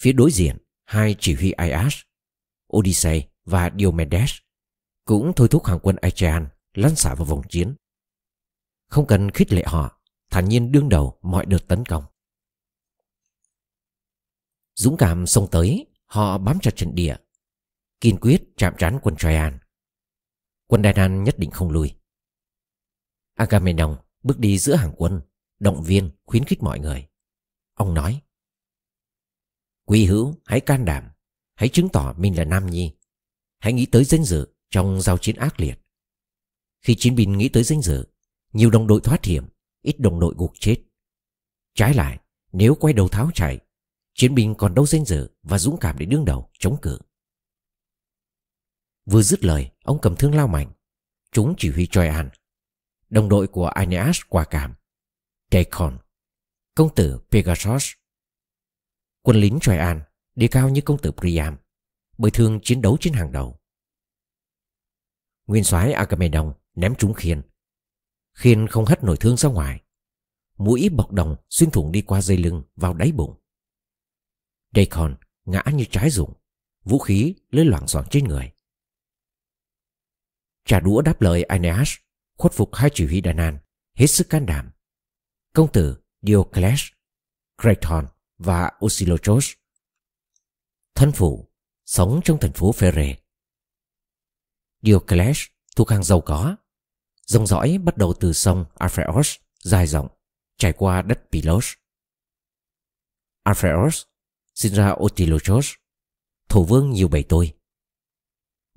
Phía 0.00 0.12
đối 0.12 0.30
diện, 0.30 0.58
hai 0.84 1.16
chỉ 1.18 1.34
huy 1.34 1.52
Ias, 1.58 1.94
Odyssey 2.76 3.22
và 3.44 3.70
Diomedes 3.78 4.36
cũng 5.04 5.32
thôi 5.36 5.48
thúc 5.50 5.64
hàng 5.66 5.78
quân 5.82 5.96
Aegean 5.96 6.48
lăn 6.74 6.96
xả 6.96 7.14
vào 7.14 7.24
vòng 7.24 7.42
chiến. 7.48 7.76
Không 8.86 9.06
cần 9.06 9.30
khích 9.30 9.52
lệ 9.52 9.62
họ, 9.66 10.00
thản 10.30 10.48
nhiên 10.48 10.72
đương 10.72 10.88
đầu 10.88 11.18
mọi 11.22 11.46
đợt 11.46 11.68
tấn 11.68 11.84
công. 11.84 12.04
Dũng 14.74 14.96
cảm 14.96 15.26
xông 15.26 15.48
tới, 15.50 15.86
họ 16.04 16.38
bám 16.38 16.58
chặt 16.60 16.76
trận 16.76 16.94
địa, 16.94 17.16
kiên 18.00 18.16
quyết 18.20 18.42
chạm 18.56 18.74
trán 18.78 18.98
quân 19.02 19.16
Troyan. 19.16 19.58
Quân 20.66 20.82
Đan 20.82 21.24
nhất 21.24 21.38
định 21.38 21.50
không 21.50 21.70
lùi. 21.70 21.94
Agamemnon 23.34 23.96
bước 24.22 24.38
đi 24.38 24.58
giữa 24.58 24.74
hàng 24.74 24.92
quân, 24.96 25.20
động 25.58 25.82
viên, 25.82 26.10
khuyến 26.26 26.44
khích 26.44 26.62
mọi 26.62 26.78
người. 26.78 27.08
Ông 27.74 27.94
nói, 27.94 28.22
Quý 29.84 30.06
hữu, 30.06 30.34
hãy 30.44 30.60
can 30.60 30.84
đảm, 30.84 31.08
hãy 31.54 31.68
chứng 31.68 31.88
tỏ 31.88 32.14
mình 32.18 32.38
là 32.38 32.44
nam 32.44 32.66
nhi. 32.66 32.96
Hãy 33.58 33.72
nghĩ 33.72 33.86
tới 33.86 34.04
danh 34.04 34.24
dự 34.24 34.48
trong 34.70 35.00
giao 35.00 35.18
chiến 35.18 35.36
ác 35.36 35.60
liệt. 35.60 35.80
Khi 36.80 36.94
chiến 36.94 37.14
binh 37.14 37.38
nghĩ 37.38 37.48
tới 37.48 37.62
danh 37.62 37.82
dự, 37.82 38.06
nhiều 38.52 38.70
đồng 38.70 38.86
đội 38.86 39.00
thoát 39.04 39.24
hiểm, 39.24 39.44
ít 39.82 40.00
đồng 40.00 40.20
đội 40.20 40.34
gục 40.38 40.52
chết. 40.60 40.76
Trái 41.74 41.94
lại, 41.94 42.18
nếu 42.52 42.74
quay 42.74 42.92
đầu 42.92 43.08
tháo 43.08 43.30
chạy, 43.34 43.58
chiến 44.14 44.34
binh 44.34 44.54
còn 44.54 44.74
đâu 44.74 44.86
danh 44.86 45.04
dự 45.04 45.30
và 45.42 45.58
dũng 45.58 45.78
cảm 45.80 45.98
để 45.98 46.06
đương 46.06 46.24
đầu, 46.24 46.50
chống 46.58 46.80
cự. 46.82 46.98
Vừa 49.06 49.22
dứt 49.22 49.44
lời, 49.44 49.70
ông 49.82 49.98
cầm 50.02 50.16
thương 50.16 50.34
lao 50.34 50.48
mạnh. 50.48 50.72
Chúng 51.32 51.54
chỉ 51.58 51.70
huy 51.70 51.86
Troyan. 51.86 52.28
Đồng 53.10 53.28
đội 53.28 53.46
của 53.46 53.66
Aeneas 53.66 54.20
quả 54.28 54.44
cảm. 54.44 54.74
Deacon, 55.50 55.98
công 56.74 56.94
tử 56.94 57.20
Pegasus. 57.30 57.92
Quân 59.22 59.36
lính 59.36 59.58
Troyan 59.60 60.02
đi 60.34 60.48
cao 60.48 60.68
như 60.68 60.80
công 60.80 60.98
tử 60.98 61.12
Priam, 61.12 61.56
bởi 62.18 62.30
thường 62.30 62.60
chiến 62.62 62.82
đấu 62.82 62.96
trên 63.00 63.12
hàng 63.12 63.32
đầu. 63.32 63.60
Nguyên 65.46 65.64
soái 65.64 65.92
Agamemnon 65.92 66.54
ném 66.74 66.94
trúng 66.94 67.14
khiên. 67.14 67.42
Khiên 68.34 68.66
không 68.68 68.84
hất 68.84 69.04
nổi 69.04 69.16
thương 69.16 69.36
ra 69.36 69.48
ngoài. 69.48 69.82
Mũi 70.56 70.88
bọc 70.88 71.12
đồng 71.12 71.36
xuyên 71.50 71.70
thủng 71.70 71.92
đi 71.92 72.02
qua 72.02 72.20
dây 72.20 72.36
lưng 72.36 72.62
vào 72.76 72.94
đáy 72.94 73.12
bụng. 73.12 73.40
Deacon 74.74 75.16
ngã 75.44 75.62
như 75.72 75.84
trái 75.90 76.10
rụng, 76.10 76.34
vũ 76.84 76.98
khí 76.98 77.34
lơi 77.50 77.64
loảng 77.64 77.88
xoảng 77.88 78.06
trên 78.10 78.24
người. 78.24 78.52
Trả 80.64 80.80
đũa 80.80 81.02
đáp 81.02 81.20
lời 81.20 81.42
Aeneas, 81.42 81.94
khuất 82.36 82.52
phục 82.52 82.74
hai 82.74 82.90
chỉ 82.94 83.06
huy 83.06 83.20
Đà 83.20 83.32
Nàn, 83.32 83.58
hết 83.94 84.06
sức 84.06 84.28
can 84.30 84.46
đảm. 84.46 84.70
Công 85.58 85.72
tử 85.72 85.96
Diocles, 86.22 86.82
Creton 87.62 88.06
và 88.38 88.70
Osilochos. 88.84 89.52
Thân 90.94 91.12
phụ, 91.12 91.52
sống 91.86 92.20
trong 92.24 92.38
thành 92.40 92.52
phố 92.52 92.72
Phere. 92.72 93.16
Diocles 94.82 95.38
thuộc 95.76 95.90
hàng 95.90 96.02
giàu 96.02 96.20
có. 96.20 96.56
Dòng 97.26 97.46
dõi 97.46 97.78
bắt 97.78 97.96
đầu 97.96 98.14
từ 98.20 98.32
sông 98.32 98.64
Alpheos 98.74 99.36
dài 99.58 99.86
rộng, 99.86 100.08
trải 100.58 100.72
qua 100.72 101.02
đất 101.02 101.20
Pylos. 101.32 101.72
Alpheos 103.42 104.02
sinh 104.54 104.74
ra 104.74 104.94
Otilochos, 105.04 105.72
thổ 106.48 106.64
vương 106.64 106.90
nhiều 106.90 107.08
bầy 107.08 107.24
tôi. 107.28 107.54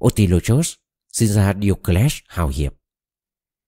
Otilochos 0.06 0.76
sinh 1.10 1.30
ra 1.30 1.54
Diocles 1.62 2.14
hào 2.28 2.48
hiệp. 2.48 2.74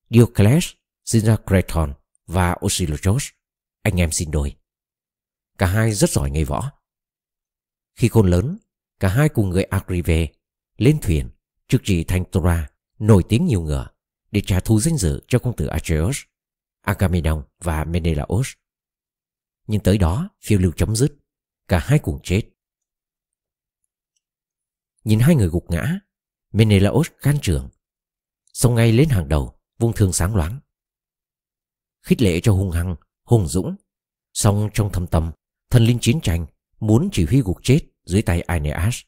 Diocles 0.09 0.71
sinh 1.05 1.25
ra 1.25 1.37
Creton 1.47 1.93
và 2.33 2.55
Osilochos, 2.65 3.29
anh 3.81 3.99
em 3.99 4.11
sinh 4.11 4.31
đôi. 4.31 4.55
Cả 5.57 5.65
hai 5.65 5.93
rất 5.93 6.09
giỏi 6.09 6.31
nghề 6.31 6.43
võ. 6.43 6.71
Khi 7.95 8.07
khôn 8.07 8.27
lớn, 8.27 8.57
cả 8.99 9.09
hai 9.09 9.29
cùng 9.29 9.49
người 9.49 9.63
Agrive 9.63 10.27
lên 10.77 10.99
thuyền 11.01 11.29
trước 11.67 11.77
trị 11.83 12.03
thành 12.03 12.23
Tora 12.31 12.69
nổi 12.99 13.23
tiếng 13.29 13.45
nhiều 13.45 13.61
ngựa 13.61 13.87
để 14.31 14.41
trả 14.45 14.59
thù 14.59 14.79
danh 14.79 14.97
dự 14.97 15.23
cho 15.27 15.39
công 15.39 15.55
tử 15.55 15.65
Acheos, 15.65 16.17
Agamemnon 16.81 17.43
và 17.59 17.83
Menelaos. 17.83 18.47
Nhưng 19.67 19.81
tới 19.81 19.97
đó 19.97 20.29
phiêu 20.41 20.59
lưu 20.59 20.71
chấm 20.71 20.95
dứt, 20.95 21.13
cả 21.67 21.79
hai 21.79 21.99
cùng 21.99 22.19
chết. 22.23 22.41
Nhìn 25.03 25.19
hai 25.19 25.35
người 25.35 25.47
gục 25.47 25.71
ngã, 25.71 25.99
Menelaos 26.51 27.07
can 27.21 27.37
trường, 27.41 27.69
xông 28.53 28.75
ngay 28.75 28.91
lên 28.91 29.09
hàng 29.09 29.29
đầu, 29.29 29.59
vung 29.79 29.93
thương 29.93 30.13
sáng 30.13 30.35
loáng. 30.35 30.59
Khích 32.03 32.21
lệ 32.21 32.39
cho 32.43 32.53
hung 32.53 32.71
hăng, 32.71 32.95
hùng 33.23 33.47
dũng, 33.47 33.75
song 34.33 34.69
trong 34.73 34.91
thâm 34.91 35.07
tâm, 35.07 35.31
thần 35.69 35.83
linh 35.83 35.97
chiến 36.01 36.21
tranh 36.21 36.45
muốn 36.79 37.09
chỉ 37.11 37.25
huy 37.25 37.41
gục 37.41 37.57
chết 37.63 37.79
dưới 38.05 38.21
tay 38.21 38.41
Aeneas. 38.41 39.01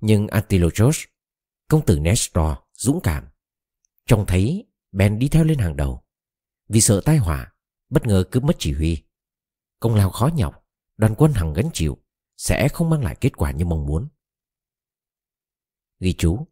Nhưng 0.00 0.26
Antilochos, 0.26 1.04
công 1.68 1.86
tử 1.86 1.98
Nestor, 1.98 2.52
dũng 2.72 3.00
cảm, 3.02 3.24
trông 4.06 4.26
thấy 4.26 4.66
bèn 4.92 5.18
đi 5.18 5.28
theo 5.28 5.44
lên 5.44 5.58
hàng 5.58 5.76
đầu. 5.76 6.04
Vì 6.68 6.80
sợ 6.80 7.00
tai 7.04 7.16
họa, 7.16 7.52
bất 7.88 8.06
ngờ 8.06 8.24
cướp 8.30 8.42
mất 8.42 8.56
chỉ 8.58 8.72
huy. 8.72 9.02
Công 9.80 9.94
lao 9.94 10.10
khó 10.10 10.30
nhọc, 10.34 10.66
đoàn 10.96 11.14
quân 11.18 11.32
hằng 11.32 11.52
gánh 11.52 11.70
chịu, 11.72 11.98
sẽ 12.36 12.68
không 12.68 12.90
mang 12.90 13.04
lại 13.04 13.16
kết 13.20 13.36
quả 13.36 13.50
như 13.50 13.64
mong 13.64 13.86
muốn. 13.86 14.08
Ghi 16.00 16.14
chú 16.18 16.46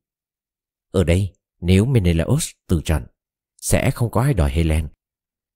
Ở 0.91 1.05
đây, 1.05 1.35
nếu 1.61 1.85
Menelaos 1.85 2.51
từ 2.67 2.81
trận, 2.85 3.07
sẽ 3.63 3.91
không 3.91 4.11
có 4.11 4.21
ai 4.21 4.35
đòi 4.35 4.51
Helen, 4.51 4.89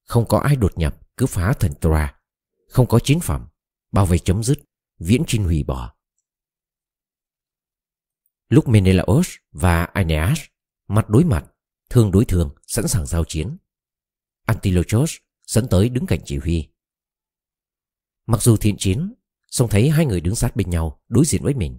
không 0.04 0.28
có 0.28 0.38
ai 0.38 0.56
đột 0.56 0.78
nhập 0.78 1.00
cứ 1.16 1.26
phá 1.26 1.52
thần 1.52 1.74
Troa, 1.80 2.20
không 2.68 2.86
có 2.86 2.98
chiến 2.98 3.20
phẩm, 3.20 3.48
bao 3.92 4.06
vây 4.06 4.18
chấm 4.18 4.42
dứt, 4.42 4.58
viễn 4.98 5.22
trinh 5.26 5.44
hủy 5.44 5.62
bỏ. 5.62 5.94
Lúc 8.48 8.68
Menelaos 8.68 9.28
và 9.50 9.84
Aeneas 9.84 10.40
mặt 10.88 11.08
đối 11.08 11.24
mặt, 11.24 11.46
thương 11.90 12.10
đối 12.10 12.24
thương, 12.24 12.54
sẵn 12.66 12.88
sàng 12.88 13.06
giao 13.06 13.24
chiến. 13.24 13.56
Antilochos 14.44 15.16
dẫn 15.46 15.68
tới 15.70 15.88
đứng 15.88 16.06
cạnh 16.06 16.20
chỉ 16.24 16.38
huy. 16.38 16.68
Mặc 18.26 18.42
dù 18.42 18.56
thiện 18.56 18.76
chiến, 18.78 19.14
song 19.46 19.68
thấy 19.70 19.90
hai 19.90 20.06
người 20.06 20.20
đứng 20.20 20.34
sát 20.34 20.56
bên 20.56 20.70
nhau 20.70 21.02
đối 21.08 21.24
diện 21.24 21.42
với 21.42 21.54
mình. 21.54 21.78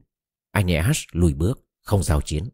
Aeneas 0.52 1.00
lùi 1.12 1.34
bước, 1.34 1.68
không 1.82 2.04
giao 2.04 2.22
chiến. 2.22 2.50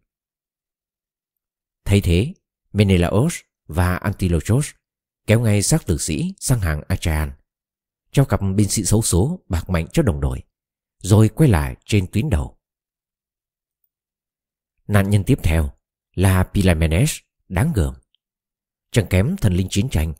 Thấy 1.85 2.01
thế, 2.01 2.33
Menelaos 2.73 3.39
và 3.73 3.95
Antilochos 3.95 4.69
kéo 5.27 5.39
ngay 5.39 5.61
xác 5.61 5.85
tử 5.85 5.97
sĩ 5.97 6.33
sang 6.39 6.59
hàng 6.59 6.81
Achaean, 6.87 7.31
cho 8.11 8.25
cặp 8.25 8.39
binh 8.55 8.69
sĩ 8.69 8.83
xấu 8.83 9.01
số 9.01 9.39
bạc 9.49 9.69
mạnh 9.69 9.87
cho 9.93 10.03
đồng 10.03 10.21
đội, 10.21 10.43
rồi 10.99 11.29
quay 11.29 11.49
lại 11.49 11.75
trên 11.85 12.07
tuyến 12.11 12.29
đầu. 12.29 12.57
Nạn 14.87 15.09
nhân 15.09 15.23
tiếp 15.23 15.39
theo 15.43 15.71
là 16.15 16.43
Pilamenes 16.43 17.17
đáng 17.49 17.71
gờm. 17.75 17.93
Chẳng 18.91 19.07
kém 19.09 19.35
thần 19.37 19.53
linh 19.53 19.67
chiến 19.69 19.89
tranh, 19.89 20.13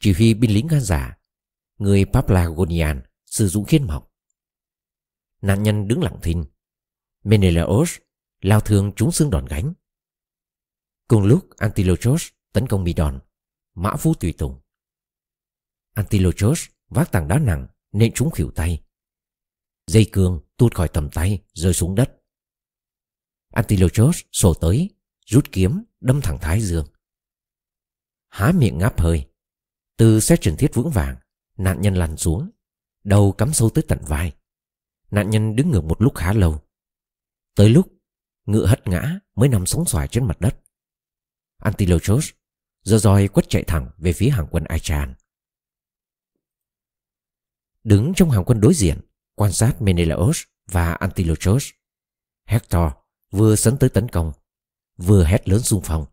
chỉ 0.00 0.12
huy 0.12 0.34
binh 0.34 0.54
lính 0.54 0.66
gan 0.66 0.80
giả, 0.80 1.16
Người 1.78 2.04
Paplagonian 2.04 3.02
sử 3.26 3.48
dụng 3.48 3.64
khiên 3.64 3.86
mọc. 3.86 4.12
Nạn 5.42 5.62
nhân 5.62 5.88
đứng 5.88 6.02
lặng 6.02 6.18
thinh. 6.22 6.44
Menelaos 7.24 7.96
lao 8.40 8.60
thương 8.60 8.92
trúng 8.96 9.12
xương 9.12 9.30
đòn 9.30 9.46
gánh. 9.46 9.72
Cùng 11.08 11.22
lúc 11.22 11.48
Antilochos 11.56 12.28
tấn 12.52 12.66
công 12.66 12.84
Midon, 12.84 13.20
mã 13.74 13.96
phu 13.96 14.14
tùy 14.14 14.32
tùng. 14.32 14.60
antilochus 15.94 16.66
vác 16.88 17.12
tảng 17.12 17.28
đá 17.28 17.38
nặng 17.38 17.66
nên 17.92 18.12
trúng 18.12 18.30
khỉu 18.30 18.50
tay. 18.50 18.82
Dây 19.86 20.08
cương 20.12 20.40
tuột 20.56 20.74
khỏi 20.74 20.88
tầm 20.88 21.10
tay 21.10 21.42
rơi 21.52 21.74
xuống 21.74 21.94
đất. 21.94 22.20
antilochus 23.48 24.20
sổ 24.32 24.54
tới, 24.54 24.90
rút 25.26 25.52
kiếm 25.52 25.84
đâm 26.00 26.20
thẳng 26.20 26.38
thái 26.40 26.60
dương. 26.60 26.86
Há 28.28 28.52
miệng 28.54 28.78
ngáp 28.78 29.00
hơi. 29.00 29.28
Từ 29.96 30.20
xét 30.20 30.40
trần 30.40 30.56
thiết 30.56 30.74
vững 30.74 30.90
vàng, 30.90 31.16
nạn 31.56 31.80
nhân 31.80 31.94
lăn 31.94 32.16
xuống, 32.16 32.50
đầu 33.04 33.32
cắm 33.32 33.52
sâu 33.52 33.70
tới 33.70 33.84
tận 33.88 33.98
vai. 34.06 34.32
Nạn 35.10 35.30
nhân 35.30 35.56
đứng 35.56 35.70
ngược 35.70 35.84
một 35.84 36.02
lúc 36.02 36.14
khá 36.14 36.32
lâu. 36.32 36.60
Tới 37.54 37.68
lúc 37.68 37.92
ngựa 38.46 38.66
hất 38.66 38.88
ngã 38.88 39.18
mới 39.34 39.48
nằm 39.48 39.66
sống 39.66 39.84
xoài 39.84 40.08
trên 40.08 40.24
mặt 40.24 40.40
đất. 40.40 40.60
antilochus 41.56 42.30
giơ 42.82 42.98
roi 42.98 43.28
quất 43.28 43.48
chạy 43.48 43.64
thẳng 43.66 43.90
về 43.98 44.12
phía 44.12 44.30
hàng 44.30 44.46
quân 44.50 44.64
Aichan. 44.64 45.14
Đứng 47.84 48.12
trong 48.16 48.30
hàng 48.30 48.44
quân 48.44 48.60
đối 48.60 48.74
diện, 48.74 49.00
quan 49.34 49.52
sát 49.52 49.82
Menelaos 49.82 50.42
và 50.66 50.92
Antilochos. 50.92 51.70
Hector 52.44 52.92
vừa 53.30 53.56
sấn 53.56 53.78
tới 53.78 53.90
tấn 53.90 54.08
công, 54.08 54.32
vừa 54.96 55.24
hét 55.24 55.48
lớn 55.48 55.60
xung 55.60 55.80
phong. 55.84 56.06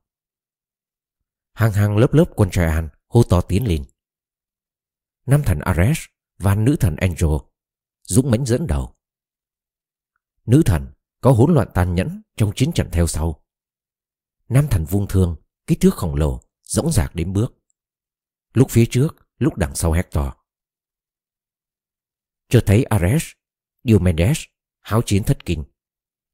Hàng 1.53 1.71
hàng 1.71 1.97
lớp 1.97 2.13
lớp 2.13 2.25
quân 2.35 2.49
Traian 2.49 2.89
hô 3.07 3.23
to 3.23 3.41
tiến 3.41 3.67
lên. 3.67 3.85
Nam 5.25 5.41
thần 5.45 5.59
Ares 5.59 5.99
và 6.37 6.55
nữ 6.55 6.75
thần 6.79 6.95
Angel 6.95 7.29
dũng 8.03 8.31
mãnh 8.31 8.45
dẫn 8.45 8.67
đầu. 8.67 8.95
Nữ 10.45 10.61
thần 10.65 10.87
có 11.21 11.31
hỗn 11.31 11.53
loạn 11.53 11.67
tàn 11.73 11.95
nhẫn 11.95 12.21
trong 12.35 12.51
chiến 12.55 12.71
trận 12.71 12.89
theo 12.91 13.07
sau. 13.07 13.43
Nam 14.49 14.67
thần 14.71 14.85
vung 14.85 15.07
thương, 15.07 15.35
kích 15.67 15.79
thước 15.81 15.93
khổng 15.93 16.15
lồ, 16.15 16.41
dõng 16.67 16.91
dạc 16.91 17.15
đến 17.15 17.33
bước. 17.33 17.53
Lúc 18.53 18.69
phía 18.69 18.85
trước, 18.85 19.15
lúc 19.37 19.57
đằng 19.57 19.75
sau 19.75 19.91
Hector. 19.91 20.25
Chợt 22.49 22.63
thấy 22.65 22.83
Ares, 22.83 23.23
Diomedes, 23.83 24.43
háo 24.79 25.01
chiến 25.01 25.23
thất 25.23 25.45
kinh. 25.45 25.63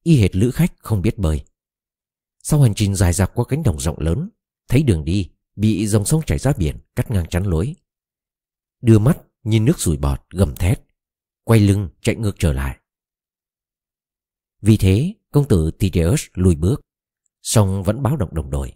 Y 0.04 0.18
hệt 0.22 0.36
lữ 0.36 0.52
khách 0.52 0.74
không 0.80 1.02
biết 1.02 1.18
bơi. 1.18 1.44
Sau 2.40 2.62
hành 2.62 2.74
trình 2.76 2.96
dài 2.96 3.14
dạc 3.14 3.32
qua 3.36 3.46
cánh 3.50 3.64
đồng 3.64 3.80
rộng 3.80 4.00
lớn, 4.00 4.30
thấy 4.68 4.84
đường 4.84 5.06
đi 5.06 5.30
bị 5.56 5.88
dòng 5.88 6.06
sông 6.06 6.22
chảy 6.26 6.38
ra 6.38 6.54
biển 6.58 6.78
cắt 6.96 7.12
ngang 7.12 7.28
chắn 7.30 7.46
lối. 7.46 7.76
Đưa 8.82 9.00
mắt 9.00 9.18
nhìn 9.44 9.66
nước 9.66 9.80
sủi 9.80 9.98
bọt 9.98 10.22
gầm 10.30 10.56
thét, 10.56 10.82
quay 11.44 11.60
lưng 11.60 11.90
chạy 12.02 12.16
ngược 12.16 12.36
trở 12.40 12.54
lại. 12.54 12.80
Vì 14.62 14.78
thế, 14.78 15.14
công 15.32 15.48
tử 15.48 15.72
Tydeus 15.80 16.26
lùi 16.34 16.56
bước, 16.56 16.82
song 17.42 17.84
vẫn 17.84 18.04
báo 18.04 18.18
động 18.18 18.36
đồng 18.36 18.50
đội. 18.50 18.74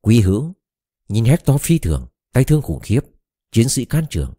Quý 0.00 0.20
hữu, 0.20 0.54
nhìn 1.08 1.24
Hector 1.24 1.60
phi 1.60 1.78
thường, 1.78 2.08
tay 2.32 2.44
thương 2.44 2.62
khủng 2.62 2.80
khiếp, 2.80 3.00
chiến 3.52 3.68
sĩ 3.68 3.84
can 3.84 4.04
trường, 4.10 4.34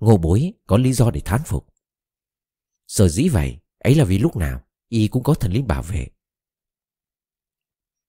ngô 0.00 0.16
bối 0.16 0.52
có 0.66 0.76
lý 0.76 0.92
do 0.92 1.10
để 1.10 1.20
thán 1.24 1.40
phục. 1.46 1.74
Sở 2.86 3.08
dĩ 3.08 3.28
vậy, 3.28 3.58
ấy 3.78 3.94
là 3.94 4.04
vì 4.04 4.18
lúc 4.18 4.36
nào 4.36 4.62
y 4.88 5.08
cũng 5.08 5.22
có 5.22 5.34
thần 5.34 5.52
linh 5.52 5.66
bảo 5.66 5.82
vệ. 5.82 6.08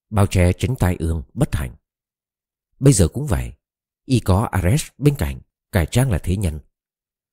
Bao 0.10 0.28
che 0.28 0.54
tránh 0.54 0.76
tai 0.80 0.96
ương, 1.00 1.24
bất 1.34 1.56
hạnh. 1.56 1.76
Bây 2.80 2.94
giờ 2.94 3.08
cũng 3.08 3.28
vậy, 3.28 3.54
y 4.06 4.20
có 4.20 4.48
Ares 4.52 4.88
bên 4.98 5.16
cạnh, 5.18 5.40
cải 5.72 5.86
trang 5.86 6.12
là 6.12 6.18
thế 6.24 6.38
nhân. 6.38 6.60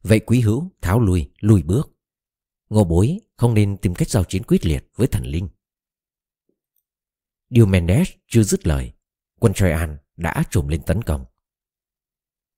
Vậy 0.03 0.21
quý 0.21 0.41
hữu 0.41 0.71
tháo 0.81 1.01
lui, 1.01 1.31
lùi 1.41 1.62
bước. 1.62 1.91
Ngô 2.69 2.85
bối 2.85 3.21
không 3.37 3.55
nên 3.55 3.77
tìm 3.77 3.95
cách 3.95 4.11
giao 4.11 4.25
chiến 4.25 4.43
quyết 4.43 4.67
liệt 4.67 4.87
với 4.95 5.07
thần 5.07 5.27
linh. 5.27 5.49
Diomedes 7.51 8.11
chưa 8.27 8.43
dứt 8.43 8.67
lời, 8.67 8.93
quân 9.41 9.53
Troyan 9.53 9.99
đã 10.16 10.43
trùm 10.51 10.68
lên 10.68 10.82
tấn 10.87 11.03
công. 11.03 11.24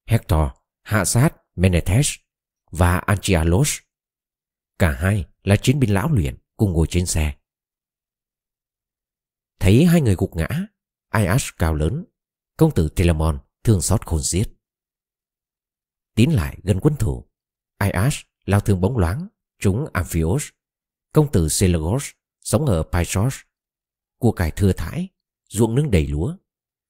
Hector 0.06 0.48
hạ 0.82 1.04
sát 1.04 1.30
Menetes 1.54 2.14
và 2.70 2.98
Anchialos. 2.98 3.78
Cả 4.78 4.92
hai 4.92 5.24
là 5.42 5.56
chiến 5.56 5.80
binh 5.80 5.94
lão 5.94 6.12
luyện 6.12 6.38
cùng 6.56 6.72
ngồi 6.72 6.86
trên 6.90 7.06
xe. 7.06 7.34
Thấy 9.60 9.84
hai 9.84 10.00
người 10.00 10.14
gục 10.18 10.36
ngã, 10.36 10.48
Aias 11.08 11.48
cao 11.58 11.74
lớn, 11.74 12.04
công 12.56 12.74
tử 12.74 12.88
Telamon 12.88 13.38
thương 13.64 13.82
xót 13.82 14.06
khôn 14.06 14.22
xiết. 14.22 14.48
Tiến 16.14 16.34
lại 16.34 16.58
gần 16.62 16.78
quân 16.82 16.96
thủ, 16.98 17.30
Aias 17.78 18.20
lao 18.44 18.60
thương 18.60 18.80
bóng 18.80 18.98
loáng, 18.98 19.28
trúng 19.58 19.86
Amphios, 19.92 20.48
công 21.12 21.32
tử 21.32 21.48
Selagos 21.48 22.10
sống 22.40 22.66
ở 22.66 22.82
Pysos. 22.92 23.34
Của 24.18 24.32
cải 24.32 24.50
thừa 24.50 24.72
thải, 24.72 25.08
ruộng 25.48 25.74
nương 25.74 25.90
đầy 25.90 26.06
lúa, 26.06 26.36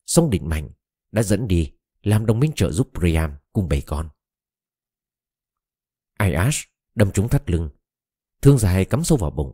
sông 0.06 0.30
định 0.30 0.48
mạnh 0.48 0.70
đã 1.12 1.22
dẫn 1.22 1.48
đi 1.48 1.72
làm 2.02 2.26
đồng 2.26 2.40
minh 2.40 2.52
trợ 2.56 2.72
giúp 2.72 2.90
Priam 2.94 3.36
cùng 3.52 3.68
bảy 3.68 3.80
con. 3.86 4.08
Ayash 6.14 6.68
đâm 6.94 7.12
trúng 7.12 7.28
thắt 7.28 7.50
lưng, 7.50 7.70
thương 8.42 8.58
dài 8.58 8.84
cắm 8.84 9.04
sâu 9.04 9.18
vào 9.18 9.30
bụng. 9.30 9.52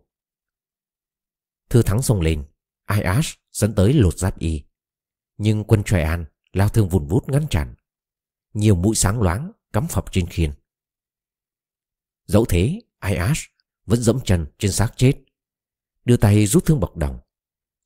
Thư 1.71 1.83
thắng 1.83 2.03
xông 2.03 2.21
lên, 2.21 2.45
Ayash 2.85 3.39
dẫn 3.53 3.75
tới 3.75 3.93
lột 3.93 4.19
giáp 4.19 4.39
y. 4.39 4.63
Nhưng 5.37 5.65
quân 5.65 5.83
Troyan 5.83 6.25
lao 6.53 6.69
thương 6.69 6.89
vùn 6.89 7.07
vút 7.07 7.29
ngăn 7.29 7.49
chặn. 7.49 7.75
Nhiều 8.55 8.75
mũi 8.75 8.95
sáng 8.95 9.23
loáng 9.23 9.53
cắm 9.73 9.87
phập 9.89 10.13
trên 10.13 10.27
khiên. 10.27 10.53
Dẫu 12.25 12.45
thế, 12.45 12.81
Ayash 12.99 13.51
vẫn 13.85 14.03
dẫm 14.03 14.21
chân 14.25 14.47
trên 14.59 14.73
xác 14.73 14.93
chết. 14.97 15.15
Đưa 16.05 16.17
tay 16.17 16.47
rút 16.47 16.65
thương 16.65 16.81
bọc 16.81 16.97
đồng. 16.97 17.19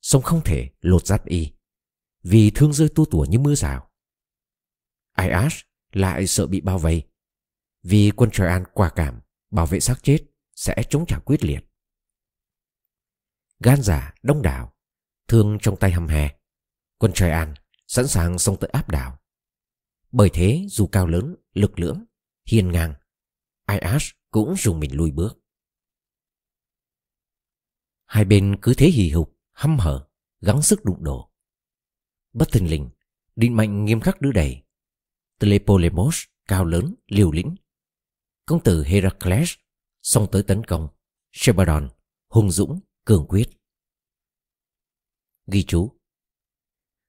song 0.01 0.21
không 0.21 0.41
thể 0.45 0.69
lột 0.81 1.05
giáp 1.05 1.25
y. 1.25 1.51
Vì 2.29 2.51
thương 2.55 2.73
rơi 2.73 2.89
tu 2.95 3.05
tủa 3.05 3.25
như 3.29 3.39
mưa 3.39 3.55
rào. 3.55 3.91
Aias 5.11 5.53
lại 5.91 6.27
sợ 6.27 6.47
bị 6.47 6.61
bao 6.61 6.77
vây. 6.77 7.09
Vì 7.83 8.11
quân 8.15 8.31
Troyan 8.31 8.63
quả 8.73 8.89
cảm 8.95 9.21
bảo 9.51 9.65
vệ 9.65 9.79
xác 9.79 10.03
chết 10.03 10.19
sẽ 10.55 10.83
chống 10.89 11.05
trả 11.07 11.19
quyết 11.19 11.43
liệt. 11.43 11.59
Gan 13.59 13.81
giả 13.81 14.13
đông 14.23 14.41
đảo 14.41 14.73
thương 15.27 15.57
trong 15.61 15.77
tay 15.79 15.91
hầm 15.91 16.07
hè. 16.07 16.35
Quân 16.97 17.11
trời 17.15 17.31
an 17.31 17.53
sẵn 17.87 18.07
sàng 18.07 18.39
xông 18.39 18.59
tới 18.59 18.69
áp 18.73 18.89
đảo. 18.89 19.19
Bởi 20.11 20.29
thế 20.33 20.65
dù 20.69 20.87
cao 20.87 21.07
lớn, 21.07 21.35
lực 21.53 21.79
lưỡng, 21.79 22.05
hiền 22.45 22.71
ngang, 22.71 22.93
Aias 23.65 24.09
cũng 24.31 24.55
dùng 24.57 24.79
mình 24.79 24.95
lùi 24.95 25.11
bước. 25.11 25.39
Hai 28.05 28.25
bên 28.25 28.57
cứ 28.61 28.73
thế 28.77 28.87
hì 28.87 29.09
hục, 29.09 29.37
hăm 29.51 29.79
hở, 29.79 30.07
gắng 30.41 30.61
sức 30.61 30.85
đụng 30.85 31.03
đổ. 31.03 31.26
Bất 32.37 32.51
thình 32.51 32.69
lình, 32.69 32.89
định 33.35 33.55
mạnh 33.55 33.85
nghiêm 33.85 34.01
khắc 34.01 34.21
đưa 34.21 34.31
đẩy. 34.31 34.63
Tlepolemos 35.39 36.23
cao 36.47 36.65
lớn, 36.65 36.95
liều 37.07 37.31
lĩnh. 37.31 37.55
Công 38.45 38.63
tử 38.63 38.83
Heracles 38.83 39.53
xông 40.01 40.27
tới 40.31 40.43
tấn 40.43 40.63
công. 40.63 40.87
Shebadon 41.31 41.89
hùng 42.29 42.51
dũng, 42.51 42.79
cường 43.05 43.25
quyết. 43.27 43.49
Ghi 45.47 45.63
chú 45.63 45.99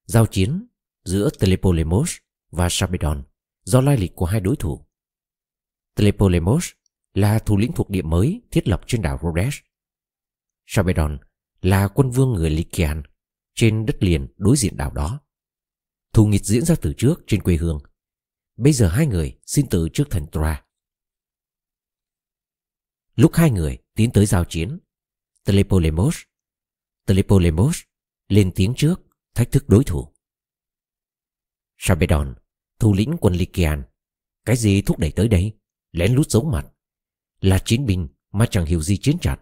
Giao 0.05 0.27
chiến 0.27 0.67
giữa 1.05 1.31
Tlepolemos 1.39 2.17
và 2.51 2.69
Shebadon 2.71 3.25
do 3.63 3.81
lai 3.81 3.97
lịch 3.97 4.13
của 4.15 4.27
hai 4.27 4.41
đối 4.41 4.57
thủ. 4.57 4.87
Tlepolemos 5.95 6.71
là 7.15 7.39
thủ 7.39 7.57
lĩnh 7.57 7.73
thuộc 7.73 7.91
địa 7.91 8.03
mới 8.03 8.43
thiết 8.51 8.69
lập 8.69 8.81
trên 8.87 9.03
đảo 9.03 9.19
Rhodes. 9.23 9.55
Shebadon 10.67 11.19
là 11.63 11.89
quân 11.89 12.11
vương 12.11 12.33
người 12.33 12.51
Lycian 12.51 13.03
trên 13.59 13.87
đất 13.87 13.97
liền 14.01 14.29
đối 14.37 14.57
diện 14.57 14.77
đảo 14.77 14.91
đó. 14.91 15.21
Thù 16.13 16.27
nghịch 16.27 16.45
diễn 16.45 16.65
ra 16.65 16.75
từ 16.83 16.93
trước 16.97 17.21
trên 17.27 17.43
quê 17.43 17.57
hương. 17.57 17.81
Bây 18.57 18.73
giờ 18.73 18.89
hai 18.89 19.07
người 19.07 19.39
xin 19.47 19.67
từ 19.71 19.89
trước 19.93 20.05
thành 20.11 20.27
Tra. 20.33 20.65
Lúc 23.15 23.35
hai 23.35 23.51
người 23.51 23.79
tiến 23.95 24.11
tới 24.13 24.27
giao 24.27 24.45
chiến, 24.45 24.79
Tlepolemos, 25.45 26.17
Tlepolemos 27.07 27.81
lên 28.29 28.53
tiếng 28.55 28.75
trước, 28.77 29.01
thách 29.35 29.53
thức 29.53 29.69
đối 29.69 29.85
thủ. 29.85 30.09
sabedon 31.79 32.35
thủ 32.79 32.95
lĩnh 32.95 33.17
quân 33.21 33.35
Lycian, 33.35 33.83
cái 34.45 34.57
gì 34.57 34.83
thúc 34.83 34.99
đẩy 34.99 35.13
tới 35.13 35.29
đây? 35.29 35.53
Lén 35.93 36.13
lút 36.13 36.31
giấu 36.31 36.45
mặt. 36.45 36.67
Là 37.41 37.59
chiến 37.65 37.87
binh 37.87 38.09
mà 38.31 38.47
chẳng 38.51 38.67
hiểu 38.67 38.83
gì 38.83 38.97
chiến 38.97 39.19
trận. 39.19 39.39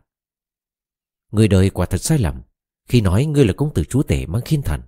Người 1.33 1.49
đời 1.49 1.71
quả 1.71 1.87
thật 1.87 1.99
sai 1.99 2.19
lầm 2.19 2.43
khi 2.87 3.01
nói 3.01 3.25
ngươi 3.25 3.45
là 3.45 3.53
công 3.57 3.75
tử 3.75 3.85
chúa 3.85 4.03
tể 4.03 4.27
mang 4.27 4.43
khiên 4.45 4.63
thần. 4.63 4.83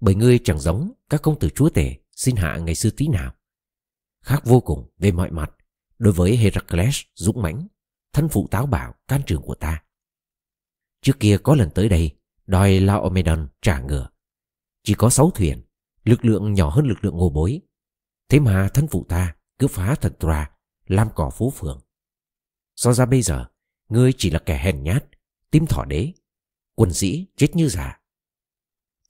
Bởi 0.00 0.14
ngươi 0.14 0.38
chẳng 0.44 0.60
giống 0.60 0.92
các 1.10 1.22
công 1.22 1.38
tử 1.38 1.48
chúa 1.54 1.68
tể 1.68 1.96
xin 2.12 2.36
hạ 2.36 2.58
ngày 2.58 2.74
xưa 2.74 2.90
tí 2.90 3.08
nào. 3.08 3.34
Khác 4.22 4.42
vô 4.44 4.60
cùng 4.60 4.90
về 4.98 5.12
mọi 5.12 5.30
mặt 5.30 5.50
đối 5.98 6.12
với 6.12 6.36
Heracles 6.36 7.00
dũng 7.14 7.42
mãnh, 7.42 7.66
thân 8.12 8.28
phụ 8.28 8.48
táo 8.50 8.66
bạo 8.66 8.94
can 9.08 9.20
trường 9.26 9.42
của 9.42 9.54
ta. 9.54 9.82
Trước 11.02 11.20
kia 11.20 11.38
có 11.42 11.54
lần 11.54 11.70
tới 11.70 11.88
đây 11.88 12.10
đòi 12.46 12.80
Laomedon 12.80 13.48
trả 13.62 13.80
ngựa. 13.80 14.08
Chỉ 14.82 14.94
có 14.94 15.10
sáu 15.10 15.30
thuyền, 15.30 15.62
lực 16.04 16.24
lượng 16.24 16.54
nhỏ 16.54 16.70
hơn 16.70 16.86
lực 16.86 17.04
lượng 17.04 17.16
ngô 17.16 17.30
bối. 17.30 17.60
Thế 18.28 18.40
mà 18.40 18.68
thân 18.74 18.86
phụ 18.86 19.06
ta 19.08 19.36
cứ 19.58 19.68
phá 19.68 19.94
thần 19.94 20.12
tòa, 20.18 20.50
làm 20.86 21.08
cỏ 21.14 21.30
phố 21.30 21.50
phường. 21.50 21.80
So 22.76 22.92
ra 22.92 23.06
bây 23.06 23.22
giờ, 23.22 23.46
ngươi 23.88 24.12
chỉ 24.18 24.30
là 24.30 24.38
kẻ 24.38 24.58
hèn 24.58 24.82
nhát, 24.82 25.04
tim 25.50 25.66
thỏ 25.66 25.84
đế, 25.84 26.12
quân 26.74 26.92
sĩ 26.92 27.26
chết 27.36 27.56
như 27.56 27.68
giả. 27.68 28.00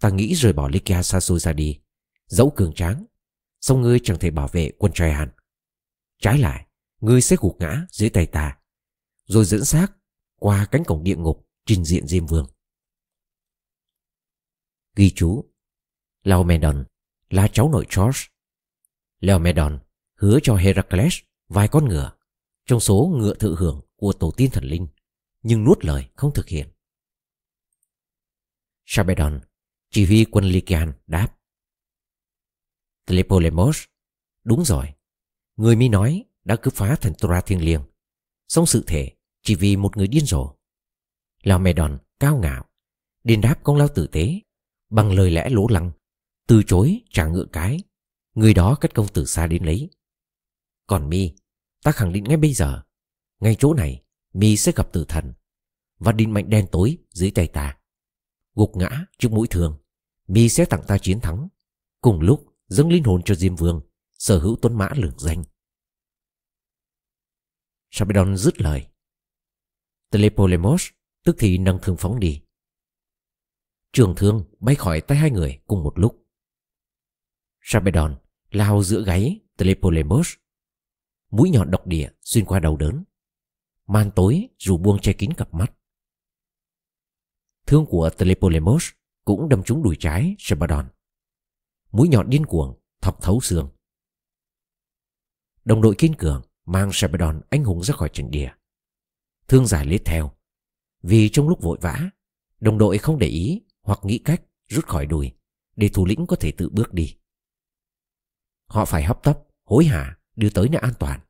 Ta 0.01 0.11
nghĩ 0.11 0.35
rồi 0.35 0.53
bỏ 0.53 0.69
Lykia 0.69 1.03
xa 1.03 1.21
xôi 1.21 1.39
ra 1.39 1.53
đi, 1.53 1.81
dẫu 2.27 2.53
cường 2.57 2.73
tráng, 2.73 3.05
song 3.61 3.83
ngươi 3.83 4.01
chẳng 4.03 4.19
thể 4.19 4.31
bảo 4.31 4.49
vệ 4.49 4.71
quân 4.79 4.93
Traian. 4.93 5.31
Trái 6.19 6.39
lại, 6.39 6.67
ngươi 7.01 7.21
sẽ 7.21 7.37
gục 7.41 7.57
ngã 7.61 7.87
dưới 7.91 8.11
tay 8.11 8.27
ta, 8.27 8.59
rồi 9.25 9.45
dẫn 9.45 9.65
xác 9.65 9.93
qua 10.37 10.67
cánh 10.71 10.85
cổng 10.85 11.05
địa 11.05 11.17
ngục 11.17 11.49
trình 11.67 11.85
diện 11.85 12.07
Diêm 12.07 12.27
Vương. 12.27 12.47
Ghi 14.97 15.11
chú 15.11 15.45
Laomedon 16.23 16.85
là 17.31 17.49
cháu 17.53 17.69
nội 17.69 17.87
George. 17.97 18.21
Laomedon 19.21 19.79
hứa 20.15 20.39
cho 20.43 20.55
Heracles 20.55 21.15
vài 21.49 21.69
con 21.69 21.89
ngựa 21.89 22.13
trong 22.67 22.81
số 22.81 23.13
ngựa 23.19 23.35
thự 23.35 23.55
hưởng 23.59 23.81
của 23.97 24.13
tổ 24.13 24.31
tiên 24.37 24.51
thần 24.51 24.65
linh 24.65 24.87
nhưng 25.43 25.65
nuốt 25.65 25.85
lời 25.85 26.09
không 26.15 26.35
thực 26.35 26.49
hiện. 26.49 26.69
Sabedon 28.85 29.41
chỉ 29.91 30.07
huy 30.07 30.25
quân 30.25 30.45
Lycian 30.45 30.93
đáp. 31.07 31.37
Tlepolemos 33.07 33.85
Đúng 34.45 34.65
rồi. 34.65 34.95
Người 35.57 35.77
mi 35.77 35.89
nói 35.89 36.25
đã 36.45 36.57
cướp 36.57 36.75
phá 36.75 36.97
thần 36.97 37.13
Tora 37.15 37.41
thiên 37.41 37.65
liêng, 37.65 37.83
Xong 38.49 38.67
sự 38.67 38.85
thể 38.87 39.13
chỉ 39.43 39.55
vì 39.55 39.77
một 39.77 39.97
người 39.97 40.09
điên 40.09 40.27
rồ. 40.27 40.55
Laomedon 41.43 41.99
cao 42.21 42.39
ngạo 42.39 42.65
điên 43.25 43.41
đáp 43.41 43.61
công 43.63 43.77
lao 43.77 43.89
tử 43.89 44.07
tế, 44.07 44.41
Bằng 44.91 45.13
lời 45.13 45.31
lẽ 45.31 45.49
lỗ 45.51 45.67
lăng, 45.69 45.91
Từ 46.47 46.63
chối 46.63 47.01
trả 47.11 47.27
ngựa 47.27 47.47
cái. 47.53 47.81
Người 48.35 48.55
đó 48.55 48.79
cất 48.81 48.95
công 48.95 49.07
từ 49.15 49.25
xa 49.25 49.47
đến 49.47 49.65
lấy. 49.65 49.91
Còn 50.87 51.09
mi, 51.09 51.35
Ta 51.83 51.93
khẳng 51.93 52.13
định 52.13 52.25
ngay 52.25 52.37
bây 52.37 52.53
giờ, 52.53 52.83
Ngay 53.41 53.57
chỗ 53.59 53.75
này 53.75 54.03
mi 54.33 54.57
sẽ 54.57 54.73
gặp 54.77 54.93
tử 54.93 55.05
thần 55.09 55.33
Và 55.99 56.13
định 56.13 56.33
mạnh 56.33 56.51
đen 56.51 56.67
tối 56.73 56.99
dưới 57.11 57.31
tay 57.31 57.49
ta. 57.49 57.79
Gục 58.55 58.77
ngã 58.77 59.07
trước 59.19 59.33
mũi 59.33 59.47
thường, 59.51 59.79
mi 60.27 60.49
sẽ 60.49 60.65
tặng 60.65 60.83
ta 60.89 60.99
chiến 60.99 61.21
thắng. 61.21 61.49
Cùng 62.01 62.21
lúc 62.21 62.47
dâng 62.67 62.89
linh 62.89 63.05
hồn 63.05 63.23
cho 63.25 63.35
Diêm 63.35 63.57
Vương 63.57 63.81
Sở 64.19 64.39
hữu 64.39 64.57
tuấn 64.63 64.79
mã 64.79 64.89
lường 64.97 65.19
danh. 65.19 65.45
Sabedon 67.91 68.37
dứt 68.37 68.61
lời. 68.61 68.87
Telepolemos 70.11 70.89
tức 71.25 71.37
thì 71.39 71.59
nâng 71.59 71.79
thương 71.83 71.97
phóng 71.97 72.21
đi. 72.21 72.43
Trường 73.93 74.15
thương 74.17 74.45
bay 74.61 74.75
khỏi 74.75 75.01
tay 75.01 75.19
hai 75.19 75.31
người 75.31 75.61
cùng 75.67 75.83
một 75.83 75.99
lúc. 75.99 76.27
Sabedon 77.61 78.19
lao 78.51 78.83
giữa 78.83 79.05
gáy 79.05 79.41
Telepolemos. 79.57 80.35
Mũi 81.31 81.51
nhọn 81.51 81.71
độc 81.71 81.87
địa 81.87 82.11
xuyên 82.21 82.45
qua 82.45 82.61
đầu 82.61 82.77
đớn. 82.77 83.05
Man 83.87 84.11
tối 84.17 84.49
dù 84.59 84.77
buông 84.77 84.99
che 84.99 85.13
kín 85.13 85.33
cặp 85.33 85.55
mắt. 85.55 85.73
Thương 87.67 87.87
của 87.87 88.11
Telepolemos 88.19 88.89
cũng 89.25 89.49
đâm 89.49 89.63
trúng 89.63 89.83
đùi 89.83 89.97
trái 89.99 90.37
Sabedon 90.39 90.89
Mũi 91.93 92.09
nhọn 92.09 92.31
điên 92.31 92.47
cuồng 92.47 92.81
thọc 93.01 93.23
thấu 93.23 93.41
xương. 93.41 93.71
Đồng 95.65 95.83
đội 95.83 95.95
kiên 95.99 96.15
cường 96.15 96.43
mang 96.65 96.91
Sabedon 96.93 97.41
anh 97.51 97.65
hùng 97.65 97.83
ra 97.83 97.95
khỏi 97.95 98.09
trận 98.13 98.31
địa. 98.31 98.53
Thương 99.49 99.67
giải 99.67 99.87
lết 99.87 100.05
theo. 100.05 100.33
Vì 101.03 101.29
trong 101.29 101.49
lúc 101.49 101.63
vội 101.63 101.79
vã 101.81 102.11
Đồng 102.61 102.79
đội 102.79 102.99
không 102.99 103.19
để 103.19 103.27
ý 103.27 103.63
hoặc 103.83 103.99
nghĩ 104.03 104.19
cách 104.19 104.43
rút 104.67 104.87
khỏi 104.87 105.07
đùi 105.07 105.33
Để 105.77 105.89
thủ 105.89 106.07
lĩnh 106.07 106.27
có 106.27 106.37
thể 106.37 106.53
tự 106.53 106.69
bước 106.73 106.93
đi. 106.93 107.17
Họ 108.67 108.85
phải 108.85 109.03
hấp 109.03 109.23
tấp, 109.23 109.39
hối 109.65 109.85
hả 109.85 110.19
đưa 110.37 110.51
tới 110.51 110.69
nơi 110.69 110.81
an 110.81 110.93
toàn. 110.99 111.21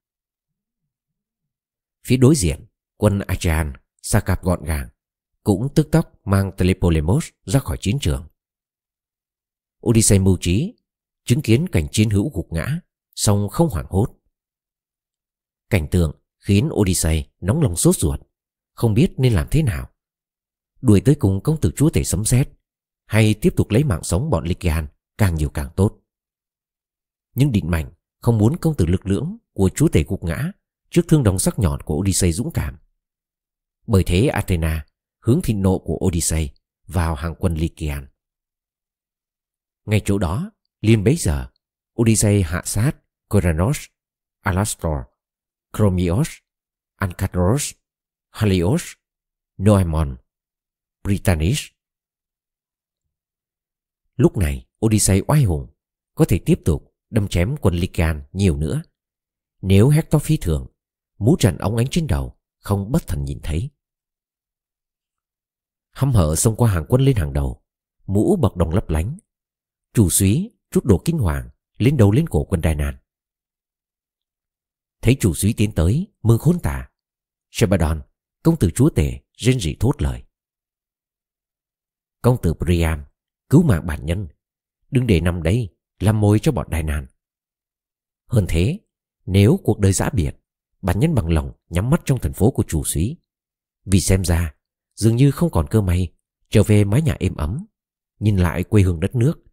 Phía 2.06 2.16
đối 2.16 2.34
diện 2.34 2.66
Quân 2.96 3.20
Achan 3.20 3.72
cạp 4.24 4.42
gọn 4.42 4.64
gàng. 4.64 4.88
Cũng 5.44 5.68
tức 5.74 5.88
tốc 5.90 6.12
mang 6.24 6.52
Telepolemos 6.56 7.28
ra 7.44 7.60
khỏi 7.60 7.76
chiến 7.80 7.98
trường. 8.00 8.28
Odyssey 9.86 10.18
mưu 10.18 10.36
trí, 10.40 10.74
Chứng 11.24 11.40
kiến 11.40 11.66
cảnh 11.72 11.86
chiến 11.92 12.10
hữu 12.10 12.30
gục 12.34 12.52
ngã, 12.52 12.80
song 13.14 13.48
không 13.48 13.68
hoảng 13.68 13.86
hốt. 13.88 14.06
Cảnh 15.70 15.88
tượng 15.90 16.12
khiến 16.38 16.68
Odyssey 16.72 17.24
nóng 17.40 17.62
lòng 17.62 17.76
sốt 17.76 17.96
ruột, 17.96 18.20
Không 18.74 18.94
biết 18.94 19.14
nên 19.16 19.32
làm 19.32 19.48
thế 19.50 19.62
nào. 19.62 19.90
Đuổi 20.80 21.00
tới 21.00 21.14
cùng 21.14 21.40
công 21.40 21.60
tử 21.60 21.70
chúa 21.76 21.90
tể 21.90 22.04
sấm 22.04 22.24
sét, 22.24 22.48
Hay 23.06 23.34
tiếp 23.34 23.54
tục 23.56 23.70
lấy 23.70 23.84
mạng 23.84 24.04
sống 24.04 24.30
bọn 24.30 24.44
Lycian 24.44 24.86
Càng 25.18 25.34
nhiều 25.34 25.50
càng 25.50 25.70
tốt. 25.76 26.00
Nhưng 27.34 27.52
định 27.52 27.70
mạnh 27.70 27.92
không 28.20 28.38
muốn 28.38 28.56
công 28.56 28.76
tử 28.76 28.86
lực 28.86 29.06
lưỡng 29.06 29.36
Của 29.52 29.68
chúa 29.74 29.88
tể 29.88 30.04
gục 30.08 30.24
ngã 30.24 30.52
Trước 30.90 31.02
thương 31.08 31.22
đồng 31.22 31.38
sắc 31.38 31.58
nhọn 31.58 31.80
của 31.80 31.96
Odyssey 31.96 32.32
dũng 32.32 32.50
cảm. 32.50 32.78
Bởi 33.86 34.04
thế 34.04 34.26
Athena 34.26 34.86
hướng 35.24 35.42
thịnh 35.42 35.62
nộ 35.62 35.78
của 35.78 35.98
Odyssey 36.06 36.50
vào 36.86 37.14
hàng 37.14 37.34
quân 37.38 37.54
Lycian. 37.54 38.08
Ngay 39.84 40.00
chỗ 40.04 40.18
đó, 40.18 40.50
liền 40.80 41.04
bấy 41.04 41.16
giờ, 41.16 41.50
Odyssey 42.00 42.42
hạ 42.42 42.62
sát 42.64 42.92
Coranos, 43.28 43.78
Alastor, 44.40 44.96
Chromios, 45.76 46.28
Ancadros, 46.96 47.72
Halios, 48.30 48.82
Noemon, 49.62 50.16
Britannis. 51.04 51.66
Lúc 54.16 54.36
này, 54.36 54.66
Odyssey 54.86 55.22
oai 55.26 55.42
hùng 55.44 55.66
có 56.14 56.24
thể 56.28 56.38
tiếp 56.46 56.60
tục 56.64 56.94
đâm 57.10 57.28
chém 57.28 57.56
quân 57.60 57.74
Lycan 57.74 58.22
nhiều 58.32 58.56
nữa. 58.56 58.82
Nếu 59.62 59.88
Hector 59.88 60.22
phi 60.22 60.36
thường, 60.36 60.66
mũ 61.18 61.36
trần 61.38 61.58
ống 61.58 61.76
ánh 61.76 61.86
trên 61.90 62.06
đầu 62.06 62.36
không 62.58 62.92
bất 62.92 63.06
thần 63.06 63.24
nhìn 63.24 63.40
thấy. 63.42 63.70
Hăm 65.94 66.12
hở 66.12 66.36
xông 66.36 66.56
qua 66.56 66.70
hàng 66.70 66.84
quân 66.88 67.00
lên 67.02 67.16
hàng 67.16 67.32
đầu, 67.32 67.62
mũ 68.06 68.36
bọc 68.36 68.56
đồng 68.56 68.70
lấp 68.70 68.90
lánh. 68.90 69.18
Chủ 69.92 70.10
suý 70.10 70.50
chút 70.70 70.84
đồ 70.84 71.02
kinh 71.04 71.18
hoàng 71.18 71.48
lên 71.78 71.96
đầu 71.96 72.12
lên 72.12 72.28
cổ 72.28 72.44
quân 72.44 72.60
Đài 72.60 72.74
Nàn. 72.74 72.96
Thấy 75.02 75.16
chủ 75.20 75.34
suý 75.34 75.52
tiến 75.52 75.72
tới, 75.72 76.06
mừng 76.22 76.38
khốn 76.38 76.60
tả. 76.60 76.90
Shebadon, 77.50 78.02
công 78.42 78.58
tử 78.58 78.70
chúa 78.74 78.90
tể, 78.90 79.20
rên 79.32 79.60
rỉ 79.60 79.76
thốt 79.80 80.02
lời. 80.02 80.22
Công 82.22 82.36
tử 82.42 82.54
Priam, 82.54 83.04
cứu 83.48 83.62
mạng 83.62 83.86
bản 83.86 84.06
nhân, 84.06 84.28
đừng 84.90 85.06
để 85.06 85.20
nằm 85.20 85.42
đây, 85.42 85.76
làm 85.98 86.20
mồi 86.20 86.38
cho 86.38 86.52
bọn 86.52 86.70
Đài 86.70 86.82
Nàn. 86.82 87.06
Hơn 88.26 88.46
thế, 88.48 88.80
nếu 89.26 89.60
cuộc 89.64 89.78
đời 89.78 89.92
giã 89.92 90.10
biệt, 90.10 90.36
bản 90.82 91.00
nhân 91.00 91.14
bằng 91.14 91.28
lòng 91.28 91.52
nhắm 91.68 91.90
mắt 91.90 92.00
trong 92.04 92.18
thành 92.18 92.32
phố 92.32 92.50
của 92.50 92.64
chủ 92.68 92.84
suý. 92.84 93.16
Vì 93.84 94.00
xem 94.00 94.24
ra, 94.24 94.53
dường 94.94 95.16
như 95.16 95.30
không 95.30 95.50
còn 95.50 95.66
cơ 95.70 95.80
may 95.80 96.12
trở 96.50 96.62
về 96.62 96.84
mái 96.84 97.02
nhà 97.02 97.16
êm 97.20 97.34
ấm, 97.34 97.66
nhìn 98.20 98.36
lại 98.36 98.64
quê 98.64 98.82
hương 98.82 99.00
đất 99.00 99.14
nước 99.14 99.44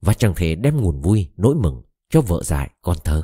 và 0.00 0.14
chẳng 0.14 0.34
thể 0.36 0.54
đem 0.54 0.76
nguồn 0.76 1.00
vui, 1.00 1.32
nỗi 1.36 1.54
mừng 1.54 1.82
cho 2.08 2.20
vợ 2.20 2.42
dại 2.44 2.70
con 2.82 2.96
thơ. 3.04 3.22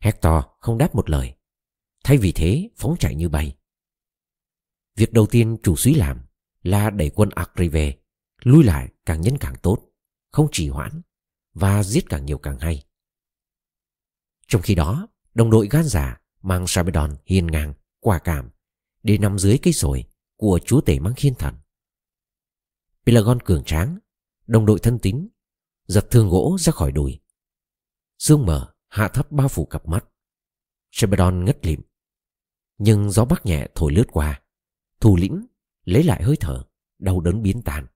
Hector 0.00 0.44
không 0.60 0.78
đáp 0.78 0.94
một 0.94 1.10
lời, 1.10 1.34
thay 2.04 2.18
vì 2.18 2.32
thế 2.32 2.70
phóng 2.76 2.96
chạy 2.98 3.14
như 3.14 3.28
bay. 3.28 3.56
Việc 4.96 5.12
đầu 5.12 5.26
tiên 5.26 5.56
chủ 5.62 5.76
suý 5.76 5.94
làm 5.94 6.20
là 6.62 6.90
đẩy 6.90 7.10
quân 7.10 7.30
Acre 7.34 7.68
về, 7.68 7.98
lui 8.42 8.64
lại 8.64 8.88
càng 9.06 9.20
nhân 9.20 9.36
càng 9.40 9.54
tốt, 9.62 9.78
không 10.30 10.48
trì 10.52 10.68
hoãn 10.68 11.02
và 11.54 11.82
giết 11.82 12.04
càng 12.08 12.26
nhiều 12.26 12.38
càng 12.38 12.58
hay. 12.58 12.84
Trong 14.46 14.62
khi 14.62 14.74
đó, 14.74 15.08
đồng 15.34 15.50
đội 15.50 15.68
gan 15.70 15.84
giả 15.84 16.20
mang 16.42 16.66
Sabedon 16.66 17.16
hiên 17.26 17.46
ngang, 17.46 17.74
quả 18.00 18.18
cảm 18.18 18.50
để 19.02 19.18
nằm 19.18 19.38
dưới 19.38 19.58
cây 19.62 19.72
sồi 19.72 20.04
của 20.36 20.60
chúa 20.64 20.80
tể 20.80 20.98
mang 20.98 21.14
khiên 21.16 21.34
thần. 21.34 21.54
Pelagon 23.06 23.40
cường 23.40 23.64
tráng, 23.64 23.98
đồng 24.46 24.66
đội 24.66 24.78
thân 24.78 24.98
tín, 24.98 25.28
giật 25.86 26.06
thương 26.10 26.28
gỗ 26.28 26.56
ra 26.60 26.72
khỏi 26.72 26.92
đùi. 26.92 27.20
Sương 28.18 28.46
mờ 28.46 28.74
hạ 28.88 29.08
thấp 29.08 29.32
bao 29.32 29.48
phủ 29.48 29.66
cặp 29.66 29.88
mắt. 29.88 30.04
Shepardon 30.90 31.44
ngất 31.44 31.66
lịm. 31.66 31.80
Nhưng 32.78 33.10
gió 33.10 33.24
bắc 33.24 33.46
nhẹ 33.46 33.68
thổi 33.74 33.92
lướt 33.92 34.06
qua. 34.12 34.42
Thủ 35.00 35.16
lĩnh 35.16 35.46
lấy 35.84 36.02
lại 36.02 36.22
hơi 36.22 36.36
thở, 36.40 36.64
đau 36.98 37.20
đớn 37.20 37.42
biến 37.42 37.62
tàn. 37.62 37.86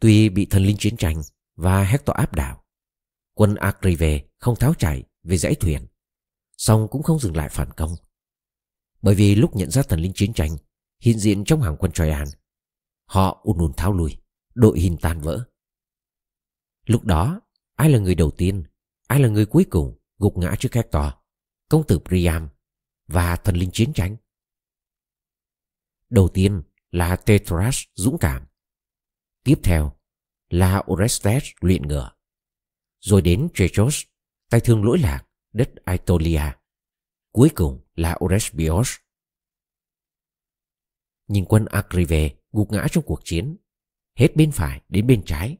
Tuy 0.00 0.28
bị 0.28 0.46
thần 0.46 0.62
linh 0.62 0.76
chiến 0.78 0.96
tranh 0.96 1.22
và 1.54 1.84
Hector 1.84 2.16
áp 2.16 2.34
đảo, 2.34 2.64
quân 3.34 3.54
Akrive 3.54 4.24
không 4.38 4.56
tháo 4.56 4.74
chạy 4.74 5.04
về 5.22 5.36
dãy 5.36 5.54
thuyền, 5.54 5.86
song 6.56 6.88
cũng 6.90 7.02
không 7.02 7.18
dừng 7.18 7.36
lại 7.36 7.48
phản 7.48 7.72
công. 7.72 7.90
Bởi 9.06 9.14
vì 9.14 9.34
lúc 9.34 9.56
nhận 9.56 9.70
ra 9.70 9.82
thần 9.82 10.00
linh 10.00 10.12
chiến 10.14 10.32
tranh 10.32 10.56
hiện 11.00 11.18
diện 11.18 11.44
trong 11.44 11.62
hàng 11.62 11.76
quân 11.78 11.92
Troyan, 11.92 12.28
họ 13.04 13.40
ùn 13.42 13.58
ùn 13.58 13.72
tháo 13.76 13.92
lui, 13.92 14.16
đội 14.54 14.80
hình 14.80 14.96
tan 15.00 15.20
vỡ. 15.20 15.44
Lúc 16.86 17.04
đó, 17.04 17.40
ai 17.74 17.90
là 17.90 17.98
người 17.98 18.14
đầu 18.14 18.30
tiên, 18.30 18.64
ai 19.08 19.20
là 19.20 19.28
người 19.28 19.46
cuối 19.46 19.66
cùng 19.70 19.98
gục 20.18 20.38
ngã 20.38 20.54
trước 20.58 20.74
Hector, 20.74 21.04
công 21.68 21.86
tử 21.86 21.98
Priam 21.98 22.48
và 23.06 23.36
thần 23.36 23.56
linh 23.56 23.70
chiến 23.72 23.92
tranh? 23.92 24.16
Đầu 26.10 26.28
tiên 26.34 26.62
là 26.90 27.16
Tetras 27.16 27.82
dũng 27.94 28.16
cảm. 28.20 28.46
Tiếp 29.44 29.60
theo 29.62 29.92
là 30.48 30.82
Orestes 30.92 31.44
luyện 31.60 31.82
ngựa. 31.82 32.10
Rồi 33.00 33.22
đến 33.22 33.48
Trechos, 33.54 34.02
tay 34.50 34.60
thương 34.60 34.84
lỗi 34.84 34.98
lạc, 34.98 35.26
đất 35.52 35.74
Aetolia. 35.84 36.52
Cuối 37.36 37.50
cùng 37.54 37.80
là 37.94 38.18
Oresbios. 38.24 38.94
Nhìn 41.28 41.44
quân 41.48 41.64
Agrive 41.64 42.30
gục 42.52 42.72
ngã 42.72 42.86
trong 42.90 43.04
cuộc 43.06 43.20
chiến, 43.24 43.56
hết 44.14 44.36
bên 44.36 44.50
phải 44.52 44.80
đến 44.88 45.06
bên 45.06 45.22
trái, 45.24 45.56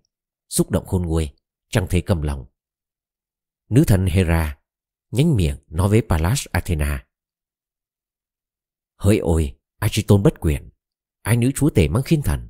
xúc 0.49 0.70
động 0.70 0.87
khôn 0.87 1.03
nguôi, 1.03 1.31
chẳng 1.70 1.87
thể 1.91 2.01
cầm 2.01 2.22
lòng. 2.22 2.47
Nữ 3.68 3.85
thần 3.87 4.07
Hera 4.07 4.59
nhánh 5.11 5.37
miệng 5.37 5.57
nói 5.68 5.89
với 5.89 6.03
Pallas 6.09 6.47
Athena. 6.53 7.07
Hỡi 8.97 9.18
ôi, 9.18 9.59
Achiton 9.79 10.22
bất 10.22 10.41
quyền, 10.41 10.70
ai 11.22 11.37
nữ 11.37 11.51
chúa 11.55 11.70
tể 11.70 11.89
mang 11.89 12.03
khiên 12.03 12.22
thần. 12.22 12.49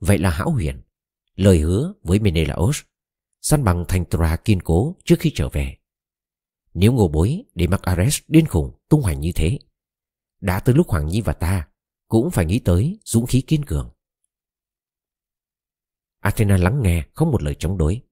Vậy 0.00 0.18
là 0.18 0.30
hão 0.30 0.50
huyền, 0.50 0.82
lời 1.34 1.58
hứa 1.58 1.94
với 2.02 2.18
Menelaos, 2.18 2.82
săn 3.40 3.64
bằng 3.64 3.84
thành 3.88 4.04
Tra 4.10 4.36
kiên 4.36 4.60
cố 4.62 4.96
trước 5.04 5.16
khi 5.18 5.32
trở 5.34 5.48
về. 5.48 5.83
Nếu 6.74 6.92
ngô 6.92 7.08
bối 7.08 7.44
để 7.54 7.66
mặc 7.66 7.82
Ares 7.82 8.18
điên 8.28 8.46
khùng 8.46 8.78
tung 8.88 9.02
hoành 9.02 9.20
như 9.20 9.32
thế, 9.34 9.58
đã 10.40 10.60
tới 10.60 10.74
lúc 10.74 10.88
Hoàng 10.88 11.06
Nhi 11.06 11.20
và 11.20 11.32
ta 11.32 11.68
cũng 12.08 12.30
phải 12.30 12.46
nghĩ 12.46 12.58
tới 12.58 12.98
dũng 13.04 13.26
khí 13.26 13.40
kiên 13.46 13.64
cường. 13.64 13.90
Athena 16.20 16.56
lắng 16.56 16.82
nghe 16.82 17.06
không 17.14 17.30
một 17.30 17.42
lời 17.42 17.56
chống 17.58 17.78
đối. 17.78 18.02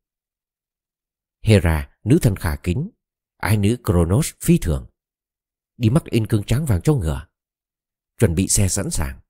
Hera, 1.42 1.96
nữ 2.04 2.18
thần 2.22 2.36
khả 2.36 2.56
kính, 2.56 2.90
ai 3.36 3.56
nữ 3.56 3.76
Kronos 3.84 4.32
phi 4.40 4.58
thường, 4.58 4.86
đi 5.76 5.90
mắc 5.90 6.04
in 6.04 6.26
cương 6.26 6.44
tráng 6.44 6.66
vàng 6.66 6.80
cho 6.82 6.94
ngựa, 6.94 7.26
chuẩn 8.18 8.34
bị 8.34 8.48
xe 8.48 8.68
sẵn 8.68 8.90
sàng. 8.90 9.20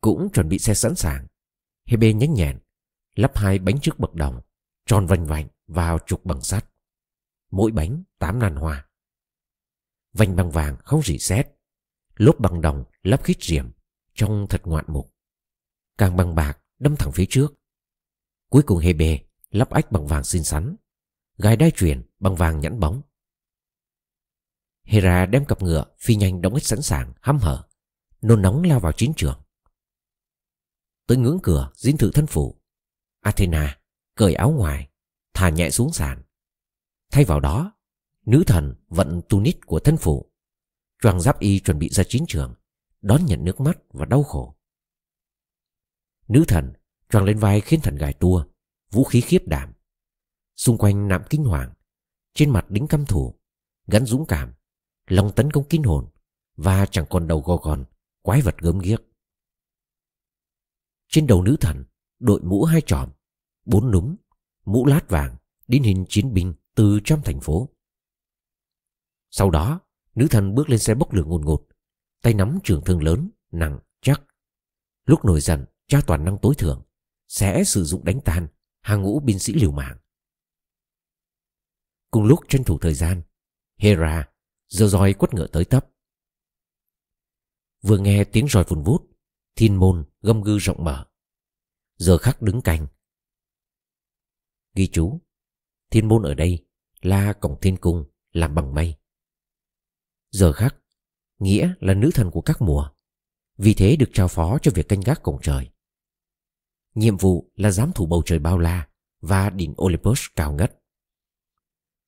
Cũng 0.00 0.28
chuẩn 0.32 0.48
bị 0.48 0.58
xe 0.58 0.74
sẵn 0.74 0.94
sàng, 0.94 1.26
Hebe 1.86 2.12
nhánh 2.12 2.34
nhẹn, 2.34 2.58
lắp 3.14 3.36
hai 3.36 3.58
bánh 3.58 3.80
trước 3.82 3.98
bậc 3.98 4.14
đồng, 4.14 4.40
tròn 4.86 5.06
vành 5.06 5.26
vành 5.26 5.48
vào 5.66 5.98
trục 6.06 6.24
bằng 6.24 6.40
sắt. 6.40 6.71
Mỗi 7.52 7.72
bánh 7.72 8.02
tám 8.18 8.38
nan 8.38 8.56
hoa. 8.56 8.88
Vành 10.12 10.36
bằng 10.36 10.50
vàng 10.50 10.76
không 10.84 11.02
rỉ 11.02 11.18
sét, 11.18 11.46
lốp 12.16 12.40
bằng 12.40 12.60
đồng 12.60 12.84
lắp 13.02 13.24
khít 13.24 13.36
diềm 13.40 13.70
trông 14.14 14.46
thật 14.48 14.60
ngoạn 14.64 14.84
mục. 14.88 15.14
Càng 15.98 16.16
bằng 16.16 16.34
bạc 16.34 16.58
đâm 16.78 16.96
thẳng 16.96 17.12
phía 17.12 17.26
trước. 17.28 17.54
Cuối 18.48 18.62
cùng 18.66 18.78
Hebe 18.78 19.18
lắp 19.50 19.70
ách 19.70 19.92
bằng 19.92 20.06
vàng 20.06 20.24
xinh 20.24 20.44
xắn, 20.44 20.76
gài 21.38 21.56
đai 21.56 21.70
truyền 21.70 22.02
bằng 22.18 22.36
vàng 22.36 22.60
nhẵn 22.60 22.80
bóng. 22.80 23.02
Hera 24.82 25.26
đem 25.26 25.44
cặp 25.44 25.62
ngựa 25.62 25.84
phi 25.98 26.16
nhanh 26.16 26.40
đóng 26.40 26.54
ích 26.54 26.64
sẵn 26.64 26.82
sàng, 26.82 27.12
hăm 27.20 27.38
hở, 27.38 27.68
nôn 28.22 28.42
nóng 28.42 28.62
lao 28.62 28.80
vào 28.80 28.92
chiến 28.92 29.12
trường. 29.16 29.42
Tới 31.06 31.18
ngưỡng 31.18 31.38
cửa 31.42 31.70
dinh 31.74 31.96
thự 31.96 32.10
thân 32.14 32.26
phủ, 32.26 32.62
Athena 33.20 33.80
cởi 34.14 34.34
áo 34.34 34.50
ngoài, 34.50 34.88
thả 35.34 35.48
nhẹ 35.48 35.70
xuống 35.70 35.92
sàn. 35.92 36.22
Thay 37.12 37.24
vào 37.24 37.40
đó, 37.40 37.72
nữ 38.26 38.44
thần 38.46 38.74
vận 38.88 39.20
tunic 39.28 39.60
của 39.66 39.78
thân 39.78 39.96
phụ 39.96 40.32
choàng 41.02 41.20
giáp 41.20 41.38
y 41.38 41.60
chuẩn 41.60 41.78
bị 41.78 41.88
ra 41.88 42.04
chiến 42.04 42.24
trường, 42.28 42.54
đón 43.02 43.26
nhận 43.26 43.44
nước 43.44 43.60
mắt 43.60 43.78
và 43.88 44.04
đau 44.04 44.22
khổ. 44.22 44.56
Nữ 46.28 46.44
thần 46.48 46.72
choàng 47.10 47.24
lên 47.24 47.38
vai 47.38 47.60
khiến 47.60 47.80
thần 47.80 47.96
gài 47.96 48.12
tua, 48.12 48.44
vũ 48.90 49.04
khí 49.04 49.20
khiếp 49.20 49.42
đảm. 49.46 49.72
Xung 50.56 50.78
quanh 50.78 51.08
nạm 51.08 51.22
kinh 51.30 51.44
hoàng, 51.44 51.72
trên 52.34 52.50
mặt 52.50 52.70
đính 52.70 52.86
căm 52.86 53.06
thủ, 53.06 53.40
gắn 53.86 54.06
dũng 54.06 54.26
cảm, 54.26 54.54
lòng 55.06 55.32
tấn 55.36 55.50
công 55.50 55.64
kinh 55.68 55.82
hồn 55.82 56.08
và 56.56 56.86
chẳng 56.86 57.06
còn 57.10 57.28
đầu 57.28 57.40
gò 57.40 57.56
gòn, 57.56 57.84
quái 58.22 58.40
vật 58.40 58.54
gớm 58.58 58.78
ghiếc. 58.78 59.02
Trên 61.08 61.26
đầu 61.26 61.42
nữ 61.42 61.56
thần, 61.60 61.84
đội 62.18 62.42
mũ 62.42 62.64
hai 62.64 62.80
tròm, 62.86 63.10
bốn 63.64 63.90
núm, 63.90 64.16
mũ 64.64 64.86
lát 64.86 65.08
vàng, 65.08 65.36
đến 65.68 65.82
hình 65.82 66.04
chiến 66.08 66.34
binh 66.34 66.54
từ 66.74 67.00
trong 67.04 67.20
thành 67.24 67.40
phố. 67.40 67.68
Sau 69.30 69.50
đó, 69.50 69.80
nữ 70.14 70.26
thần 70.30 70.54
bước 70.54 70.70
lên 70.70 70.78
xe 70.78 70.94
bốc 70.94 71.12
lửa 71.12 71.24
ngùn 71.24 71.44
ngụt, 71.44 71.60
tay 72.22 72.34
nắm 72.34 72.58
trường 72.64 72.84
thương 72.84 73.02
lớn, 73.02 73.30
nặng, 73.50 73.78
chắc. 74.00 74.22
Lúc 75.04 75.24
nổi 75.24 75.40
giận, 75.40 75.66
tra 75.86 76.00
toàn 76.06 76.24
năng 76.24 76.38
tối 76.42 76.54
thượng, 76.58 76.82
sẽ 77.28 77.64
sử 77.64 77.84
dụng 77.84 78.04
đánh 78.04 78.20
tan 78.24 78.48
hàng 78.80 79.02
ngũ 79.02 79.20
binh 79.20 79.38
sĩ 79.38 79.52
liều 79.52 79.72
mạng. 79.72 79.98
Cùng 82.10 82.24
lúc 82.24 82.40
tranh 82.48 82.64
thủ 82.64 82.78
thời 82.78 82.94
gian, 82.94 83.22
Hera 83.76 84.28
giờ 84.68 84.86
roi 84.86 85.14
quất 85.14 85.34
ngựa 85.34 85.46
tới 85.46 85.64
tấp. 85.64 85.86
Vừa 87.82 87.98
nghe 87.98 88.24
tiếng 88.24 88.46
roi 88.48 88.64
vùn 88.68 88.82
vút, 88.82 89.10
thiên 89.56 89.76
môn 89.76 90.10
gâm 90.20 90.42
gư 90.42 90.58
rộng 90.58 90.84
mở. 90.84 91.06
Giờ 91.96 92.18
khắc 92.18 92.42
đứng 92.42 92.62
canh. 92.62 92.86
Ghi 94.74 94.88
chú, 94.92 95.20
thiên 95.92 96.08
môn 96.08 96.22
ở 96.22 96.34
đây 96.34 96.66
là 97.00 97.32
cổng 97.32 97.60
thiên 97.60 97.76
cung 97.76 98.04
làm 98.32 98.54
bằng 98.54 98.74
mây. 98.74 98.96
Giờ 100.30 100.52
khắc, 100.52 100.76
nghĩa 101.38 101.74
là 101.80 101.94
nữ 101.94 102.10
thần 102.14 102.30
của 102.30 102.40
các 102.40 102.62
mùa, 102.62 102.90
vì 103.56 103.74
thế 103.74 103.96
được 103.96 104.10
trao 104.12 104.28
phó 104.28 104.58
cho 104.62 104.70
việc 104.74 104.88
canh 104.88 105.00
gác 105.00 105.22
cổng 105.22 105.38
trời. 105.42 105.70
Nhiệm 106.94 107.16
vụ 107.16 107.52
là 107.56 107.70
giám 107.70 107.92
thủ 107.92 108.06
bầu 108.06 108.22
trời 108.26 108.38
bao 108.38 108.58
la 108.58 108.88
và 109.20 109.50
đỉnh 109.50 109.74
Olympus 109.82 110.20
cao 110.36 110.52
ngất. 110.52 110.82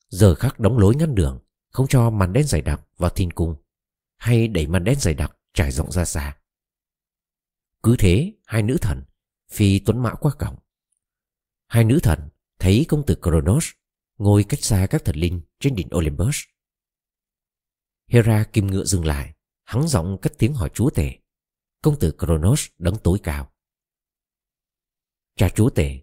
Giờ 0.09 0.35
khắc 0.35 0.61
đóng 0.61 0.79
lối 0.79 0.95
ngăn 0.97 1.15
đường, 1.15 1.41
không 1.71 1.87
cho 1.89 2.11
màn 2.11 2.33
đen 2.33 2.45
dày 2.45 2.63
đặc 2.63 2.81
vào 2.97 3.11
thiên 3.11 3.31
cung, 3.31 3.55
hay 4.17 4.49
đẩy 4.49 4.67
màn 4.67 4.85
đen 4.85 4.95
dày 5.01 5.15
đặc 5.15 5.37
trải 5.55 5.73
rộng 5.73 5.93
ra 5.93 6.05
xa. 6.05 6.37
Cứ 7.83 7.97
thế, 7.99 8.33
hai 8.47 8.63
nữ 8.63 8.77
thần 8.81 9.05
phi 9.51 9.79
tuấn 9.79 10.03
mã 10.03 10.15
qua 10.15 10.33
cổng. 10.39 10.57
Hai 11.67 11.85
nữ 11.85 11.99
thần 12.03 12.29
thấy 12.59 12.87
công 12.89 13.07
tử 13.07 13.15
Kronos 13.23 13.67
ngồi 14.19 14.45
cách 14.49 14.61
xa 14.61 14.87
các 14.91 15.05
thần 15.05 15.17
linh 15.17 15.41
trên 15.61 15.75
đỉnh 15.75 15.89
Olympus. 15.95 16.37
Hera 18.07 18.45
kim 18.45 18.67
ngựa 18.67 18.85
dừng 18.85 19.05
lại, 19.05 19.35
hắn 19.65 19.89
giọng 19.89 20.19
cất 20.23 20.33
tiếng 20.39 20.55
hỏi 20.55 20.71
chúa 20.75 20.91
tể. 20.91 21.19
Công 21.83 21.99
tử 21.99 22.13
Kronos 22.19 22.67
đấng 22.79 22.97
tối 22.97 23.19
cao. 23.23 23.53
Cha 25.37 25.49
chúa 25.49 25.71
tể, 25.71 26.01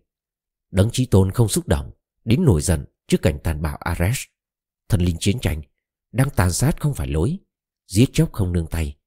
đấng 0.71 0.89
trí 0.91 1.05
tôn 1.05 1.31
không 1.31 1.47
xúc 1.47 1.67
động, 1.67 1.91
đến 2.25 2.45
nổi 2.45 2.61
giận 2.61 2.85
trước 3.07 3.21
cảnh 3.21 3.39
tàn 3.43 3.61
bạo 3.61 3.77
Ares, 3.77 4.19
thần 4.89 5.01
linh 5.01 5.17
chiến 5.19 5.39
tranh, 5.39 5.61
đang 6.11 6.29
tàn 6.29 6.51
sát 6.51 6.81
không 6.81 6.93
phải 6.93 7.07
lối, 7.07 7.39
giết 7.87 8.05
chóc 8.13 8.33
không 8.33 8.53
nương 8.53 8.67
tay. 8.67 8.97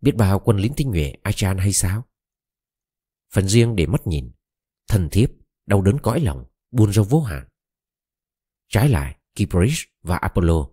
Biết 0.00 0.12
bao 0.16 0.38
quân 0.38 0.56
lính 0.56 0.72
tinh 0.76 0.90
nhuệ 0.90 1.12
Achan 1.22 1.58
hay 1.58 1.72
sao? 1.72 2.04
Phần 3.32 3.48
riêng 3.48 3.76
để 3.76 3.86
mắt 3.86 4.06
nhìn, 4.06 4.32
thần 4.88 5.08
thiếp, 5.10 5.30
đau 5.66 5.82
đớn 5.82 5.98
cõi 6.02 6.20
lòng, 6.20 6.44
buôn 6.70 6.92
rau 6.92 7.04
vô 7.04 7.20
hạn. 7.20 7.48
Trái 8.68 8.88
lại, 8.88 9.18
Kipris 9.34 9.82
và 10.02 10.16
Apollo 10.16 10.68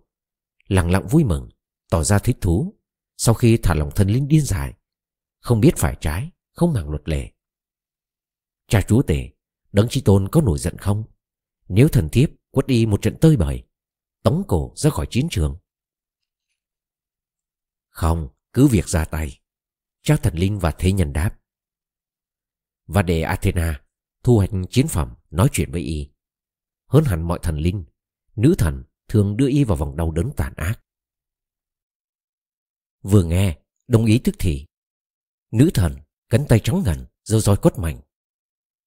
lặng 0.68 0.90
lặng 0.90 1.06
vui 1.10 1.24
mừng, 1.24 1.48
tỏ 1.90 2.04
ra 2.04 2.18
thích 2.18 2.36
thú 2.40 2.74
sau 3.16 3.34
khi 3.34 3.56
thả 3.62 3.74
lòng 3.74 3.90
thần 3.94 4.08
linh 4.08 4.28
điên 4.28 4.44
dại, 4.44 4.74
không 5.40 5.60
biết 5.60 5.76
phải 5.76 5.96
trái, 6.00 6.30
không 6.52 6.72
màng 6.72 6.90
luật 6.90 7.08
lệ. 7.08 7.32
Cha 8.68 8.82
chúa 8.88 9.02
tể, 9.02 9.30
đấng 9.72 9.86
chi 9.90 10.02
tôn 10.04 10.28
có 10.28 10.40
nổi 10.40 10.58
giận 10.58 10.78
không? 10.78 11.04
Nếu 11.68 11.88
thần 11.88 12.08
thiếp 12.08 12.30
quất 12.50 12.66
đi 12.66 12.86
một 12.86 13.02
trận 13.02 13.16
tơi 13.20 13.36
bời, 13.36 13.62
tống 14.22 14.42
cổ 14.48 14.72
ra 14.76 14.90
khỏi 14.90 15.06
chiến 15.10 15.28
trường. 15.30 15.58
Không, 17.88 18.28
cứ 18.52 18.66
việc 18.66 18.88
ra 18.88 19.04
tay. 19.04 19.40
Cha 20.02 20.16
thần 20.16 20.34
linh 20.34 20.58
và 20.58 20.70
thế 20.70 20.92
nhân 20.92 21.12
đáp. 21.12 21.38
Và 22.86 23.02
để 23.02 23.22
Athena 23.22 23.84
thu 24.22 24.36
hoạch 24.36 24.50
chiến 24.70 24.88
phẩm 24.88 25.14
nói 25.30 25.48
chuyện 25.52 25.72
với 25.72 25.80
y. 25.80 26.10
Hơn 26.86 27.04
hẳn 27.04 27.22
mọi 27.22 27.38
thần 27.42 27.58
linh, 27.58 27.84
nữ 28.36 28.54
thần 28.58 28.84
thường 29.08 29.36
đưa 29.36 29.48
y 29.48 29.64
vào 29.64 29.76
vòng 29.76 29.96
đau 29.96 30.10
đớn 30.10 30.30
tàn 30.36 30.52
ác. 30.56 30.80
Vừa 33.02 33.24
nghe, 33.24 33.58
đồng 33.88 34.04
ý 34.06 34.20
tức 34.24 34.34
thì. 34.38 34.66
Nữ 35.50 35.70
thần 35.74 35.96
cánh 36.28 36.44
tay 36.48 36.60
trắng 36.64 36.82
ngần, 36.84 37.06
giơ 37.22 37.40
roi 37.40 37.56
quất 37.56 37.78
mạnh. 37.78 38.00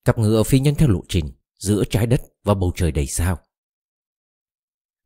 Cặp 0.06 0.18
ngựa 0.18 0.44
phi 0.44 0.60
nhanh 0.60 0.76
theo 0.76 0.90
lộ 0.90 1.02
trình 1.10 1.32
giữa 1.58 1.84
trái 1.90 2.08
đất 2.08 2.22
và 2.44 2.54
bầu 2.54 2.72
trời 2.76 2.92
đầy 2.92 3.08
sao. 3.08 3.40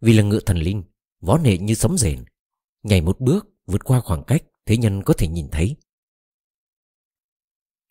Vì 0.02 0.14
là 0.14 0.24
ngựa 0.24 0.40
thần 0.40 0.58
linh, 0.58 0.84
võ 1.22 1.38
nệ 1.38 1.58
như 1.58 1.74
sấm 1.74 1.98
rền, 1.98 2.26
nhảy 2.84 3.02
một 3.02 3.20
bước 3.20 3.48
vượt 3.66 3.84
qua 3.84 4.00
khoảng 4.00 4.24
cách 4.28 4.44
thế 4.66 4.78
nhân 4.78 5.04
có 5.04 5.14
thể 5.18 5.28
nhìn 5.28 5.48
thấy. 5.52 5.76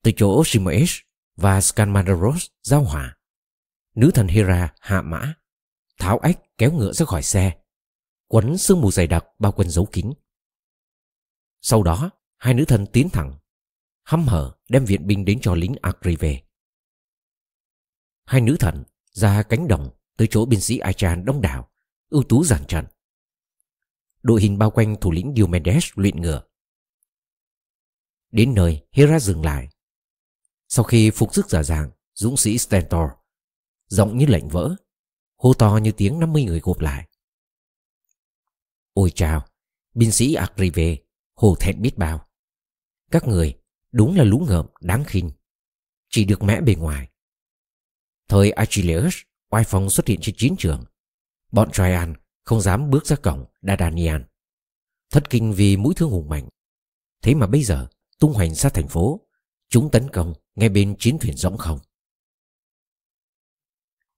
Từ 0.02 0.12
chỗ 0.16 0.42
Simoes 0.46 0.96
và 1.36 1.60
Scanmandaros 1.60 2.46
giao 2.62 2.84
hòa, 2.84 3.16
nữ 3.94 4.10
thần 4.14 4.28
Hera 4.28 4.74
hạ 4.80 5.02
mã, 5.02 5.34
tháo 5.98 6.18
ách 6.18 6.38
kéo 6.58 6.72
ngựa 6.72 6.92
ra 6.92 7.06
khỏi 7.06 7.22
xe, 7.22 7.56
quấn 8.26 8.58
sương 8.58 8.80
mù 8.80 8.90
dày 8.90 9.06
đặc 9.06 9.24
bao 9.38 9.52
quanh 9.52 9.70
dấu 9.70 9.86
kín. 9.92 10.12
Sau 11.60 11.82
đó, 11.82 12.10
hai 12.36 12.54
nữ 12.54 12.64
thần 12.64 12.86
tiến 12.92 13.08
thẳng, 13.08 13.38
hăm 14.02 14.26
hở 14.26 14.56
đem 14.68 14.84
viện 14.84 15.06
binh 15.06 15.24
đến 15.24 15.38
cho 15.42 15.54
lính 15.54 15.74
Agri 15.82 16.16
về. 16.16 16.42
Hai 18.24 18.40
nữ 18.40 18.56
thần 18.60 18.84
ra 19.10 19.42
cánh 19.42 19.68
đồng 19.68 19.90
tới 20.16 20.28
chỗ 20.30 20.46
binh 20.46 20.60
sĩ 20.60 20.78
Achan 20.78 21.24
đông 21.24 21.40
đảo, 21.40 21.70
ưu 22.08 22.22
tú 22.22 22.44
giản 22.44 22.64
trận. 22.68 22.86
Đội 24.22 24.40
hình 24.40 24.58
bao 24.58 24.70
quanh 24.70 24.96
thủ 25.00 25.10
lĩnh 25.10 25.34
Diomedes 25.36 25.90
luyện 25.94 26.20
ngựa. 26.20 26.42
Đến 28.30 28.54
nơi, 28.54 28.86
Hera 28.92 29.18
dừng 29.18 29.44
lại. 29.44 29.68
Sau 30.68 30.84
khi 30.84 31.10
phục 31.10 31.34
sức 31.34 31.50
giả 31.50 31.62
dạng 31.62 31.90
dũng 32.14 32.36
sĩ 32.36 32.58
Stentor, 32.58 33.10
rộng 33.92 34.18
như 34.18 34.26
lệnh 34.26 34.48
vỡ, 34.48 34.76
hô 35.36 35.54
to 35.54 35.78
như 35.82 35.92
tiếng 35.92 36.20
50 36.20 36.44
người 36.44 36.60
gộp 36.60 36.80
lại. 36.80 37.08
Ôi 38.92 39.10
chào, 39.14 39.46
binh 39.94 40.12
sĩ 40.12 40.34
Agrive, 40.34 40.96
hồ 41.34 41.54
thẹn 41.60 41.82
biết 41.82 41.98
bao. 41.98 42.26
Các 43.10 43.28
người 43.28 43.54
đúng 43.92 44.16
là 44.16 44.24
lũ 44.24 44.44
ngợm 44.48 44.66
đáng 44.80 45.04
khinh, 45.04 45.30
chỉ 46.10 46.24
được 46.24 46.42
mẽ 46.42 46.60
bề 46.60 46.74
ngoài. 46.74 47.08
Thời 48.28 48.50
Achilles 48.50 49.14
oai 49.50 49.64
phong 49.66 49.90
xuất 49.90 50.06
hiện 50.06 50.18
trên 50.22 50.34
chiến 50.38 50.54
trường, 50.58 50.84
bọn 51.50 51.70
Traian 51.72 52.14
không 52.42 52.60
dám 52.60 52.90
bước 52.90 53.06
ra 53.06 53.16
cổng 53.16 53.44
Dardanian. 53.62 54.24
Thất 55.10 55.30
kinh 55.30 55.52
vì 55.52 55.76
mũi 55.76 55.94
thương 55.96 56.10
hùng 56.10 56.28
mạnh. 56.28 56.48
Thế 57.22 57.34
mà 57.34 57.46
bây 57.46 57.62
giờ 57.62 57.88
tung 58.18 58.32
hoành 58.32 58.54
sát 58.54 58.74
thành 58.74 58.88
phố, 58.88 59.20
chúng 59.68 59.90
tấn 59.90 60.10
công 60.10 60.34
ngay 60.54 60.68
bên 60.68 60.96
chiến 60.98 61.18
thuyền 61.18 61.36
rỗng 61.36 61.58
không. 61.58 61.78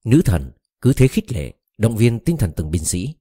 Nữ 0.04 0.22
thần 0.24 0.52
cứ 0.80 0.92
thế 0.96 1.08
khích 1.08 1.32
lệ, 1.32 1.54
động 1.78 1.96
viên 1.96 2.20
tinh 2.24 2.36
thần 2.36 2.52
từng 2.56 2.70
binh 2.70 2.84
sĩ. 2.84 3.14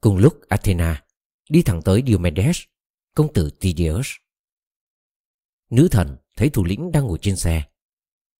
Cùng 0.00 0.16
lúc 0.16 0.40
Athena 0.48 1.04
đi 1.48 1.62
thẳng 1.62 1.82
tới 1.84 2.02
Diomedes, 2.06 2.60
công 3.14 3.32
tử 3.32 3.50
Tydeus. 3.60 4.08
Nữ 5.70 5.88
thần 5.90 6.16
thấy 6.36 6.50
thủ 6.50 6.64
lĩnh 6.64 6.92
đang 6.92 7.04
ngồi 7.04 7.18
trên 7.22 7.36
xe, 7.36 7.64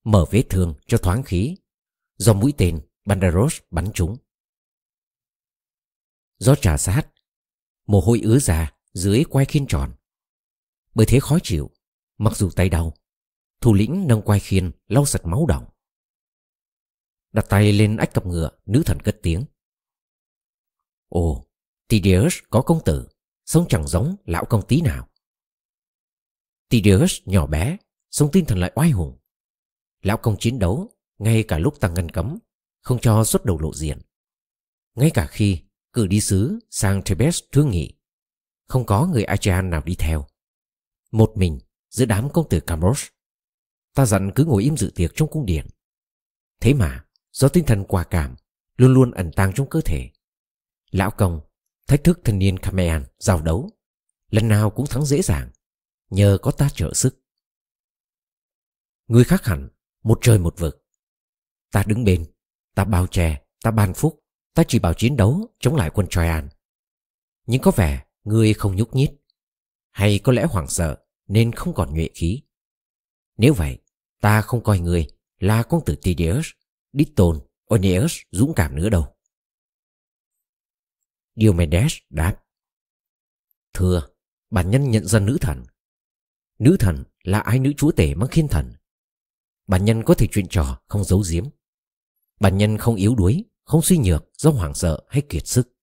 mở 0.05 0.25
vết 0.31 0.43
thương 0.51 0.75
cho 0.87 0.99
thoáng 0.99 1.23
khí, 1.23 1.57
do 2.17 2.33
mũi 2.33 2.53
tên 2.59 2.81
Bandaros 3.05 3.59
bắn 3.71 3.93
trúng. 3.95 4.17
Do 6.39 6.55
trà 6.55 6.77
sát, 6.77 7.03
mồ 7.87 8.01
hôi 8.01 8.21
ứa 8.21 8.39
ra 8.39 8.73
dưới 8.93 9.25
quai 9.25 9.45
khiên 9.45 9.67
tròn. 9.67 9.93
Bởi 10.95 11.07
thế 11.07 11.21
khó 11.21 11.39
chịu, 11.43 11.71
mặc 12.19 12.37
dù 12.37 12.51
tay 12.51 12.69
đau, 12.69 12.95
thủ 13.61 13.75
lĩnh 13.75 14.07
nâng 14.09 14.23
quai 14.23 14.41
khiên 14.41 14.71
lau 14.89 15.07
sạch 15.07 15.27
máu 15.27 15.47
đỏng 15.47 15.72
Đặt 17.33 17.47
tay 17.49 17.73
lên 17.73 17.97
ách 17.97 18.15
cặp 18.15 18.27
ngựa, 18.27 18.51
nữ 18.67 18.83
thần 18.87 19.01
cất 19.01 19.19
tiếng. 19.23 19.45
Ồ, 21.09 21.47
Tydeus 21.89 22.35
có 22.51 22.63
công 22.63 22.85
tử, 22.85 23.09
sống 23.45 23.67
chẳng 23.69 23.87
giống 23.87 24.17
lão 24.25 24.45
công 24.45 24.67
tí 24.69 24.81
nào. 24.81 25.09
Tydeus 26.69 27.21
nhỏ 27.25 27.47
bé, 27.47 27.77
sống 28.11 28.31
tinh 28.33 28.45
thần 28.45 28.59
lại 28.59 28.73
oai 28.75 28.91
hùng. 28.91 29.19
Lão 30.03 30.17
công 30.17 30.37
chiến 30.39 30.59
đấu, 30.59 30.91
ngay 31.19 31.43
cả 31.49 31.59
lúc 31.59 31.81
ta 31.81 31.89
ngăn 31.89 32.09
cấm, 32.09 32.39
không 32.81 32.99
cho 33.03 33.25
xuất 33.25 33.45
đầu 33.45 33.61
lộ 33.61 33.75
diện. 33.75 33.99
Ngay 34.95 35.11
cả 35.15 35.27
khi 35.27 35.63
cử 35.93 36.07
đi 36.07 36.21
sứ 36.21 36.59
sang 36.71 37.03
Thebes 37.05 37.41
thương 37.53 37.71
nghị, 37.71 37.95
không 38.69 38.87
có 38.87 39.07
người 39.07 39.25
Achaean 39.25 39.71
nào 39.71 39.83
đi 39.85 39.95
theo. 39.99 40.27
Một 41.11 41.33
mình 41.37 41.61
giữa 41.91 42.05
đám 42.05 42.33
công 42.33 42.49
tử 42.49 42.61
Camros, 42.61 43.05
ta 43.95 44.07
dặn 44.07 44.31
cứ 44.35 44.45
ngồi 44.45 44.63
im 44.63 44.77
dự 44.77 44.93
tiệc 44.95 45.11
trong 45.15 45.31
cung 45.31 45.47
điện. 45.47 45.67
Thế 46.61 46.75
mà, 46.75 47.05
do 47.33 47.49
tinh 47.49 47.65
thần 47.67 47.85
quả 47.85 48.05
cảm 48.05 48.37
luôn 48.77 48.95
luôn 48.95 49.11
ẩn 49.11 49.31
tàng 49.37 49.53
trong 49.55 49.69
cơ 49.71 49.81
thể, 49.81 50.11
lão 50.91 51.11
công 51.11 51.41
thách 51.89 52.05
thức 52.05 52.21
thanh 52.25 52.39
niên 52.39 52.59
Kamean 52.59 53.05
giao 53.19 53.43
đấu, 53.43 53.71
lần 54.29 54.49
nào 54.49 54.71
cũng 54.71 54.87
thắng 54.87 55.05
dễ 55.05 55.23
dàng, 55.23 55.51
nhờ 56.11 56.39
có 56.43 56.51
ta 56.51 56.69
trợ 56.75 56.95
sức. 56.95 57.25
Người 59.07 59.25
khác 59.25 59.45
hẳn, 59.45 59.69
một 60.03 60.19
trời 60.23 60.39
một 60.39 60.55
vực. 60.59 60.87
Ta 61.73 61.85
đứng 61.87 62.05
bên, 62.05 62.25
ta 62.75 62.85
bao 62.85 63.07
che, 63.07 63.43
ta 63.63 63.71
ban 63.71 63.95
phúc, 63.95 64.25
ta 64.55 64.63
chỉ 64.69 64.79
bảo 64.79 64.95
chiến 64.95 65.17
đấu 65.17 65.55
chống 65.61 65.77
lại 65.77 65.91
quân 65.95 66.07
Troyan. 66.11 66.49
Nhưng 67.47 67.63
có 67.63 67.71
vẻ 67.71 68.05
người 68.25 68.55
không 68.55 68.77
nhúc 68.77 68.95
nhích, 68.95 69.11
hay 69.91 70.19
có 70.19 70.33
lẽ 70.33 70.45
hoảng 70.45 70.69
sợ 70.69 71.05
nên 71.29 71.53
không 71.53 71.75
còn 71.75 71.95
nhuệ 71.95 72.09
khí. 72.15 72.43
Nếu 73.37 73.55
vậy, 73.55 73.79
ta 74.21 74.41
không 74.41 74.63
coi 74.63 74.79
người 74.79 75.07
là 75.39 75.63
công 75.63 75.85
tử 75.85 75.97
Tidius 76.03 76.47
Ditton, 76.93 77.41
Oneus 77.67 78.17
dũng 78.31 78.53
cảm 78.57 78.77
nữa 78.77 78.89
đâu. 78.89 79.17
Diomedes 81.37 81.95
đáp 82.11 82.43
Thưa, 83.75 84.09
bản 84.51 84.71
nhân 84.71 84.91
nhận 84.91 85.07
ra 85.07 85.19
nữ 85.19 85.39
thần. 85.41 85.65
Nữ 86.59 86.77
thần 86.81 87.05
là 87.23 87.41
ai 87.41 87.59
nữ 87.59 87.73
chúa 87.77 87.93
tể 87.93 88.15
mang 88.15 88.29
khiên 88.29 88.49
thần. 88.49 88.73
Bản 89.67 89.85
nhân 89.85 90.03
có 90.07 90.15
thể 90.15 90.27
chuyện 90.33 90.47
trò 90.51 90.83
không 90.89 91.05
giấu 91.05 91.23
giếm. 91.31 91.45
Bản 92.41 92.59
nhân 92.59 92.79
không 92.79 92.97
yếu 92.97 93.15
đuối, 93.15 93.45
không 93.65 93.83
suy 93.83 93.99
nhược 93.99 94.31
do 94.39 94.51
hoảng 94.51 94.75
sợ 94.75 95.05
hay 95.09 95.23
kiệt 95.29 95.47
sức. 95.47 95.77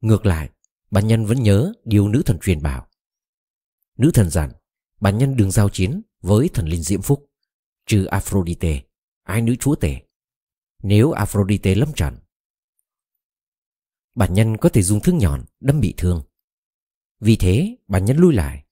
Ngược 0.00 0.26
lại, 0.26 0.50
bản 0.90 1.06
nhân 1.06 1.26
vẫn 1.26 1.42
nhớ 1.42 1.72
điều 1.84 2.08
nữ 2.08 2.22
thần 2.26 2.38
truyền 2.38 2.62
bảo. 2.62 2.88
Nữ 3.98 4.10
thần 4.14 4.30
dặn, 4.30 4.52
bản 5.00 5.18
nhân 5.18 5.36
đừng 5.36 5.50
giao 5.50 5.68
chiến 5.68 6.02
với 6.20 6.50
thần 6.54 6.68
linh 6.68 6.82
diễm 6.82 7.02
phúc, 7.02 7.30
trừ 7.86 8.04
Aphrodite, 8.04 8.82
ai 9.22 9.42
nữ 9.42 9.56
chúa 9.60 9.74
tể. 9.74 10.00
Nếu 10.82 11.12
Aphrodite 11.12 11.74
lâm 11.74 11.92
trận, 11.92 12.18
bản 14.14 14.34
nhân 14.34 14.56
có 14.56 14.68
thể 14.68 14.82
dùng 14.82 15.00
thương 15.00 15.18
nhọn 15.18 15.44
đâm 15.60 15.80
bị 15.80 15.94
thương. 15.96 16.22
Vì 17.20 17.36
thế, 17.36 17.76
bản 17.88 18.04
nhân 18.04 18.16
lui 18.16 18.34
lại. 18.34 18.64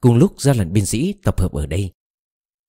Cùng 0.00 0.16
lúc 0.16 0.40
ra 0.40 0.52
lệnh 0.52 0.72
binh 0.72 0.86
sĩ 0.86 1.14
tập 1.22 1.40
hợp 1.40 1.52
ở 1.52 1.66
đây. 1.66 1.92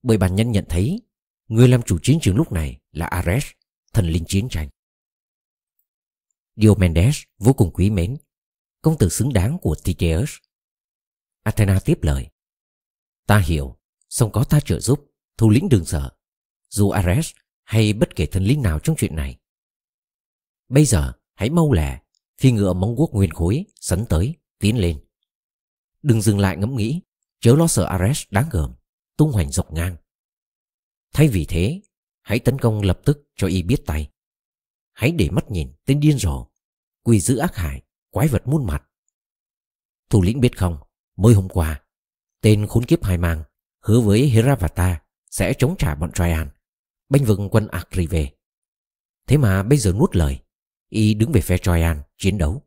Bởi 0.04 0.18
bản 0.18 0.36
nhân 0.36 0.52
nhận 0.52 0.66
thấy 0.70 1.02
người 1.48 1.68
làm 1.68 1.82
chủ 1.82 2.00
chiến 2.04 2.20
trường 2.22 2.36
lúc 2.36 2.52
này 2.52 2.80
là 2.92 3.06
Ares, 3.06 3.46
thần 3.94 4.08
linh 4.08 4.24
chiến 4.28 4.50
tranh. 4.50 4.70
Diomedes 6.56 7.24
vô 7.38 7.54
cùng 7.54 7.74
quý 7.74 7.90
mến, 7.90 8.18
công 8.82 8.98
tử 8.98 9.10
xứng 9.10 9.34
đáng 9.34 9.58
của 9.62 9.76
Tycheus. 9.84 10.32
Athena 11.44 11.80
tiếp 11.86 12.00
lời. 12.02 12.30
Ta 13.28 13.38
hiểu, 13.38 13.78
song 14.10 14.32
có 14.32 14.44
ta 14.44 14.60
trợ 14.60 14.80
giúp, 14.80 15.12
thủ 15.38 15.50
lĩnh 15.50 15.70
đừng 15.70 15.86
sợ. 15.86 16.12
Dù 16.70 16.90
Ares 16.90 17.32
hay 17.66 17.94
bất 17.94 18.16
kể 18.16 18.26
thần 18.26 18.44
linh 18.44 18.62
nào 18.62 18.80
trong 18.80 18.96
chuyện 18.96 19.16
này. 19.16 19.38
Bây 20.70 20.86
giờ, 20.86 21.14
hãy 21.34 21.50
mau 21.50 21.72
lẹ 21.72 22.00
Phi 22.38 22.52
ngựa 22.52 22.74
móng 22.74 22.96
guốc 22.96 23.14
nguyên 23.14 23.30
khối 23.30 23.66
Sấn 23.76 24.06
tới, 24.06 24.36
tiến 24.60 24.80
lên. 24.80 25.06
Đừng 26.02 26.22
dừng 26.22 26.40
lại 26.40 26.58
ngẫm 26.58 26.76
nghĩ 26.76 27.02
Chớ 27.40 27.56
lo 27.56 27.68
sợ 27.68 27.84
Ares 27.86 28.24
đáng 28.30 28.50
gờm 28.52 28.74
Tung 29.18 29.32
hoành 29.32 29.52
dọc 29.52 29.74
ngang. 29.74 29.96
Thay 31.14 31.28
vì 31.28 31.46
thế 31.46 31.82
Hãy 32.22 32.40
tấn 32.40 32.60
công 32.60 32.82
lập 32.82 33.00
tức 33.06 33.30
cho 33.36 33.48
y 33.48 33.64
biết 33.64 33.86
tay. 33.86 34.12
Hãy 34.94 35.12
để 35.12 35.30
mắt 35.30 35.52
nhìn 35.52 35.74
tên 35.86 36.00
điên 36.00 36.18
rồ 36.18 36.48
Quỳ 37.04 37.20
giữ 37.20 37.38
ác 37.38 37.56
hại 37.56 37.82
Quái 38.10 38.28
vật 38.28 38.48
muôn 38.48 38.66
mặt. 38.66 38.84
Thủ 40.10 40.22
lĩnh 40.22 40.40
biết 40.40 40.58
không 40.58 40.78
Mới 41.16 41.34
hôm 41.34 41.50
qua 41.50 41.84
Tên 42.42 42.68
khốn 42.68 42.86
kiếp 42.86 43.04
hai 43.04 43.18
mang 43.18 43.44
Hứa 43.80 44.02
với 44.02 44.30
Heravata 44.30 45.02
Sẽ 45.32 45.54
chống 45.58 45.76
trả 45.78 45.96
bọn 45.96 46.12
Traian 46.12 46.50
Banh 47.10 47.26
vực 47.26 47.40
quân 47.52 47.68
Akri 47.68 48.08
về. 48.08 48.32
Thế 49.28 49.38
mà 49.38 49.64
bây 49.64 49.78
giờ 49.78 49.94
nuốt 49.94 50.16
lời, 50.16 50.40
Y 50.90 51.14
đứng 51.14 51.32
về 51.32 51.42
phe 51.42 51.58
Troyan 51.58 52.02
chiến 52.18 52.38
đấu. 52.38 52.62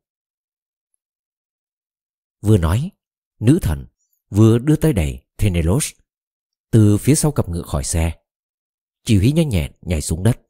Vừa 2.41 2.59
nói, 2.59 2.91
Nữ 3.41 3.59
thần 3.63 3.87
vừa 4.31 4.59
đưa 4.59 4.77
tay 4.77 4.93
đẩy 4.93 5.27
Thenelos 5.37 5.91
Từ 6.71 6.99
phía 6.99 7.15
sau 7.15 7.33
cặp 7.33 7.49
ngựa 7.49 7.63
khỏi 7.63 7.85
xe. 7.85 8.19
Chỉ 9.05 9.19
huy 9.19 9.33
nhanh 9.33 9.49
nhẹn 9.49 9.73
nhảy 9.81 10.01
xuống 10.01 10.23
đất. 10.23 10.41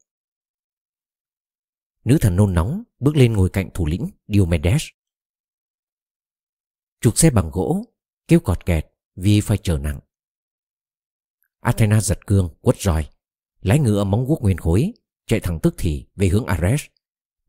Nữ 2.03 2.17
thần 2.21 2.35
nôn 2.35 2.53
nóng 2.53 2.83
bước 2.99 3.15
lên 3.15 3.33
ngồi 3.33 3.49
cạnh 3.49 3.69
thủ 3.73 3.85
lĩnh 3.85 4.09
Diomedes. 4.27 4.83
Trục 7.01 7.17
xe 7.17 7.29
bằng 7.29 7.49
gỗ, 7.53 7.85
Kêu 8.27 8.39
cọt 8.39 8.65
kẹt 8.65 8.85
vì 9.15 9.41
phải 9.41 9.57
chở 9.57 9.77
nặng. 9.77 9.99
Athena 11.59 12.01
giật 12.01 12.27
cương, 12.27 12.49
quất 12.61 12.77
roi. 12.77 13.09
Lái 13.61 13.79
ngựa 13.79 14.03
móng 14.03 14.25
guốc 14.25 14.41
nguyên 14.41 14.57
khối 14.57 14.93
Chạy 15.29 15.39
thẳng 15.39 15.59
tức 15.59 15.75
thì 15.77 16.05
về 16.15 16.27
hướng 16.27 16.45
Ares 16.45 16.81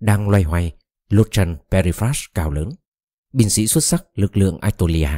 đang 0.00 0.28
loay 0.28 0.42
hoay 0.42 0.72
Lotran 1.08 1.56
Periphas 1.70 2.18
cao 2.34 2.50
lớn, 2.50 2.68
binh 3.32 3.50
sĩ 3.50 3.66
xuất 3.66 3.84
sắc 3.84 4.04
lực 4.14 4.36
lượng 4.36 4.58
Aetolia. 4.60 5.08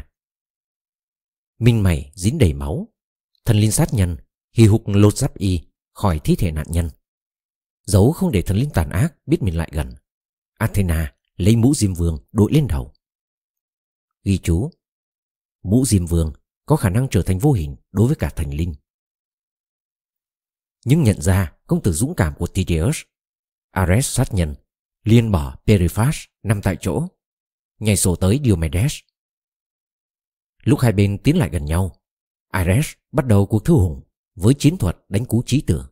Minh 1.58 1.82
mày 1.82 2.12
dính 2.14 2.38
đầy 2.38 2.52
máu, 2.52 2.88
thần 3.44 3.56
linh 3.56 3.72
sát 3.72 3.88
nhân 3.92 4.16
hì 4.52 4.66
hục 4.66 4.88
lột 4.88 5.16
giáp 5.16 5.34
y 5.34 5.60
khỏi 5.92 6.20
thi 6.24 6.36
thể 6.36 6.52
nạn 6.52 6.66
nhân. 6.70 6.90
Giấu 7.84 8.12
không 8.12 8.32
để 8.32 8.42
thần 8.42 8.56
linh 8.56 8.70
tàn 8.70 8.90
ác 8.90 9.14
biết 9.26 9.42
mình 9.42 9.56
lại 9.56 9.70
gần. 9.72 9.94
Athena 10.58 11.14
lấy 11.36 11.56
mũ 11.56 11.74
diêm 11.74 11.94
vương 11.94 12.18
đội 12.32 12.52
lên 12.52 12.66
đầu. 12.66 12.92
Ghi 14.24 14.38
chú 14.38 14.70
Mũ 15.62 15.84
diêm 15.86 16.06
vương 16.06 16.32
có 16.66 16.76
khả 16.76 16.90
năng 16.90 17.08
trở 17.10 17.22
thành 17.22 17.38
vô 17.38 17.52
hình 17.52 17.76
đối 17.92 18.06
với 18.06 18.16
cả 18.16 18.30
thành 18.36 18.54
linh. 18.54 18.74
Nhưng 20.84 21.02
nhận 21.02 21.20
ra 21.20 21.52
công 21.66 21.82
tử 21.82 21.92
dũng 21.92 22.14
cảm 22.14 22.34
của 22.34 22.46
Tydeus, 22.46 23.00
Ares 23.70 24.06
sát 24.06 24.34
nhân 24.34 24.54
liền 25.04 25.30
bỏ 25.30 25.56
Periphas 25.66 26.16
nằm 26.42 26.62
tại 26.62 26.76
chỗ, 26.80 27.06
nhảy 27.78 27.96
sổ 27.96 28.16
tới 28.16 28.40
Diomedes. 28.44 28.98
Lúc 30.64 30.80
hai 30.80 30.92
bên 30.92 31.18
tiến 31.18 31.36
lại 31.36 31.48
gần 31.52 31.64
nhau, 31.64 31.96
Ares 32.48 32.92
bắt 33.12 33.26
đầu 33.26 33.46
cuộc 33.46 33.64
thư 33.64 33.74
hùng 33.74 34.02
với 34.34 34.54
chiến 34.58 34.76
thuật 34.76 34.96
đánh 35.08 35.24
cú 35.24 35.42
trí 35.46 35.60
tử. 35.60 35.84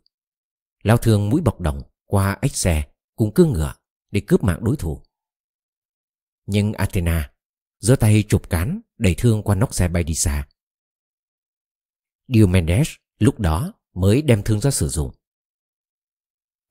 Lao 0.82 0.96
thường 0.96 1.28
mũi 1.28 1.40
bọc 1.40 1.60
đồng 1.60 1.82
qua 2.06 2.38
ếch 2.42 2.56
xe 2.56 2.88
cùng 3.16 3.34
cương 3.34 3.52
ngựa 3.52 3.74
để 4.10 4.22
cướp 4.26 4.42
mạng 4.42 4.64
đối 4.64 4.76
thủ. 4.76 5.02
Nhưng 6.46 6.72
Athena 6.72 7.32
giơ 7.78 7.96
tay 7.96 8.24
chụp 8.28 8.50
cán 8.50 8.80
đẩy 8.98 9.14
thương 9.18 9.42
qua 9.42 9.54
nóc 9.54 9.74
xe 9.74 9.88
bay 9.88 10.04
đi 10.04 10.14
xa. 10.14 10.48
Diomedes 12.28 12.88
lúc 13.18 13.40
đó 13.40 13.72
mới 13.94 14.22
đem 14.22 14.42
thương 14.42 14.60
ra 14.60 14.70
sử 14.70 14.88
dụng. 14.88 15.10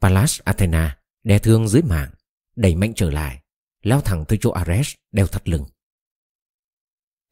Pallas 0.01 0.41
Athena 0.43 0.99
đè 1.23 1.39
thương 1.39 1.67
dưới 1.67 1.81
mạng, 1.81 2.11
đẩy 2.55 2.75
mạnh 2.75 2.93
trở 2.95 3.09
lại, 3.09 3.43
lao 3.81 4.01
thẳng 4.01 4.25
tới 4.27 4.37
chỗ 4.41 4.51
Ares 4.51 4.93
đeo 5.11 5.27
thắt 5.27 5.49
lưng. 5.49 5.65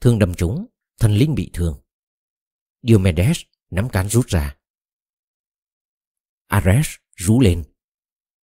Thương 0.01 0.19
đâm 0.19 0.33
trúng, 0.33 0.67
thần 0.99 1.13
linh 1.13 1.35
bị 1.35 1.49
thương. 1.53 1.81
Diomedes 2.81 3.41
nắm 3.69 3.89
cán 3.89 4.09
rút 4.09 4.27
ra. 4.27 4.57
Ares 6.47 6.87
rú 7.15 7.39
lên. 7.39 7.63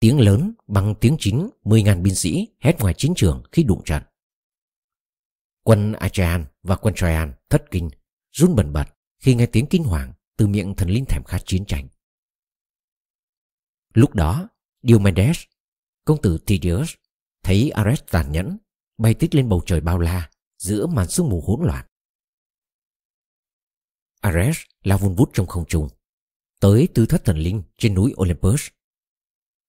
Tiếng 0.01 0.20
lớn 0.20 0.55
bằng 0.66 0.95
tiếng 1.01 1.16
chín 1.18 1.49
mười 1.64 1.82
ngàn 1.82 2.03
binh 2.03 2.14
sĩ 2.14 2.49
hét 2.61 2.78
ngoài 2.80 2.95
chiến 2.97 3.12
trường 3.16 3.42
khi 3.53 3.62
đụng 3.62 3.84
trận. 3.84 4.03
Quân 5.62 5.92
Achaean 5.92 6.45
và 6.62 6.76
quân 6.76 6.95
Troyan 6.95 7.32
thất 7.51 7.64
kinh, 7.70 7.90
run 8.32 8.55
bần 8.55 8.72
bật 8.72 8.84
khi 9.18 9.34
nghe 9.34 9.47
tiếng 9.47 9.66
kinh 9.70 9.84
hoàng 9.84 10.12
từ 10.37 10.47
miệng 10.47 10.74
thần 10.74 10.91
linh 10.91 11.05
thèm 11.05 11.24
khát 11.24 11.43
chiến 11.47 11.64
tranh. 11.64 11.89
Lúc 13.95 14.14
đó, 14.14 14.49
Diomedes, 14.82 15.43
công 16.05 16.22
tử 16.22 16.39
Tydeus, 16.47 16.95
thấy 17.43 17.70
Ares 17.70 18.01
tàn 18.11 18.32
nhẫn, 18.32 18.59
bay 18.99 19.14
tít 19.14 19.35
lên 19.35 19.49
bầu 19.49 19.62
trời 19.66 19.80
bao 19.80 19.99
la 19.99 20.30
giữa 20.59 20.87
màn 20.87 21.09
sương 21.09 21.28
mù 21.28 21.41
hỗn 21.41 21.66
loạn. 21.66 21.87
Ares 24.20 24.57
lao 24.82 24.99
vun 24.99 25.14
vút 25.14 25.30
trong 25.32 25.47
không 25.47 25.64
trung, 25.68 25.89
tới 26.61 26.89
tư 26.95 27.07
thất 27.07 27.24
thần 27.24 27.39
linh 27.39 27.62
trên 27.78 27.95
núi 27.95 28.14
Olympus. 28.16 28.68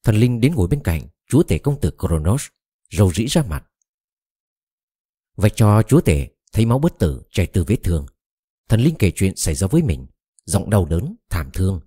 Thần 0.04 0.16
linh 0.16 0.42
đến 0.42 0.56
ngồi 0.56 0.68
bên 0.68 0.82
cạnh 0.84 1.08
chúa 1.28 1.44
tể 1.44 1.58
công 1.58 1.82
tử 1.82 1.92
Kronos, 1.98 2.48
rầu 2.92 3.14
rĩ 3.14 3.26
ra 3.26 3.44
mặt. 3.50 3.66
Vạch 5.36 5.52
cho 5.56 5.84
chúa 5.88 6.02
tể 6.02 6.30
thấy 6.54 6.66
máu 6.66 6.80
bất 6.80 7.00
tử 7.00 7.24
chảy 7.32 7.48
từ 7.48 7.64
vết 7.68 7.78
thương. 7.84 8.06
Thần 8.70 8.82
linh 8.82 8.96
kể 9.00 9.12
chuyện 9.16 9.36
xảy 9.36 9.56
ra 9.56 9.68
với 9.68 9.82
mình, 9.82 10.08
giọng 10.46 10.70
đau 10.70 10.86
đớn, 10.86 11.16
thảm 11.30 11.50
thương. 11.54 11.82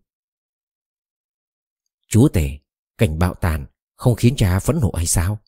Chúa 2.08 2.28
tể, 2.28 2.58
cảnh 2.98 3.18
bạo 3.18 3.34
tàn 3.34 3.66
không 3.94 4.14
khiến 4.14 4.34
cha 4.36 4.58
phẫn 4.58 4.80
nộ 4.80 4.92
hay 4.92 5.06
sao? 5.06 5.40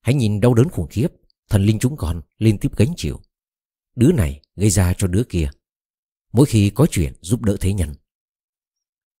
Hãy 0.00 0.14
nhìn 0.14 0.40
đau 0.40 0.54
đớn 0.54 0.68
khủng 0.68 0.88
khiếp, 0.90 1.08
thần 1.48 1.62
linh 1.62 1.78
chúng 1.78 1.96
con 1.96 2.22
liên 2.38 2.58
tiếp 2.58 2.76
gánh 2.76 2.92
chịu. 2.96 3.20
Đứa 3.94 4.12
này 4.12 4.42
gây 4.56 4.70
ra 4.70 4.94
cho 4.98 5.06
đứa 5.06 5.24
kia. 5.28 5.50
Mỗi 6.32 6.46
khi 6.46 6.70
có 6.74 6.86
chuyện 6.90 7.12
giúp 7.20 7.42
đỡ 7.42 7.56
thế 7.60 7.72
nhân. 7.72 7.94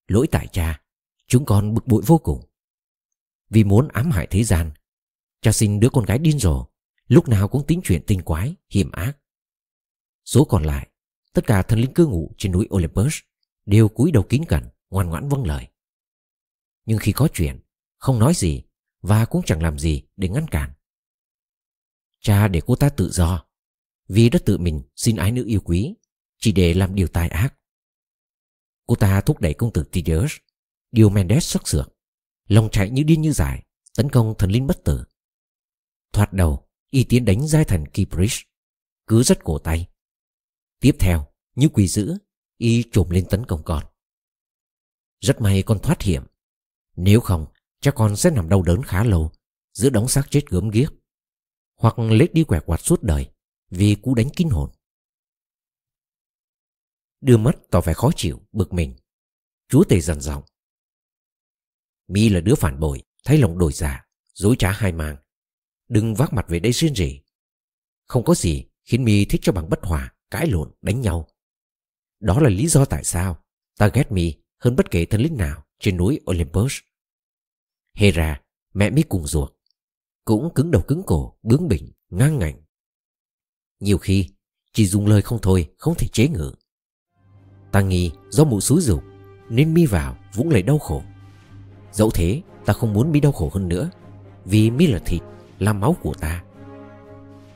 Lỗi 0.06 0.26
tại 0.30 0.46
cha, 0.52 0.82
chúng 1.26 1.44
con 1.44 1.74
bực 1.74 1.86
bội 1.86 2.02
vô 2.06 2.18
cùng. 2.18 2.48
Vì 3.50 3.64
muốn 3.64 3.88
ám 3.88 4.10
hại 4.10 4.26
thế 4.30 4.44
gian, 4.44 4.72
cha 5.40 5.52
sinh 5.52 5.80
đứa 5.80 5.88
con 5.92 6.04
gái 6.04 6.18
điên 6.18 6.38
rồ, 6.38 6.66
lúc 7.06 7.28
nào 7.28 7.48
cũng 7.48 7.66
tính 7.66 7.80
chuyện 7.84 8.02
tinh 8.06 8.22
quái, 8.22 8.54
hiểm 8.70 8.90
ác. 8.90 9.18
Số 10.24 10.44
còn 10.44 10.62
lại, 10.62 10.88
tất 11.32 11.46
cả 11.46 11.62
thần 11.62 11.78
linh 11.78 11.94
cư 11.94 12.06
ngụ 12.06 12.34
trên 12.38 12.52
núi 12.52 12.68
Olympus 12.74 13.14
đều 13.66 13.88
cúi 13.88 14.10
đầu 14.10 14.22
kính 14.28 14.44
cẩn, 14.44 14.68
ngoan 14.90 15.08
ngoãn 15.08 15.28
vâng 15.28 15.46
lời. 15.46 15.66
Nhưng 16.84 16.98
khi 16.98 17.12
có 17.12 17.28
chuyện, 17.34 17.60
không 17.98 18.18
nói 18.18 18.34
gì 18.34 18.62
và 19.00 19.24
cũng 19.24 19.42
chẳng 19.46 19.62
làm 19.62 19.78
gì 19.78 20.02
để 20.16 20.28
ngăn 20.28 20.48
cản. 20.48 20.72
Cha 22.20 22.48
để 22.48 22.60
cô 22.66 22.76
ta 22.76 22.88
tự 22.88 23.10
do 23.10 23.44
vì 24.08 24.28
đã 24.28 24.38
tự 24.44 24.58
mình 24.58 24.82
xin 24.96 25.16
ái 25.16 25.32
nữ 25.32 25.44
yêu 25.46 25.60
quý 25.64 25.94
chỉ 26.38 26.52
để 26.52 26.74
làm 26.74 26.94
điều 26.94 27.08
tai 27.08 27.28
ác. 27.28 27.54
Cô 28.86 28.94
ta 28.94 29.20
thúc 29.20 29.40
đẩy 29.40 29.54
công 29.54 29.72
tử 29.72 29.84
Tydeus, 29.92 30.32
điều 30.90 31.10
Mendes 31.10 31.44
sắc 31.44 31.68
sược, 31.68 31.96
lòng 32.48 32.68
chạy 32.72 32.90
như 32.90 33.02
điên 33.02 33.20
như 33.20 33.32
dại, 33.32 33.64
tấn 33.96 34.10
công 34.10 34.34
thần 34.38 34.50
linh 34.50 34.66
bất 34.66 34.84
tử. 34.84 35.04
Thoạt 36.12 36.32
đầu, 36.32 36.68
y 36.90 37.04
tiến 37.04 37.24
đánh 37.24 37.48
giai 37.48 37.64
thần 37.64 37.84
Kipris, 37.86 38.40
cứ 39.06 39.22
rất 39.22 39.44
cổ 39.44 39.58
tay. 39.58 39.88
Tiếp 40.82 40.96
theo, 41.00 41.26
như 41.54 41.68
quỷ 41.68 41.88
dữ, 41.88 42.18
y 42.56 42.84
trồm 42.92 43.10
lên 43.10 43.26
tấn 43.30 43.46
công 43.46 43.62
con. 43.64 43.84
Rất 45.20 45.40
may 45.40 45.62
con 45.62 45.78
thoát 45.82 46.02
hiểm. 46.02 46.22
Nếu 46.96 47.20
không, 47.20 47.46
chắc 47.80 47.94
con 47.94 48.16
sẽ 48.16 48.30
nằm 48.30 48.48
đau 48.48 48.62
đớn 48.62 48.82
khá 48.82 49.04
lâu 49.04 49.32
giữa 49.72 49.90
đống 49.90 50.08
xác 50.08 50.30
chết 50.30 50.46
gớm 50.48 50.70
ghiếc 50.70 50.92
hoặc 51.76 51.98
lết 51.98 52.34
đi 52.34 52.44
quẻ 52.44 52.60
quạt 52.66 52.80
suốt 52.80 53.02
đời 53.02 53.30
vì 53.70 53.96
cú 54.02 54.14
đánh 54.14 54.28
kinh 54.36 54.50
hồn. 54.50 54.70
Đưa 57.20 57.36
mắt 57.36 57.56
tỏ 57.70 57.80
vẻ 57.80 57.92
khó 57.94 58.10
chịu, 58.16 58.40
bực 58.52 58.72
mình. 58.72 58.96
Chúa 59.68 59.84
tề 59.84 60.00
dần 60.00 60.20
giọng. 60.20 60.42
Mi 62.08 62.28
là 62.28 62.40
đứa 62.40 62.54
phản 62.54 62.80
bội, 62.80 63.02
thấy 63.24 63.38
lòng 63.38 63.58
đổi 63.58 63.72
giả, 63.72 64.06
dối 64.34 64.56
trá 64.58 64.70
hai 64.72 64.92
mang. 64.92 65.16
Đừng 65.88 66.14
vác 66.14 66.32
mặt 66.32 66.46
về 66.48 66.60
đây 66.60 66.72
xuyên 66.72 66.94
rỉ. 66.94 67.20
Không 68.06 68.24
có 68.24 68.34
gì 68.34 68.64
khiến 68.84 69.04
Mi 69.04 69.24
thích 69.24 69.40
cho 69.44 69.52
bằng 69.52 69.70
bất 69.70 69.80
hòa, 69.82 70.14
cãi 70.32 70.46
lộn, 70.46 70.70
đánh 70.82 71.00
nhau. 71.00 71.28
Đó 72.20 72.40
là 72.40 72.48
lý 72.48 72.66
do 72.66 72.84
tại 72.84 73.04
sao 73.04 73.38
ta 73.78 73.88
ghét 73.88 74.12
Mi 74.12 74.34
hơn 74.58 74.76
bất 74.76 74.90
kể 74.90 75.04
thần 75.04 75.20
linh 75.20 75.36
nào 75.36 75.64
trên 75.80 75.96
núi 75.96 76.20
Olympus. 76.30 76.78
Hera, 77.94 78.40
mẹ 78.74 78.90
Mi 78.90 79.02
cùng 79.02 79.26
ruột, 79.26 79.52
cũng 80.24 80.54
cứng 80.54 80.70
đầu 80.70 80.82
cứng 80.88 81.02
cổ, 81.06 81.38
bướng 81.42 81.68
bỉnh, 81.68 81.92
ngang 82.10 82.38
ngạnh. 82.38 82.62
Nhiều 83.80 83.98
khi, 83.98 84.28
chỉ 84.72 84.86
dùng 84.86 85.06
lời 85.06 85.22
không 85.22 85.38
thôi 85.42 85.70
không 85.78 85.94
thể 85.98 86.08
chế 86.12 86.28
ngự. 86.28 86.52
Ta 87.72 87.80
nghi 87.80 88.10
do 88.30 88.44
mụ 88.44 88.60
xúi 88.60 88.80
dục 88.80 89.02
nên 89.48 89.74
mi 89.74 89.86
vào 89.86 90.16
vũng 90.34 90.50
lấy 90.50 90.62
đau 90.62 90.78
khổ. 90.78 91.02
Dẫu 91.92 92.10
thế, 92.10 92.42
ta 92.64 92.72
không 92.72 92.92
muốn 92.92 93.12
mi 93.12 93.20
đau 93.20 93.32
khổ 93.32 93.50
hơn 93.54 93.68
nữa 93.68 93.90
vì 94.44 94.70
mi 94.70 94.86
là 94.86 94.98
thịt, 94.98 95.22
là 95.58 95.72
máu 95.72 95.96
của 96.02 96.14
ta. 96.14 96.44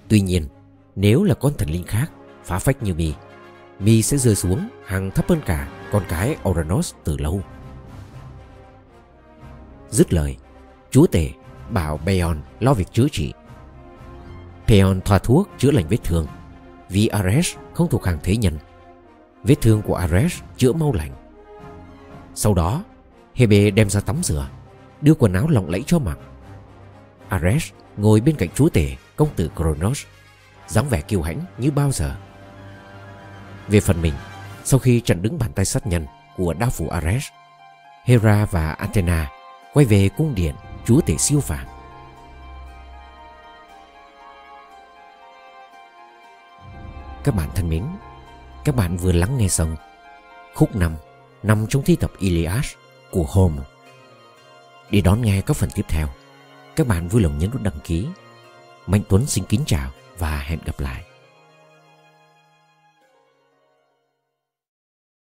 Tuy 0.08 0.20
nhiên, 0.20 0.48
nếu 0.96 1.22
là 1.22 1.34
con 1.34 1.52
thần 1.58 1.70
linh 1.70 1.84
khác 1.84 2.12
phá 2.46 2.58
phách 2.58 2.82
như 2.82 2.94
mi, 2.94 3.14
mi 3.78 4.02
sẽ 4.02 4.16
rơi 4.16 4.34
xuống 4.34 4.68
hàng 4.86 5.10
thấp 5.10 5.28
hơn 5.28 5.40
cả 5.46 5.68
con 5.92 6.02
cái 6.08 6.36
Oranos 6.48 6.94
từ 7.04 7.16
lâu. 7.18 7.42
Dứt 9.90 10.12
lời, 10.12 10.36
chúa 10.90 11.06
tể 11.06 11.30
bảo 11.70 12.00
Beon 12.04 12.36
lo 12.60 12.74
việc 12.74 12.92
chữa 12.92 13.08
trị. 13.12 13.32
Peon 14.66 15.00
thoa 15.00 15.18
thuốc 15.18 15.48
chữa 15.58 15.70
lành 15.70 15.88
vết 15.88 16.04
thương 16.04 16.26
vì 16.88 17.06
Ares 17.06 17.54
không 17.74 17.88
thuộc 17.88 18.04
hàng 18.04 18.18
thế 18.22 18.36
nhân. 18.36 18.58
Vết 19.44 19.54
thương 19.60 19.82
của 19.82 19.94
Ares 19.94 20.40
chữa 20.56 20.72
mau 20.72 20.92
lành. 20.92 21.12
Sau 22.34 22.54
đó, 22.54 22.84
Hebe 23.34 23.70
đem 23.70 23.90
ra 23.90 24.00
tắm 24.00 24.16
rửa, 24.22 24.48
đưa 25.00 25.14
quần 25.14 25.32
áo 25.32 25.48
lộng 25.48 25.70
lẫy 25.70 25.84
cho 25.86 25.98
mặc. 25.98 26.18
Ares 27.28 27.70
ngồi 27.96 28.20
bên 28.20 28.36
cạnh 28.36 28.48
chúa 28.54 28.68
tể 28.68 28.96
công 29.16 29.28
tử 29.36 29.50
Kronos, 29.56 30.04
dáng 30.66 30.88
vẻ 30.88 31.00
kiêu 31.00 31.22
hãnh 31.22 31.40
như 31.58 31.70
bao 31.70 31.92
giờ. 31.92 32.16
Về 33.68 33.80
phần 33.80 34.02
mình, 34.02 34.14
sau 34.64 34.80
khi 34.80 35.00
chặn 35.00 35.22
đứng 35.22 35.38
bàn 35.38 35.52
tay 35.52 35.64
sát 35.64 35.86
nhân 35.86 36.06
của 36.36 36.54
đao 36.54 36.70
phủ 36.70 36.88
Ares, 36.88 37.24
Hera 38.04 38.44
và 38.50 38.72
Athena 38.72 39.30
quay 39.72 39.86
về 39.86 40.08
cung 40.16 40.34
điện 40.34 40.54
chúa 40.86 41.00
tể 41.00 41.16
siêu 41.16 41.40
phàm. 41.40 41.66
Các 47.24 47.34
bạn 47.34 47.48
thân 47.54 47.68
mến 47.68 47.84
các 48.64 48.76
bạn 48.76 48.96
vừa 48.96 49.12
lắng 49.12 49.38
nghe 49.38 49.48
xong 49.48 49.76
khúc 50.54 50.76
năm 50.76 50.96
nằm 51.42 51.66
trong 51.66 51.82
thi 51.82 51.96
tập 51.96 52.12
Iliad 52.18 52.66
của 53.10 53.24
Homer. 53.28 53.64
Để 54.90 55.00
đón 55.00 55.22
nghe 55.22 55.40
các 55.40 55.56
phần 55.56 55.70
tiếp 55.74 55.84
theo 55.88 56.08
các 56.76 56.86
bạn 56.86 57.08
vui 57.08 57.22
lòng 57.22 57.38
nhấn 57.38 57.50
nút 57.50 57.62
đăng 57.62 57.80
ký. 57.84 58.08
Mạnh 58.86 59.02
Tuấn 59.08 59.26
xin 59.26 59.44
kính 59.44 59.62
chào 59.66 59.90
và 60.18 60.38
hẹn 60.38 60.58
gặp 60.64 60.80
lại. 60.80 61.04